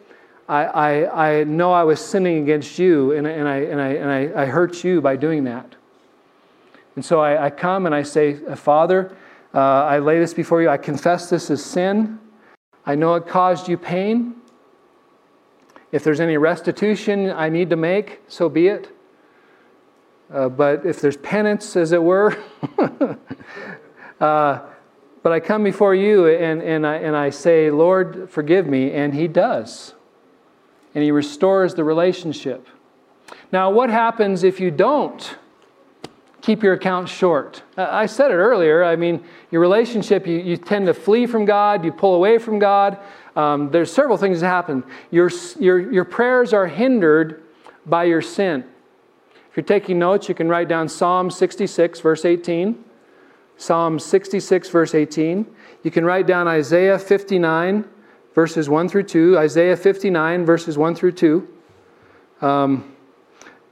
I, 0.49 0.65
I, 0.65 1.29
I 1.41 1.45
know 1.45 1.73
I 1.73 1.83
was 1.85 2.01
sinning 2.01 2.43
against 2.43 2.79
you, 2.79 3.13
and, 3.13 3.27
and, 3.27 3.47
I, 3.47 3.57
and, 3.57 3.81
I, 3.81 3.89
and 3.89 4.11
I, 4.11 4.43
I 4.43 4.47
hurt 4.47 4.83
you 4.83 5.01
by 5.01 5.17
doing 5.17 5.45
that. 5.45 5.75
And 6.97 7.05
so 7.05 7.21
I, 7.21 7.47
I 7.47 7.51
come 7.51 7.87
and 7.87 7.95
I 7.95 8.03
say, 8.03 8.35
Father, 8.57 9.15
uh, 9.55 9.59
I 9.59 9.99
lay 9.99 10.19
this 10.19 10.35
before 10.35 10.63
you. 10.63 10.69
I 10.69 10.79
confess 10.79 11.31
this 11.31 11.51
as 11.51 11.65
sin. 11.65 12.19
I 12.87 12.95
know 12.95 13.15
it 13.15 13.27
caused 13.27 13.69
you 13.69 13.77
pain. 13.77 14.35
If 15.93 16.05
there's 16.05 16.21
any 16.21 16.37
restitution 16.37 17.31
I 17.31 17.49
need 17.49 17.71
to 17.71 17.77
make, 17.77 18.21
so 18.29 18.49
be 18.49 18.69
it. 18.69 18.91
Uh, 20.33 20.49
but 20.49 20.85
if 20.85 21.01
there's 21.01 21.17
penance, 21.17 21.77
as 21.77 21.93
it 21.93 22.03
were, 22.03 22.37
uh, 24.21 24.61
but 25.29 25.35
I 25.35 25.41
come 25.41 25.62
before 25.62 25.95
you 25.95 26.27
and, 26.27 26.62
and, 26.62 26.87
I, 26.87 26.97
and 26.97 27.14
I 27.14 27.29
say, 27.29 27.71
Lord, 27.71 28.31
forgive 28.31 28.67
me, 28.67 28.93
and 28.93 29.12
He 29.12 29.29
does. 29.29 29.93
And 30.95 31.05
He 31.05 31.11
restores 31.11 31.75
the 31.75 31.85
relationship. 31.85 32.67
Now, 33.53 33.71
what 33.71 33.91
happens 33.91 34.43
if 34.43 34.59
you 34.59 34.71
don't 34.71 35.37
keep 36.41 36.62
your 36.62 36.73
account 36.73 37.11
short? 37.11 37.62
I 37.77 38.07
said 38.07 38.31
it 38.31 38.37
earlier. 38.37 38.83
I 38.83 38.97
mean, 38.97 39.23
your 39.51 39.61
relationship, 39.61 40.27
you, 40.27 40.38
you 40.38 40.57
tend 40.57 40.87
to 40.87 40.95
flee 40.95 41.27
from 41.27 41.45
God, 41.45 41.85
you 41.85 41.93
pull 41.93 42.14
away 42.14 42.38
from 42.38 42.59
God 42.59 42.99
um, 43.38 43.71
there's 43.71 43.93
several 43.93 44.17
things 44.17 44.41
that 44.41 44.49
happen. 44.49 44.83
Your, 45.12 45.31
your, 45.61 45.93
your 45.93 46.05
prayers 46.05 46.53
are 46.53 46.67
hindered 46.67 47.45
by 47.87 48.05
your 48.05 48.21
sin. 48.21 48.64
If 49.49 49.57
you're 49.57 49.64
taking 49.64 50.01
notes, 50.01 50.29
you 50.29 50.35
can 50.35 50.49
write 50.49 50.67
down 50.67 50.88
Psalm 50.88 51.31
66, 51.31 52.01
verse 52.01 52.25
18. 52.25 52.85
Psalm 53.59 53.99
66, 53.99 54.68
verse 54.71 54.94
18. 54.94 55.44
You 55.83 55.90
can 55.90 56.05
write 56.05 56.27
down 56.27 56.47
Isaiah 56.47 56.99
59, 56.99 57.85
verses 58.35 58.68
1 58.68 58.88
through 58.88 59.03
2. 59.03 59.37
Isaiah 59.37 59.77
59, 59.77 60.47
verses 60.47 60.79
1 60.79 60.94
through 60.94 61.12
2. 61.12 61.49
Um, 62.40 62.94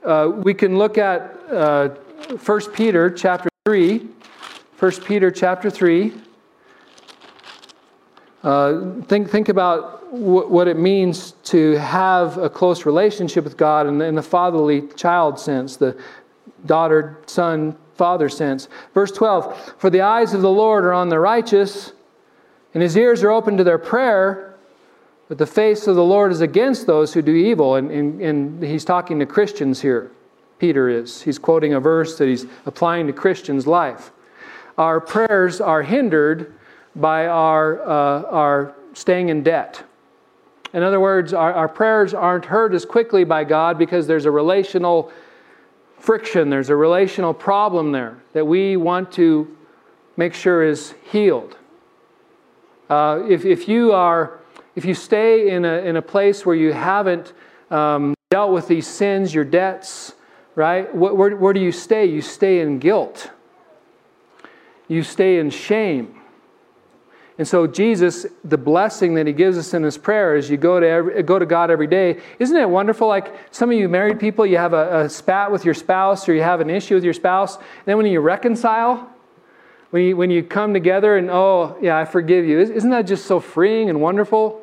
uh, 0.04 0.32
we 0.34 0.54
can 0.54 0.76
look 0.76 0.98
at 0.98 1.38
uh, 1.50 1.88
1 2.44 2.72
Peter 2.72 3.10
chapter 3.10 3.48
3. 3.64 4.08
1 4.78 4.92
Peter 5.04 5.30
chapter 5.30 5.70
3. 5.70 6.12
Uh, 8.42 9.00
think, 9.02 9.30
think 9.30 9.48
about 9.48 10.12
what 10.12 10.66
it 10.66 10.78
means 10.78 11.32
to 11.44 11.72
have 11.72 12.38
a 12.38 12.50
close 12.50 12.86
relationship 12.86 13.44
with 13.44 13.56
God 13.56 13.86
in, 13.86 14.00
in 14.02 14.16
the 14.16 14.22
fatherly 14.22 14.88
child 14.96 15.38
sense, 15.38 15.76
the 15.76 15.96
daughter, 16.64 17.18
son, 17.26 17.76
father 17.96 18.28
sense. 18.28 18.68
Verse 18.94 19.12
12 19.12 19.74
For 19.78 19.90
the 19.90 20.02
eyes 20.02 20.34
of 20.34 20.42
the 20.42 20.50
Lord 20.50 20.84
are 20.84 20.92
on 20.92 21.08
the 21.08 21.18
righteous, 21.18 21.92
and 22.74 22.82
his 22.82 22.96
ears 22.96 23.22
are 23.22 23.30
open 23.30 23.56
to 23.56 23.64
their 23.64 23.78
prayer, 23.78 24.54
but 25.28 25.38
the 25.38 25.46
face 25.46 25.86
of 25.86 25.96
the 25.96 26.04
Lord 26.04 26.30
is 26.30 26.40
against 26.40 26.86
those 26.86 27.12
who 27.14 27.22
do 27.22 27.34
evil. 27.34 27.74
And, 27.74 27.90
and, 27.90 28.20
and 28.20 28.62
he's 28.62 28.84
talking 28.84 29.18
to 29.18 29.26
Christians 29.26 29.80
here. 29.80 30.10
Peter 30.58 30.88
is. 30.88 31.22
He's 31.22 31.38
quoting 31.38 31.74
a 31.74 31.80
verse 31.80 32.16
that 32.18 32.28
he's 32.28 32.46
applying 32.64 33.06
to 33.08 33.12
Christians' 33.12 33.66
life. 33.66 34.10
Our 34.78 35.00
prayers 35.00 35.60
are 35.60 35.82
hindered 35.82 36.54
by 36.94 37.26
our, 37.26 37.82
uh, 37.82 38.22
our 38.30 38.74
staying 38.94 39.28
in 39.28 39.42
debt. 39.42 39.82
In 40.72 40.82
other 40.82 41.00
words, 41.00 41.32
our, 41.32 41.52
our 41.52 41.68
prayers 41.68 42.14
aren't 42.14 42.46
heard 42.46 42.74
as 42.74 42.84
quickly 42.84 43.24
by 43.24 43.44
God 43.44 43.78
because 43.78 44.06
there's 44.06 44.24
a 44.24 44.30
relational 44.30 45.10
friction, 45.98 46.50
there's 46.50 46.70
a 46.70 46.76
relational 46.76 47.34
problem 47.34 47.92
there 47.92 48.16
that 48.32 48.46
we 48.46 48.76
want 48.76 49.12
to 49.12 49.56
make 50.16 50.34
sure 50.34 50.62
is 50.62 50.94
healed. 51.10 51.56
Uh, 52.88 53.22
if, 53.28 53.44
if 53.44 53.68
you 53.68 53.92
are 53.92 54.38
if 54.76 54.84
you 54.84 54.94
stay 54.94 55.50
in 55.50 55.64
a, 55.64 55.78
in 55.78 55.96
a 55.96 56.02
place 56.02 56.44
where 56.44 56.54
you 56.54 56.72
haven't 56.72 57.32
um, 57.70 58.14
dealt 58.30 58.52
with 58.52 58.68
these 58.68 58.86
sins, 58.86 59.34
your 59.34 59.44
debts, 59.44 60.12
right? 60.54 60.94
Where, 60.94 61.34
where 61.34 61.52
do 61.54 61.60
you 61.60 61.72
stay? 61.72 62.04
You 62.04 62.20
stay 62.20 62.60
in 62.60 62.78
guilt. 62.78 63.30
You 64.86 65.02
stay 65.02 65.38
in 65.38 65.48
shame. 65.48 66.15
And 67.38 67.46
so, 67.46 67.66
Jesus, 67.66 68.24
the 68.44 68.56
blessing 68.56 69.14
that 69.14 69.26
He 69.26 69.32
gives 69.34 69.58
us 69.58 69.74
in 69.74 69.82
His 69.82 69.98
prayer 69.98 70.36
is 70.36 70.48
you 70.48 70.56
go 70.56 70.80
to, 70.80 70.86
every, 70.86 71.22
go 71.22 71.38
to 71.38 71.44
God 71.44 71.70
every 71.70 71.86
day. 71.86 72.18
Isn't 72.38 72.56
it 72.56 72.68
wonderful? 72.68 73.08
Like 73.08 73.34
some 73.50 73.70
of 73.70 73.76
you 73.76 73.88
married 73.90 74.18
people, 74.18 74.46
you 74.46 74.56
have 74.56 74.72
a, 74.72 75.00
a 75.00 75.08
spat 75.08 75.52
with 75.52 75.64
your 75.64 75.74
spouse 75.74 76.28
or 76.28 76.34
you 76.34 76.42
have 76.42 76.60
an 76.60 76.70
issue 76.70 76.94
with 76.94 77.04
your 77.04 77.12
spouse. 77.12 77.58
then, 77.84 77.98
when 77.98 78.06
you 78.06 78.20
reconcile, 78.20 79.10
when 79.90 80.02
you, 80.02 80.16
when 80.16 80.30
you 80.30 80.42
come 80.42 80.72
together 80.72 81.18
and, 81.18 81.28
oh, 81.30 81.76
yeah, 81.82 81.98
I 81.98 82.06
forgive 82.06 82.46
you, 82.46 82.58
isn't 82.58 82.90
that 82.90 83.02
just 83.02 83.26
so 83.26 83.38
freeing 83.38 83.90
and 83.90 84.00
wonderful? 84.00 84.62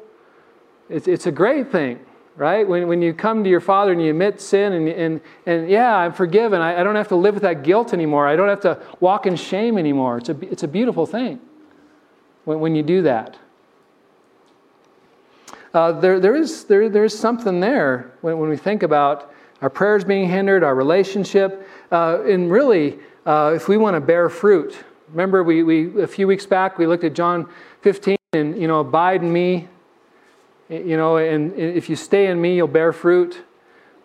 It's, 0.90 1.08
it's 1.08 1.28
a 1.28 1.32
great 1.32 1.72
thing, 1.72 2.00
right? 2.36 2.68
When, 2.68 2.88
when 2.88 3.04
you 3.04 3.14
come 3.14 3.44
to 3.44 3.50
your 3.52 3.62
Father 3.62 3.92
and 3.92 4.02
you 4.02 4.10
admit 4.10 4.42
sin 4.42 4.74
and, 4.74 4.88
and, 4.90 5.22
and 5.46 5.70
yeah, 5.70 5.96
I'm 5.96 6.12
forgiven. 6.12 6.60
I, 6.60 6.82
I 6.82 6.84
don't 6.84 6.96
have 6.96 7.10
to 7.10 7.16
live 7.16 7.36
with 7.36 7.44
that 7.44 7.62
guilt 7.62 7.94
anymore. 7.94 8.28
I 8.28 8.36
don't 8.36 8.50
have 8.50 8.62
to 8.62 8.82
walk 9.00 9.28
in 9.28 9.36
shame 9.36 9.78
anymore. 9.78 10.18
It's 10.18 10.30
a, 10.30 10.52
it's 10.52 10.64
a 10.64 10.68
beautiful 10.68 11.06
thing 11.06 11.40
when, 12.46 12.60
when 12.60 12.76
you 12.76 12.84
do 12.84 13.02
that. 13.04 13.38
Uh, 15.74 15.92
there, 15.92 16.20
there, 16.20 16.36
is, 16.36 16.66
there, 16.66 16.88
there 16.88 17.04
is 17.04 17.18
something 17.18 17.60
there 17.60 18.14
when, 18.22 18.38
when 18.38 18.50
we 18.50 18.58
think 18.58 18.84
about 18.84 19.34
our 19.62 19.70
prayers 19.70 20.04
being 20.04 20.30
hindered, 20.30 20.64
our 20.64 20.76
relationship, 20.76 21.68
uh, 21.92 22.22
and 22.24 22.52
really, 22.52 23.00
uh, 23.26 23.54
if 23.56 23.68
we 23.68 23.78
want 23.78 23.96
to 23.96 24.02
bear 24.02 24.30
fruit. 24.30 24.78
Remember, 25.10 25.44
we, 25.44 25.64
we, 25.64 26.02
a 26.02 26.08
few 26.08 26.28
weeks 26.28 26.46
back, 26.46 26.78
we 26.78 26.86
looked 26.86 27.04
at 27.04 27.14
John 27.14 27.50
15 27.82 28.18
and, 28.34 28.60
you 28.60 28.68
know, 28.68 28.82
abide 28.82 29.24
in 29.24 29.32
me, 29.32 29.68
you 30.70 30.98
know, 30.98 31.18
and 31.18 31.54
if 31.56 31.90
you 31.90 31.96
stay 31.96 32.28
in 32.28 32.42
me, 32.42 32.56
you'll 32.56 32.68
bear 32.68 32.92
fruit. 32.92 33.44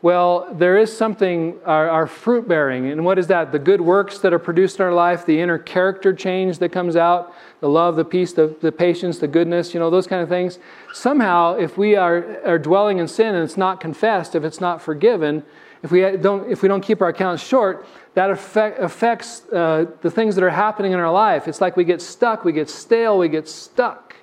Well, 0.00 0.54
there 0.54 0.78
is 0.78 0.96
something, 0.96 1.58
our, 1.64 1.88
our, 1.88 2.06
fruit 2.06 2.46
bearing. 2.46 2.88
And 2.88 3.04
what 3.04 3.18
is 3.18 3.26
that? 3.26 3.50
The 3.50 3.58
good 3.58 3.80
works 3.80 4.20
that 4.20 4.32
are 4.32 4.38
produced 4.38 4.78
in 4.78 4.84
our 4.84 4.92
life, 4.92 5.26
the 5.26 5.40
inner 5.40 5.58
character 5.58 6.14
change 6.14 6.58
that 6.60 6.70
comes 6.70 6.94
out, 6.94 7.34
the 7.58 7.68
love, 7.68 7.96
the 7.96 8.04
peace, 8.04 8.32
the, 8.32 8.56
the 8.60 8.70
patience, 8.70 9.18
the 9.18 9.26
goodness, 9.26 9.74
you 9.74 9.80
know, 9.80 9.90
those 9.90 10.06
kind 10.06 10.22
of 10.22 10.28
things. 10.28 10.60
Somehow, 10.94 11.56
if 11.56 11.76
we 11.76 11.96
are, 11.96 12.40
are 12.46 12.60
dwelling 12.60 12.98
in 12.98 13.08
sin 13.08 13.34
and 13.34 13.42
it's 13.42 13.56
not 13.56 13.80
confessed, 13.80 14.36
if 14.36 14.44
it's 14.44 14.60
not 14.60 14.80
forgiven, 14.80 15.42
if 15.82 15.90
we 15.90 16.00
don't, 16.16 16.48
if 16.48 16.62
we 16.62 16.68
don't 16.68 16.80
keep 16.80 17.02
our 17.02 17.08
accounts 17.08 17.42
short, 17.42 17.84
that 18.14 18.30
affect, 18.30 18.78
affects 18.78 19.46
uh, 19.48 19.86
the 20.02 20.10
things 20.12 20.36
that 20.36 20.44
are 20.44 20.50
happening 20.50 20.92
in 20.92 21.00
our 21.00 21.12
life. 21.12 21.48
It's 21.48 21.60
like 21.60 21.76
we 21.76 21.82
get 21.82 22.00
stuck, 22.00 22.44
we 22.44 22.52
get 22.52 22.70
stale, 22.70 23.18
we 23.18 23.28
get 23.28 23.48
stuck. 23.48 24.14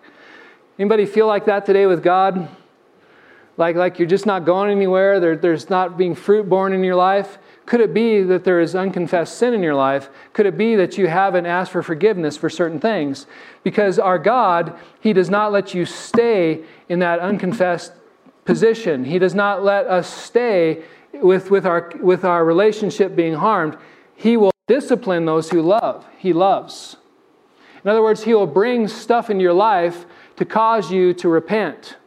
Anybody 0.79 1.05
feel 1.05 1.27
like 1.27 1.45
that 1.45 1.65
today 1.65 1.85
with 1.85 2.01
God? 2.01 2.47
Like, 3.57 3.75
like 3.75 3.99
you're 3.99 4.07
just 4.07 4.25
not 4.25 4.45
going 4.45 4.69
anywhere, 4.69 5.19
there, 5.19 5.37
there's 5.37 5.69
not 5.69 5.97
being 5.97 6.13
fruit 6.13 6.49
borne 6.49 6.73
in 6.73 6.83
your 6.83 6.95
life? 6.95 7.37
Could 7.65 7.79
it 7.79 7.93
be 7.93 8.21
that 8.21 8.43
there 8.43 8.59
is 8.59 8.75
unconfessed 8.75 9.37
sin 9.37 9.53
in 9.53 9.63
your 9.63 9.75
life? 9.75 10.09
Could 10.33 10.45
it 10.45 10.57
be 10.57 10.75
that 10.75 10.97
you 10.97 11.07
haven't 11.07 11.45
asked 11.45 11.71
for 11.71 11.81
forgiveness 11.81 12.35
for 12.35 12.49
certain 12.49 12.79
things? 12.79 13.27
Because 13.63 13.97
our 13.97 14.19
God, 14.19 14.77
He 14.99 15.13
does 15.13 15.29
not 15.29 15.51
let 15.51 15.73
you 15.73 15.85
stay 15.85 16.63
in 16.89 16.99
that 16.99 17.19
unconfessed 17.19 17.93
position. 18.43 19.05
He 19.05 19.19
does 19.19 19.33
not 19.33 19.63
let 19.63 19.87
us 19.87 20.07
stay 20.07 20.83
with, 21.13 21.49
with, 21.49 21.65
our, 21.65 21.91
with 22.01 22.25
our 22.25 22.43
relationship 22.43 23.15
being 23.15 23.35
harmed. 23.35 23.77
He 24.15 24.37
will 24.37 24.51
discipline 24.67 25.25
those 25.25 25.49
who 25.49 25.61
love. 25.61 26.05
He 26.17 26.33
loves. 26.33 26.97
In 27.83 27.89
other 27.89 28.01
words, 28.01 28.23
He 28.23 28.33
will 28.33 28.47
bring 28.47 28.87
stuff 28.87 29.29
in 29.29 29.39
your 29.39 29.53
life 29.53 30.05
to 30.35 30.45
cause 30.45 30.91
you 30.91 31.13
to 31.15 31.29
repent. 31.29 31.97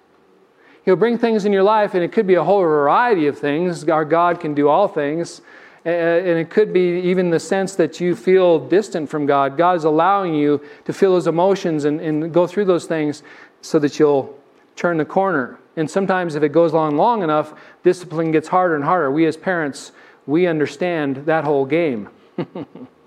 He'll 0.89 0.97
bring 0.97 1.18
things 1.18 1.45
in 1.45 1.53
your 1.53 1.64
life, 1.64 1.93
and 1.93 2.03
it 2.03 2.12
could 2.12 2.26
be 2.26 2.36
a 2.36 2.43
whole 2.43 2.62
variety 2.62 3.26
of 3.26 3.39
things. 3.39 3.86
Our 3.91 4.07
God 4.07 4.41
can 4.41 4.55
do 4.55 4.68
all 4.68 4.89
things. 4.89 5.43
And 5.84 6.39
it 6.39 6.49
could 6.49 6.72
be 6.72 7.01
even 7.01 7.28
the 7.28 7.39
sense 7.39 7.74
that 7.74 8.01
you 8.01 8.16
feel 8.16 8.59
distant 8.59 9.11
from 9.11 9.26
God. 9.26 9.59
God 9.59 9.76
is 9.76 9.84
allowing 9.84 10.34
you 10.34 10.62
to 10.86 10.95
feel 10.95 11.12
those 11.12 11.26
emotions 11.26 11.84
and, 11.84 12.01
and 12.01 12.32
go 12.32 12.47
through 12.47 12.64
those 12.64 12.86
things 12.86 13.22
so 13.61 13.78
that 13.80 13.99
you'll 13.99 14.34
turn 14.76 14.97
the 14.97 15.05
corner. 15.05 15.59
And 15.76 15.91
sometimes, 15.91 16.36
if 16.36 16.43
it 16.43 16.53
goes 16.53 16.72
on 16.72 16.97
long 16.97 17.22
enough, 17.22 17.53
discipline 17.82 18.32
gets 18.32 18.49
harder 18.49 18.74
and 18.74 18.82
harder. 18.82 19.11
We 19.11 19.26
as 19.26 19.36
parents, 19.36 19.93
we 20.24 20.47
understand 20.47 21.26
that 21.26 21.45
whole 21.45 21.66
game. 21.66 22.09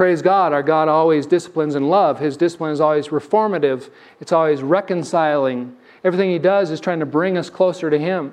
Praise 0.00 0.22
God, 0.22 0.54
our 0.54 0.62
God 0.62 0.88
always 0.88 1.26
disciplines 1.26 1.74
in 1.74 1.90
love. 1.90 2.18
His 2.18 2.34
discipline 2.38 2.72
is 2.72 2.80
always 2.80 3.08
reformative, 3.08 3.90
it's 4.18 4.32
always 4.32 4.62
reconciling. 4.62 5.76
Everything 6.04 6.30
He 6.30 6.38
does 6.38 6.70
is 6.70 6.80
trying 6.80 7.00
to 7.00 7.04
bring 7.04 7.36
us 7.36 7.50
closer 7.50 7.90
to 7.90 7.98
Him. 7.98 8.32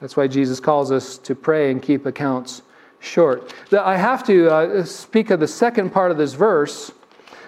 That's 0.00 0.16
why 0.16 0.26
Jesus 0.26 0.58
calls 0.58 0.90
us 0.90 1.18
to 1.18 1.36
pray 1.36 1.70
and 1.70 1.80
keep 1.80 2.04
accounts 2.04 2.62
short. 2.98 3.54
I 3.72 3.96
have 3.96 4.26
to 4.26 4.50
uh, 4.50 4.84
speak 4.84 5.30
of 5.30 5.38
the 5.38 5.46
second 5.46 5.90
part 5.90 6.10
of 6.10 6.18
this 6.18 6.34
verse 6.34 6.90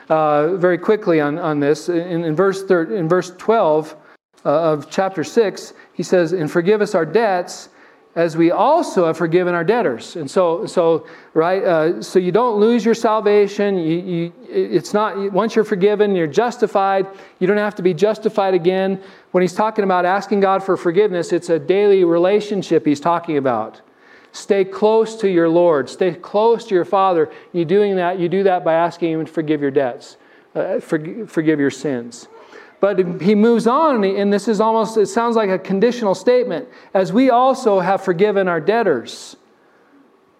uh, 0.09 0.55
very 0.55 0.79
quickly 0.79 1.21
on, 1.21 1.41
on 1.41 1.59
this. 1.59 1.89
In, 1.89 2.23
in, 2.23 2.37
verse 2.37 2.63
thir- 2.63 2.95
in 2.95 3.09
verse 3.09 3.33
12 3.37 3.97
uh, 4.45 4.49
of 4.49 4.89
chapter 4.89 5.25
6, 5.25 5.73
he 5.93 6.05
says, 6.05 6.33
And 6.33 6.49
forgive 6.49 6.83
us 6.83 6.95
our 6.95 7.05
debts 7.05 7.71
as 8.15 8.37
we 8.37 8.51
also 8.51 9.07
have 9.07 9.17
forgiven 9.17 9.55
our 9.55 9.65
debtors. 9.65 10.17
And 10.17 10.31
so, 10.31 10.67
so 10.67 11.07
right, 11.35 11.63
uh, 11.63 12.03
so 12.03 12.19
you 12.19 12.33
don't 12.33 12.59
lose 12.59 12.85
your 12.85 12.95
salvation. 12.95 13.79
You, 13.79 13.99
you, 13.99 14.33
it's 14.49 14.93
not 14.93 15.33
once 15.33 15.55
you're 15.55 15.65
forgiven, 15.65 16.17
you're 16.17 16.27
justified. 16.27 17.07
You 17.39 17.47
don't 17.47 17.59
have 17.59 17.77
to 17.77 17.83
be 17.83 17.95
justified 17.95 18.55
again. 18.55 19.01
When 19.31 19.43
he's 19.43 19.55
talking 19.55 19.85
about 19.85 20.05
asking 20.05 20.41
God 20.41 20.65
for 20.65 20.77
forgiveness, 20.77 21.33
it's 21.33 21.49
a 21.49 21.59
daily 21.59 22.03
relationship 22.05 22.87
he's 22.87 23.01
talking 23.01 23.37
about. 23.37 23.83
Stay 24.33 24.65
close 24.65 25.17
to 25.17 25.29
your 25.29 25.49
Lord. 25.49 25.89
Stay 25.89 26.15
close 26.15 26.65
to 26.67 26.75
your 26.75 26.85
Father. 26.85 27.31
You 27.53 27.65
doing 27.65 27.97
that? 27.97 28.19
You 28.19 28.29
do 28.29 28.43
that 28.45 28.65
by 28.65 28.75
asking 28.75 29.13
Him 29.13 29.27
to 29.27 29.33
forgive 29.33 29.61
your 29.61 29.71
debts, 29.71 30.17
uh, 30.55 30.81
forgive 30.81 31.61
your 31.61 31.71
sins. 31.71 32.29
But 32.81 33.21
he 33.21 33.35
moves 33.35 33.67
on, 33.67 34.05
and 34.05 34.33
this 34.33 34.47
is 34.47 34.61
almost, 34.61 34.97
it 34.97 35.07
sounds 35.07 35.35
like 35.35 35.51
a 35.51 35.59
conditional 35.59 36.15
statement, 36.15 36.69
as 36.95 37.13
we 37.13 37.29
also 37.29 37.81
have 37.81 38.03
forgiven 38.03 38.47
our 38.47 38.61
debtors. 38.61 39.37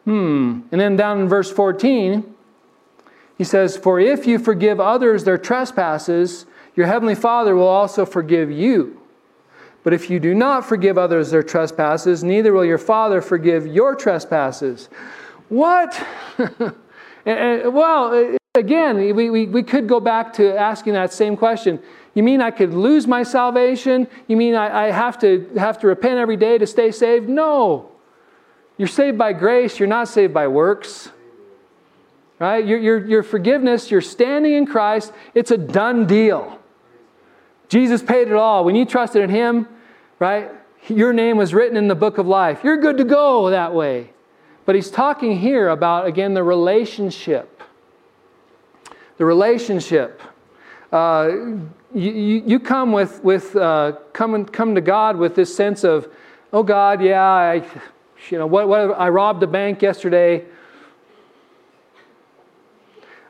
Hmm. 0.05 0.61
And 0.71 0.81
then 0.81 0.97
down 0.97 1.21
in 1.21 1.29
verse 1.29 1.51
14, 1.51 2.35
he 3.37 3.45
says, 3.45 3.77
For 3.77 3.99
if 3.99 4.27
you 4.27 4.39
forgive 4.39 4.79
others 4.79 5.25
their 5.25 5.39
trespasses, 5.39 6.47
your 6.77 6.87
heavenly 6.87 7.17
Father 7.17 7.57
will 7.57 7.67
also 7.67 8.07
forgive 8.07 8.51
you. 8.51 9.01
But 9.83 9.93
if 9.93 10.11
you 10.11 10.21
do 10.21 10.35
not 10.35 10.65
forgive 10.65 10.97
others 10.97 11.31
their 11.31 11.43
trespasses, 11.43 12.23
neither 12.23 12.53
will 12.53 12.65
your 12.65 12.79
Father 12.79 13.21
forgive 13.21 13.67
your 13.67 13.95
trespasses. 13.95 14.89
What? 15.49 16.07
well, 17.25 18.37
again, 18.59 18.97
we, 18.97 19.31
we, 19.31 19.47
we 19.47 19.63
could 19.63 19.89
go 19.89 20.01
back 20.01 20.33
to 20.35 20.57
asking 20.57 20.93
that 20.93 21.13
same 21.13 21.37
question. 21.37 21.81
You 22.15 22.23
mean 22.23 22.43
I 22.43 22.51
could 22.51 22.75
lose 22.75 23.07
my 23.07 23.23
salvation? 23.23 24.09
You 24.27 24.37
mean 24.37 24.55
I, 24.55 24.89
I 24.89 24.91
have, 24.91 25.19
to, 25.21 25.49
have 25.57 25.79
to 25.81 25.87
repent 25.87 26.19
every 26.19 26.37
day 26.37 26.59
to 26.59 26.67
stay 26.67 26.91
saved? 26.91 27.29
No. 27.29 27.91
You're 28.77 28.89
saved 28.89 29.19
by 29.19 29.33
grace, 29.33 29.79
you're 29.79 29.89
not 29.89 30.09
saved 30.09 30.35
by 30.35 30.49
works. 30.49 31.11
Right? 32.39 32.65
Your, 32.65 32.79
your, 32.79 33.07
your 33.07 33.23
forgiveness, 33.23 33.91
your 33.91 34.01
standing 34.01 34.53
in 34.53 34.67
Christ, 34.67 35.13
it's 35.35 35.51
a 35.51 35.57
done 35.57 36.07
deal. 36.07 36.59
Jesus 37.69 38.03
paid 38.03 38.29
it 38.29 38.35
all. 38.35 38.65
When 38.65 38.77
you 38.77 38.85
trusted 38.85 39.23
in 39.23 39.31
Him, 39.31 39.69
right, 40.19 40.51
your 40.89 41.13
name 41.13 41.37
was 41.37 41.53
written 41.53 41.77
in 41.77 41.89
the 41.89 41.97
book 41.97 42.19
of 42.19 42.27
life. 42.27 42.61
You're 42.63 42.77
good 42.77 42.99
to 42.99 43.05
go 43.05 43.51
that 43.51 43.75
way. 43.75 44.11
But 44.65 44.77
He's 44.77 44.91
talking 44.91 45.39
here 45.39 45.69
about, 45.69 46.07
again, 46.07 46.35
the 46.35 46.45
relationship. 46.45 47.58
The 49.19 49.25
relationship. 49.25 50.23
Uh, 50.91 51.29
you, 51.95 52.13
you 52.47 52.61
come 52.61 52.93
with, 52.93 53.23
with 53.23 53.55
uh, 53.57 53.93
come, 54.13 54.45
come 54.47 54.75
to 54.75 54.81
God 54.81 55.17
with 55.17 55.35
this 55.35 55.55
sense 55.55 55.85
of, 55.85 56.09
oh 56.53 56.63
God, 56.63 57.03
yeah, 57.03 57.23
I, 57.23 57.55
you 58.31 58.39
know, 58.39 58.47
what, 58.47 58.69
what, 58.69 58.99
I 58.99 59.09
robbed 59.09 59.43
a 59.43 59.47
bank 59.47 59.83
yesterday. 59.83 60.45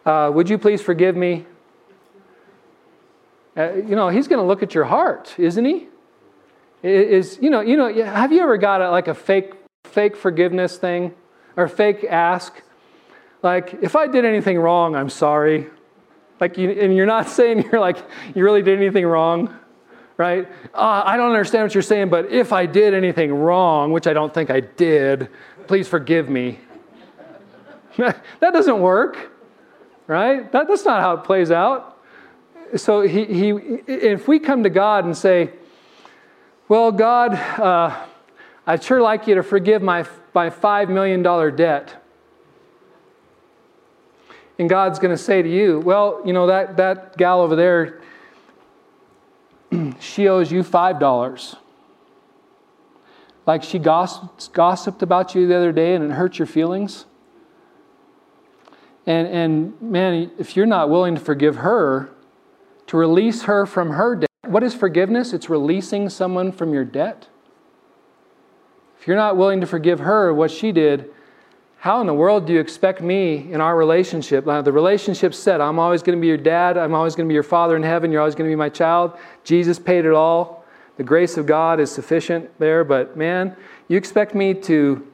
Uh, 0.05 0.31
would 0.33 0.49
you 0.49 0.59
please 0.59 0.81
forgive 0.81 1.17
me? 1.17 1.47
Uh, 3.57 3.73
you 3.75 3.97
know, 3.97 4.09
he's 4.09 4.29
going 4.29 4.41
to 4.41 4.47
look 4.47 4.63
at 4.63 4.75
your 4.75 4.85
heart, 4.85 5.35
isn't 5.39 5.65
he? 5.65 5.89
Is 6.83 7.39
you 7.43 7.51
know, 7.51 7.61
you 7.61 7.77
know, 7.77 7.93
have 7.93 8.31
you 8.31 8.41
ever 8.41 8.57
got 8.57 8.81
a, 8.81 8.91
like 8.91 9.09
a 9.09 9.15
fake, 9.15 9.53
fake 9.85 10.17
forgiveness 10.17 10.77
thing 10.77 11.13
or 11.57 11.67
fake 11.67 12.05
ask? 12.05 12.63
Like, 13.43 13.79
if 13.83 13.97
I 13.97 14.07
did 14.07 14.25
anything 14.25 14.59
wrong, 14.59 14.95
I'm 14.95 15.11
sorry. 15.11 15.67
Like, 16.41 16.57
you, 16.57 16.71
and 16.71 16.97
you're 16.97 17.07
not 17.07 17.29
saying 17.39 17.65
you're 17.71 17.81
like, 17.81 17.99
you 18.35 18.45
really 18.45 18.63
did 18.63 18.79
anything 18.79 19.07
wrong, 19.07 19.55
right? 20.17 20.49
Uh, 20.75 21.03
I 21.05 21.17
don't 21.17 21.31
understand 21.31 21.65
what 21.65 21.75
you're 21.75 21.83
saying, 21.83 22.09
but 22.09 22.31
if 22.31 22.53
I 22.53 22.67
did 22.67 22.95
anything 22.95 23.33
wrong, 23.33 23.93
which 23.93 24.07
I 24.07 24.13
don't 24.13 24.33
think 24.33 24.51
I 24.51 24.61
did, 24.61 25.29
please 25.67 25.89
forgive 25.89 26.29
me. 26.29 26.59
that 27.97 28.23
doesn't 28.41 28.81
work, 28.81 29.33
right? 30.07 30.51
That, 30.53 30.69
that's 30.69 30.85
not 30.85 31.01
how 31.01 31.15
it 31.15 31.25
plays 31.25 31.51
out. 31.51 31.97
So 32.77 33.01
he, 33.01 33.25
he, 33.25 33.49
if 33.87 34.29
we 34.29 34.39
come 34.39 34.63
to 34.63 34.71
God 34.71 35.05
and 35.05 35.17
say, 35.17 35.51
well, 36.69 36.93
God, 36.93 37.33
uh, 37.35 38.05
I'd 38.67 38.85
sure 38.85 39.01
like 39.01 39.27
you 39.27 39.37
to 39.37 39.43
forgive 39.43 39.81
my, 39.81 40.07
my 40.35 40.51
$5 40.51 40.91
million 40.91 41.23
debt. 41.57 42.05
And 44.59 44.69
God's 44.69 44.99
going 44.99 45.17
to 45.17 45.23
say 45.23 45.41
to 45.41 45.49
you, 45.49 45.81
well, 45.81 46.21
you 46.25 46.33
know, 46.33 46.49
that, 46.49 46.77
that 46.77 47.17
gal 47.17 47.41
over 47.41 47.55
there, 47.55 48.01
she 50.01 50.29
owes 50.29 50.51
you 50.51 50.63
$5. 50.63 51.57
Like 53.47 53.63
she 53.63 53.79
gossiped, 53.79 54.53
gossiped 54.53 55.03
about 55.03 55.35
you 55.35 55.47
the 55.47 55.57
other 55.57 55.73
day 55.73 55.95
and 55.95 56.05
it 56.05 56.11
hurt 56.11 56.39
your 56.39 56.47
feelings. 56.47 57.07
And, 59.07 59.29
and 59.29 59.81
man, 59.81 60.31
if 60.39 60.57
you're 60.57 60.67
not 60.67 60.91
willing 60.91 61.15
to 61.15 61.21
forgive 61.21 61.57
her, 61.57 62.11
to 62.89 62.97
release 62.97 63.43
her 63.43 63.65
from 63.65 63.91
her 63.91 64.17
debt, 64.17 64.29
what 64.47 64.63
is 64.63 64.75
forgiveness? 64.75 65.33
It's 65.33 65.49
releasing 65.49 66.09
someone 66.09 66.53
from 66.53 66.75
your 66.75 66.85
debt. 66.85 67.29
If 69.01 69.07
you're 69.07 69.17
not 69.17 69.37
willing 69.37 69.61
to 69.61 69.67
forgive 69.67 70.01
her 70.01 70.35
what 70.35 70.51
she 70.51 70.73
did, 70.73 71.11
how 71.81 72.01
in 72.01 72.09
the 72.09 72.15
world 72.15 72.47
do 72.47 72.53
you 72.53 72.59
expect 72.59 73.01
me 73.01 73.53
in 73.53 73.61
our 73.61 73.77
relationship? 73.77 74.45
Now, 74.45 74.63
the 74.63 74.73
relationship's 74.73 75.39
set. 75.39 75.61
I'm 75.61 75.79
always 75.79 76.03
going 76.03 76.19
to 76.19 76.21
be 76.21 76.27
your 76.27 76.37
dad. 76.37 76.77
I'm 76.77 76.93
always 76.93 77.15
going 77.15 77.27
to 77.27 77.29
be 77.29 77.35
your 77.35 77.45
father 77.45 77.77
in 77.77 77.85
heaven. 77.85 78.11
You're 78.11 78.21
always 78.21 78.35
going 78.35 78.51
to 78.51 78.53
be 78.53 78.57
my 78.57 78.69
child. 78.69 79.17
Jesus 79.45 79.79
paid 79.79 80.05
it 80.05 80.13
all. 80.13 80.65
The 80.97 81.05
grace 81.05 81.37
of 81.37 81.47
God 81.47 81.79
is 81.79 81.93
sufficient 81.93 82.51
there. 82.59 82.83
But 82.83 83.17
man, 83.17 83.57
you 83.87 83.97
expect 83.97 84.35
me 84.35 84.55
to 84.55 85.07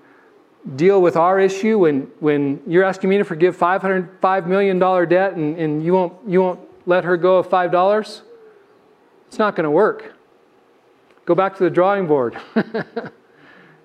deal 0.76 1.02
with 1.02 1.16
our 1.16 1.38
issue 1.38 1.80
when, 1.80 2.10
when 2.20 2.62
you're 2.66 2.84
asking 2.84 3.10
me 3.10 3.18
to 3.18 3.24
forgive 3.24 3.54
$505 3.54 4.46
million 4.46 4.78
debt 4.78 5.34
and, 5.34 5.58
and 5.58 5.84
you, 5.84 5.92
won't, 5.92 6.14
you 6.26 6.40
won't 6.40 6.60
let 6.86 7.04
her 7.04 7.18
go 7.18 7.36
of 7.36 7.46
$5? 7.46 8.22
It's 9.28 9.38
not 9.38 9.54
going 9.54 9.64
to 9.64 9.70
work. 9.70 10.14
Go 11.26 11.34
back 11.34 11.58
to 11.58 11.64
the 11.64 11.68
drawing 11.68 12.06
board. 12.06 12.40
you 12.56 12.62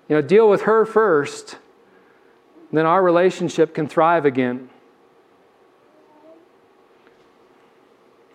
know, 0.07 0.21
deal 0.21 0.49
with 0.49 0.61
her 0.61 0.85
first 0.85 1.57
then 2.77 2.85
our 2.85 3.01
relationship 3.01 3.73
can 3.73 3.87
thrive 3.87 4.25
again. 4.25 4.69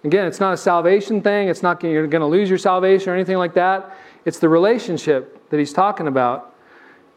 Again, 0.03 0.26
it's 0.26 0.41
not 0.41 0.53
a 0.53 0.57
salvation 0.57 1.22
thing. 1.22 1.49
It's 1.49 1.62
not 1.62 1.82
you're 1.82 2.07
going 2.07 2.20
to 2.20 2.26
lose 2.26 2.49
your 2.49 2.59
salvation 2.59 3.11
or 3.11 3.14
anything 3.14 3.39
like 3.39 3.55
that. 3.55 3.97
It's 4.26 4.39
the 4.39 4.49
relationship 4.49 5.49
that 5.49 5.59
he's 5.59 5.72
talking 5.72 6.09
about. 6.09 6.55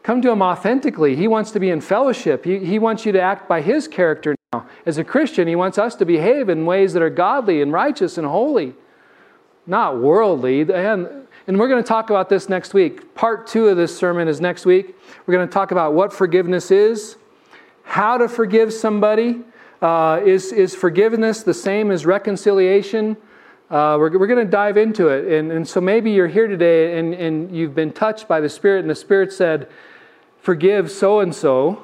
Come 0.02 0.22
to 0.22 0.30
him 0.30 0.40
authentically. 0.40 1.14
He 1.14 1.28
wants 1.28 1.50
to 1.50 1.60
be 1.60 1.68
in 1.68 1.82
fellowship. 1.82 2.44
He, 2.44 2.58
he 2.60 2.78
wants 2.78 3.04
you 3.04 3.12
to 3.12 3.20
act 3.20 3.46
by 3.46 3.60
his 3.60 3.86
character 3.86 4.34
now. 4.54 4.66
As 4.86 4.96
a 4.96 5.04
Christian, 5.04 5.46
he 5.46 5.54
wants 5.54 5.76
us 5.76 5.94
to 5.96 6.06
behave 6.06 6.48
in 6.48 6.64
ways 6.64 6.94
that 6.94 7.02
are 7.02 7.10
godly 7.10 7.60
and 7.60 7.72
righteous 7.72 8.16
and 8.16 8.26
holy, 8.26 8.74
not 9.66 10.00
worldly. 10.00 10.62
And 10.62 11.26
and 11.48 11.58
we're 11.58 11.66
going 11.66 11.82
to 11.82 11.88
talk 11.88 12.10
about 12.10 12.28
this 12.28 12.50
next 12.50 12.74
week. 12.74 13.14
Part 13.14 13.46
two 13.46 13.68
of 13.68 13.78
this 13.78 13.96
sermon 13.96 14.28
is 14.28 14.38
next 14.38 14.66
week. 14.66 14.94
We're 15.24 15.32
going 15.32 15.48
to 15.48 15.52
talk 15.52 15.70
about 15.70 15.94
what 15.94 16.12
forgiveness 16.12 16.70
is, 16.70 17.16
how 17.84 18.18
to 18.18 18.28
forgive 18.28 18.70
somebody. 18.70 19.40
Uh, 19.80 20.20
is, 20.26 20.52
is 20.52 20.74
forgiveness 20.74 21.42
the 21.42 21.54
same 21.54 21.90
as 21.90 22.04
reconciliation? 22.04 23.16
Uh, 23.70 23.96
we're 23.98 24.18
we're 24.18 24.26
going 24.26 24.44
to 24.44 24.50
dive 24.50 24.76
into 24.76 25.08
it. 25.08 25.32
And, 25.32 25.50
and 25.50 25.66
so 25.66 25.80
maybe 25.80 26.10
you're 26.10 26.28
here 26.28 26.48
today 26.48 26.98
and, 26.98 27.14
and 27.14 27.56
you've 27.56 27.74
been 27.74 27.92
touched 27.92 28.28
by 28.28 28.40
the 28.40 28.48
Spirit, 28.50 28.80
and 28.80 28.90
the 28.90 28.94
Spirit 28.94 29.32
said, 29.32 29.70
Forgive 30.40 30.90
so 30.90 31.20
and 31.20 31.34
so. 31.34 31.82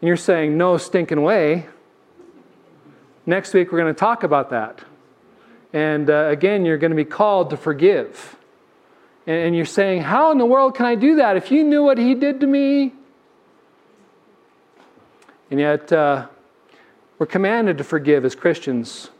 And 0.00 0.08
you're 0.08 0.16
saying, 0.16 0.56
No 0.56 0.78
stinking 0.78 1.20
way. 1.20 1.66
Next 3.26 3.52
week, 3.52 3.72
we're 3.72 3.78
going 3.80 3.94
to 3.94 4.00
talk 4.00 4.22
about 4.22 4.48
that. 4.50 4.80
And 5.74 6.08
uh, 6.08 6.28
again, 6.28 6.64
you're 6.64 6.78
going 6.78 6.92
to 6.92 6.96
be 6.96 7.04
called 7.04 7.50
to 7.50 7.58
forgive. 7.58 8.38
And 9.26 9.54
you're 9.54 9.64
saying, 9.64 10.02
How 10.02 10.32
in 10.32 10.38
the 10.38 10.46
world 10.46 10.74
can 10.74 10.86
I 10.86 10.94
do 10.94 11.16
that? 11.16 11.36
If 11.36 11.50
you 11.50 11.62
knew 11.62 11.84
what 11.84 11.98
he 11.98 12.14
did 12.14 12.40
to 12.40 12.46
me. 12.46 12.94
And 15.50 15.60
yet, 15.60 15.92
uh, 15.92 16.26
we're 17.18 17.26
commanded 17.26 17.78
to 17.78 17.84
forgive 17.84 18.24
as 18.24 18.34
Christians. 18.34 19.10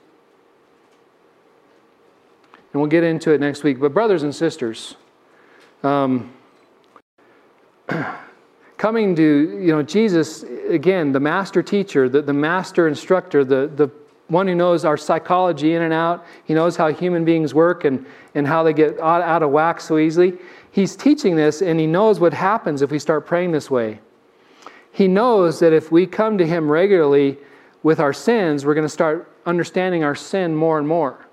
And 2.73 2.81
we'll 2.81 2.91
get 2.91 3.05
into 3.05 3.33
it 3.33 3.41
next 3.41 3.65
week. 3.65 3.81
But, 3.81 3.93
brothers 3.93 4.23
and 4.23 4.35
sisters, 4.35 4.95
um, 5.83 6.33
coming 8.79 9.17
to, 9.17 9.23
you 9.23 9.73
know, 9.73 9.83
Jesus, 9.83 10.45
again, 10.69 11.13
the 11.13 11.21
master 11.21 11.63
teacher, 11.63 12.09
the, 12.09 12.23
the 12.23 12.33
master 12.33 12.89
instructor, 12.89 13.45
the, 13.45 13.71
the 13.75 13.91
one 14.31 14.47
who 14.47 14.55
knows 14.55 14.85
our 14.85 14.97
psychology 14.97 15.75
in 15.75 15.83
and 15.83 15.93
out. 15.93 16.25
He 16.45 16.55
knows 16.55 16.77
how 16.77 16.93
human 16.93 17.25
beings 17.25 17.53
work 17.53 17.85
and, 17.85 18.07
and 18.35 18.47
how 18.47 18.63
they 18.63 18.73
get 18.73 18.99
out, 19.01 19.23
out 19.23 19.43
of 19.43 19.51
whack 19.51 19.81
so 19.81 19.99
easily. 19.99 20.39
He's 20.71 20.95
teaching 20.95 21.35
this, 21.37 21.63
and 21.63 21.81
he 21.81 21.87
knows 21.87 22.21
what 22.21 22.33
happens 22.33 22.81
if 22.81 22.91
we 22.91 22.99
start 22.99 23.27
praying 23.27 23.53
this 23.53 23.71
way. 23.71 24.01
He 24.93 25.09
knows 25.09 25.59
that 25.61 25.73
if 25.73 25.91
we 25.91 26.07
come 26.07 26.39
to 26.39 26.47
him 26.47 26.71
regularly 26.71 27.39
with 27.83 28.01
our 28.01 28.13
sins, 28.13 28.65
we're 28.65 28.75
going 28.75 28.87
to 28.87 28.89
start 28.89 29.33
understanding 29.47 30.05
our 30.05 30.15
sin 30.15 30.55
more 30.55 30.79
and 30.79 30.87
more. 30.87 31.27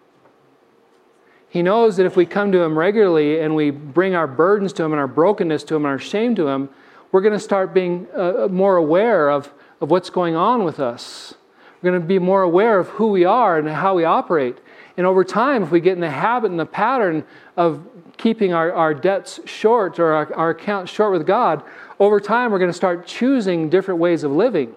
He 1.49 1.61
knows 1.61 1.97
that 1.97 2.05
if 2.05 2.15
we 2.15 2.25
come 2.25 2.51
to 2.51 2.61
him 2.61 2.77
regularly 2.77 3.39
and 3.39 3.55
we 3.55 3.71
bring 3.71 4.15
our 4.15 4.27
burdens 4.27 4.73
to 4.73 4.83
him 4.83 4.91
and 4.91 4.99
our 4.99 5.07
brokenness 5.07 5.63
to 5.65 5.75
him 5.75 5.85
and 5.85 5.91
our 5.91 5.99
shame 5.99 6.35
to 6.35 6.47
him, 6.47 6.69
we're 7.11 7.21
going 7.21 7.33
to 7.33 7.39
start 7.39 7.73
being 7.73 8.07
uh, 8.13 8.47
more 8.51 8.75
aware 8.75 9.29
of, 9.29 9.53
of 9.81 9.89
what's 9.89 10.09
going 10.09 10.35
on 10.35 10.63
with 10.63 10.79
us. 10.79 11.35
We're 11.82 11.91
going 11.91 12.01
to 12.01 12.07
be 12.07 12.19
more 12.19 12.41
aware 12.41 12.80
of 12.80 12.88
who 12.89 13.07
we 13.07 13.25
are 13.25 13.57
and 13.57 13.67
how 13.67 13.95
we 13.95 14.03
operate. 14.03 14.57
And 14.97 15.05
over 15.05 15.23
time, 15.23 15.61
if 15.61 15.69
we 15.69 15.80
get 15.80 15.93
in 15.93 15.99
the 15.99 16.09
habit 16.09 16.49
and 16.49 16.59
the 16.59 16.65
pattern 16.65 17.23
of 17.55 17.88
keeping 18.17 18.51
our, 18.51 18.73
our 18.73 18.95
debts 18.95 19.39
short 19.45 19.99
or 19.99 20.11
our, 20.11 20.34
our 20.34 20.49
accounts 20.49 20.91
short 20.91 21.11
with 21.11 21.28
God, 21.28 21.63
over 21.99 22.19
time 22.19 22.51
we're 22.51 22.57
going 22.57 22.71
to 22.71 22.78
start 22.78 23.05
choosing 23.05 23.69
different 23.69 23.99
ways 23.99 24.23
of 24.23 24.32
living. 24.32 24.73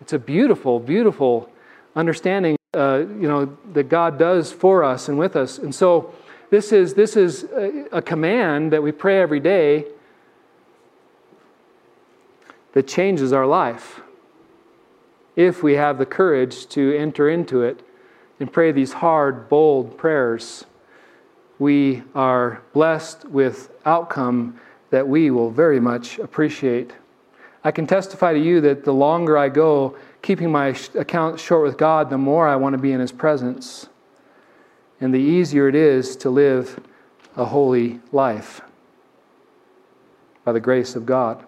It's 0.00 0.12
a 0.12 0.18
beautiful, 0.18 0.78
beautiful 0.78 1.50
understanding, 1.96 2.56
uh, 2.72 2.98
you 2.98 3.26
know, 3.26 3.56
that 3.72 3.88
God 3.88 4.16
does 4.16 4.52
for 4.52 4.84
us 4.84 5.08
and 5.08 5.18
with 5.18 5.34
us. 5.34 5.58
And 5.58 5.74
so 5.74 6.14
this 6.50 6.72
is, 6.72 6.94
this 6.94 7.16
is 7.16 7.44
a, 7.44 7.86
a 7.90 8.02
command 8.02 8.72
that 8.72 8.82
we 8.82 8.92
pray 8.92 9.20
every 9.20 9.40
day 9.40 9.86
that 12.74 12.86
changes 12.86 13.32
our 13.32 13.46
life 13.46 14.03
if 15.36 15.62
we 15.62 15.74
have 15.74 15.98
the 15.98 16.06
courage 16.06 16.66
to 16.68 16.96
enter 16.96 17.28
into 17.28 17.62
it 17.62 17.84
and 18.40 18.52
pray 18.52 18.72
these 18.72 18.94
hard, 18.94 19.48
bold 19.48 19.96
prayers. 19.96 20.64
We 21.58 22.02
are 22.14 22.62
blessed 22.72 23.26
with 23.26 23.70
outcome 23.84 24.60
that 24.90 25.06
we 25.08 25.30
will 25.30 25.50
very 25.50 25.80
much 25.80 26.18
appreciate. 26.18 26.92
I 27.62 27.70
can 27.70 27.86
testify 27.86 28.32
to 28.32 28.38
you 28.38 28.60
that 28.62 28.84
the 28.84 28.92
longer 28.92 29.38
I 29.38 29.48
go 29.48 29.96
keeping 30.22 30.50
my 30.52 30.76
account 30.94 31.40
short 31.40 31.62
with 31.62 31.78
God, 31.78 32.10
the 32.10 32.18
more 32.18 32.46
I 32.46 32.56
want 32.56 32.74
to 32.74 32.78
be 32.78 32.92
in 32.92 33.00
His 33.00 33.12
presence. 33.12 33.88
And 35.00 35.12
the 35.12 35.18
easier 35.18 35.68
it 35.68 35.74
is 35.74 36.16
to 36.16 36.30
live 36.30 36.80
a 37.36 37.44
holy 37.44 38.00
life 38.12 38.60
by 40.44 40.52
the 40.52 40.60
grace 40.60 40.94
of 40.94 41.06
God. 41.06 41.44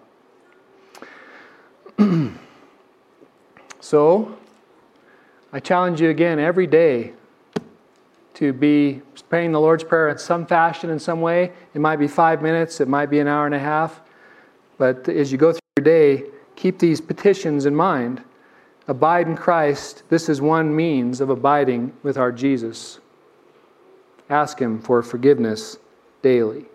so, 3.87 4.37
I 5.53 5.61
challenge 5.61 6.01
you 6.01 6.09
again 6.09 6.39
every 6.39 6.67
day 6.67 7.13
to 8.33 8.51
be 8.51 9.01
praying 9.29 9.53
the 9.53 9.61
Lord's 9.61 9.85
Prayer 9.85 10.09
in 10.09 10.17
some 10.17 10.45
fashion, 10.45 10.89
in 10.89 10.99
some 10.99 11.21
way. 11.21 11.53
It 11.73 11.79
might 11.79 11.95
be 11.95 12.09
five 12.09 12.41
minutes, 12.41 12.81
it 12.81 12.89
might 12.89 13.05
be 13.05 13.19
an 13.19 13.29
hour 13.29 13.45
and 13.45 13.55
a 13.55 13.59
half. 13.59 14.01
But 14.77 15.07
as 15.07 15.31
you 15.31 15.37
go 15.37 15.53
through 15.53 15.61
your 15.77 15.85
day, 15.85 16.25
keep 16.57 16.79
these 16.79 16.99
petitions 16.99 17.65
in 17.65 17.73
mind. 17.73 18.21
Abide 18.89 19.25
in 19.25 19.37
Christ. 19.37 20.03
This 20.09 20.27
is 20.27 20.41
one 20.41 20.75
means 20.75 21.21
of 21.21 21.29
abiding 21.29 21.93
with 22.03 22.17
our 22.17 22.33
Jesus. 22.33 22.99
Ask 24.29 24.59
Him 24.59 24.81
for 24.81 25.01
forgiveness 25.01 25.77
daily. 26.21 26.65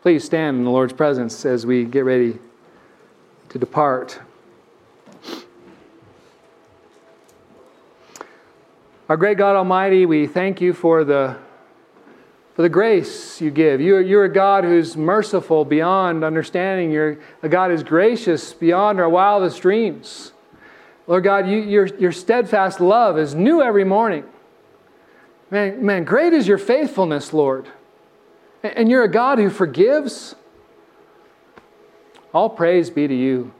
Please 0.00 0.22
stand 0.22 0.58
in 0.58 0.64
the 0.64 0.70
Lord's 0.70 0.92
presence 0.92 1.44
as 1.44 1.66
we 1.66 1.84
get 1.86 2.04
ready 2.04 2.38
to 3.48 3.58
depart. 3.58 4.20
Our 9.08 9.16
great 9.16 9.38
God 9.38 9.56
Almighty, 9.56 10.04
we 10.04 10.26
thank 10.26 10.60
you 10.60 10.74
for 10.74 11.02
the, 11.02 11.34
for 12.54 12.60
the 12.60 12.68
grace 12.68 13.40
you 13.40 13.50
give. 13.50 13.80
You're, 13.80 14.02
you're 14.02 14.24
a 14.24 14.32
God 14.32 14.64
who's 14.64 14.98
merciful 14.98 15.64
beyond 15.64 16.22
understanding. 16.22 16.90
You're 16.90 17.18
a 17.42 17.48
God 17.48 17.70
who's 17.70 17.82
gracious 17.82 18.52
beyond 18.52 19.00
our 19.00 19.08
wildest 19.08 19.62
dreams. 19.62 20.32
Lord 21.06 21.24
God, 21.24 21.48
you, 21.48 21.56
your, 21.56 21.86
your 21.86 22.12
steadfast 22.12 22.80
love 22.80 23.18
is 23.18 23.34
new 23.34 23.62
every 23.62 23.84
morning. 23.84 24.24
Man, 25.50 25.86
man, 25.86 26.04
great 26.04 26.34
is 26.34 26.46
your 26.46 26.58
faithfulness, 26.58 27.32
Lord. 27.32 27.66
And 28.62 28.90
you're 28.90 29.04
a 29.04 29.10
God 29.10 29.38
who 29.38 29.48
forgives. 29.48 30.34
All 32.34 32.50
praise 32.50 32.90
be 32.90 33.08
to 33.08 33.14
you. 33.14 33.54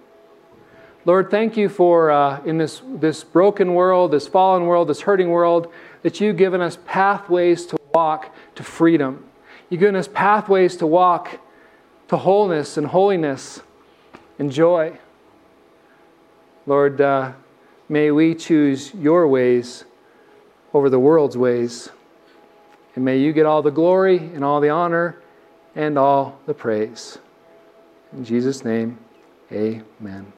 Lord, 1.08 1.30
thank 1.30 1.56
you 1.56 1.70
for 1.70 2.10
uh, 2.10 2.42
in 2.44 2.58
this, 2.58 2.82
this 2.84 3.24
broken 3.24 3.72
world, 3.72 4.10
this 4.10 4.28
fallen 4.28 4.66
world, 4.66 4.88
this 4.88 5.00
hurting 5.00 5.30
world, 5.30 5.72
that 6.02 6.20
you've 6.20 6.36
given 6.36 6.60
us 6.60 6.76
pathways 6.84 7.64
to 7.64 7.78
walk 7.94 8.34
to 8.56 8.62
freedom. 8.62 9.24
You've 9.70 9.80
given 9.80 9.96
us 9.96 10.06
pathways 10.06 10.76
to 10.76 10.86
walk 10.86 11.40
to 12.08 12.18
wholeness 12.18 12.76
and 12.76 12.88
holiness 12.88 13.62
and 14.38 14.52
joy. 14.52 14.98
Lord, 16.66 17.00
uh, 17.00 17.32
may 17.88 18.10
we 18.10 18.34
choose 18.34 18.92
your 18.92 19.26
ways 19.26 19.86
over 20.74 20.90
the 20.90 21.00
world's 21.00 21.38
ways. 21.38 21.88
And 22.96 23.02
may 23.02 23.16
you 23.16 23.32
get 23.32 23.46
all 23.46 23.62
the 23.62 23.70
glory 23.70 24.18
and 24.18 24.44
all 24.44 24.60
the 24.60 24.68
honor 24.68 25.22
and 25.74 25.96
all 25.96 26.38
the 26.44 26.52
praise. 26.52 27.16
In 28.12 28.26
Jesus' 28.26 28.62
name, 28.62 28.98
amen. 29.50 30.34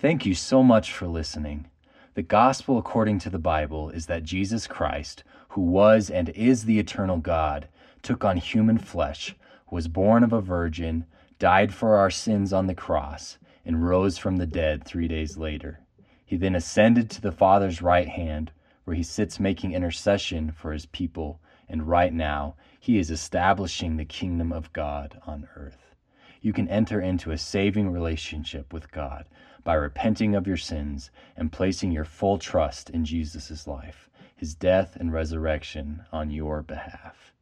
Thank 0.00 0.24
you 0.24 0.34
so 0.34 0.62
much 0.62 0.92
for 0.92 1.08
listening. 1.08 1.68
The 2.14 2.22
gospel 2.22 2.78
according 2.78 3.18
to 3.20 3.30
the 3.30 3.38
Bible 3.38 3.90
is 3.90 4.06
that 4.06 4.22
Jesus 4.22 4.68
Christ, 4.68 5.24
who 5.50 5.62
was 5.62 6.08
and 6.08 6.28
is 6.30 6.64
the 6.64 6.78
eternal 6.78 7.18
God, 7.18 7.68
took 8.02 8.24
on 8.24 8.36
human 8.36 8.78
flesh, 8.78 9.34
was 9.70 9.88
born 9.88 10.22
of 10.22 10.32
a 10.32 10.40
virgin, 10.40 11.04
died 11.38 11.74
for 11.74 11.96
our 11.96 12.10
sins 12.10 12.52
on 12.52 12.68
the 12.68 12.74
cross, 12.74 13.38
and 13.64 13.86
rose 13.86 14.18
from 14.18 14.36
the 14.36 14.46
dead 14.46 14.84
three 14.84 15.08
days 15.08 15.36
later. 15.36 15.80
He 16.24 16.36
then 16.36 16.54
ascended 16.54 17.10
to 17.10 17.20
the 17.20 17.32
Father's 17.32 17.82
right 17.82 18.08
hand, 18.08 18.52
where 18.84 18.96
he 18.96 19.02
sits 19.02 19.40
making 19.40 19.72
intercession 19.72 20.52
for 20.52 20.72
his 20.72 20.86
people, 20.86 21.40
and 21.68 21.88
right 21.88 22.12
now 22.12 22.54
he 22.78 22.98
is 22.98 23.10
establishing 23.10 23.96
the 23.96 24.04
kingdom 24.04 24.52
of 24.52 24.72
God 24.72 25.20
on 25.26 25.48
earth. 25.56 25.94
You 26.40 26.52
can 26.52 26.68
enter 26.68 27.00
into 27.00 27.32
a 27.32 27.38
saving 27.38 27.90
relationship 27.90 28.72
with 28.72 28.92
God 28.92 29.26
by 29.64 29.74
repenting 29.74 30.34
of 30.34 30.46
your 30.46 30.56
sins 30.56 31.10
and 31.36 31.52
placing 31.52 31.92
your 31.92 32.04
full 32.04 32.38
trust 32.38 32.90
in 32.90 33.04
Jesus' 33.04 33.66
life, 33.66 34.08
his 34.36 34.54
death 34.54 34.96
and 34.96 35.12
resurrection 35.12 36.04
on 36.12 36.30
your 36.30 36.62
behalf. 36.62 37.34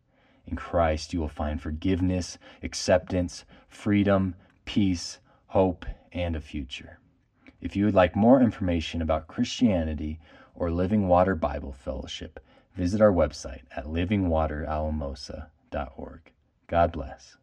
In 0.46 0.56
Christ, 0.56 1.12
you 1.12 1.20
will 1.20 1.28
find 1.28 1.60
forgiveness, 1.60 2.38
acceptance, 2.62 3.44
freedom, 3.68 4.34
peace, 4.64 5.18
hope, 5.48 5.84
and 6.12 6.34
a 6.34 6.40
future. 6.40 6.98
If 7.60 7.76
you 7.76 7.84
would 7.84 7.94
like 7.94 8.16
more 8.16 8.40
information 8.40 9.02
about 9.02 9.26
Christianity 9.26 10.20
or 10.54 10.70
Living 10.70 11.08
Water 11.08 11.34
Bible 11.34 11.72
Fellowship, 11.72 12.40
visit 12.76 13.00
our 13.00 13.12
website 13.12 13.62
at 13.74 13.86
livingwateralamosa.org. 13.86 16.20
God 16.68 16.92
bless. 16.92 17.36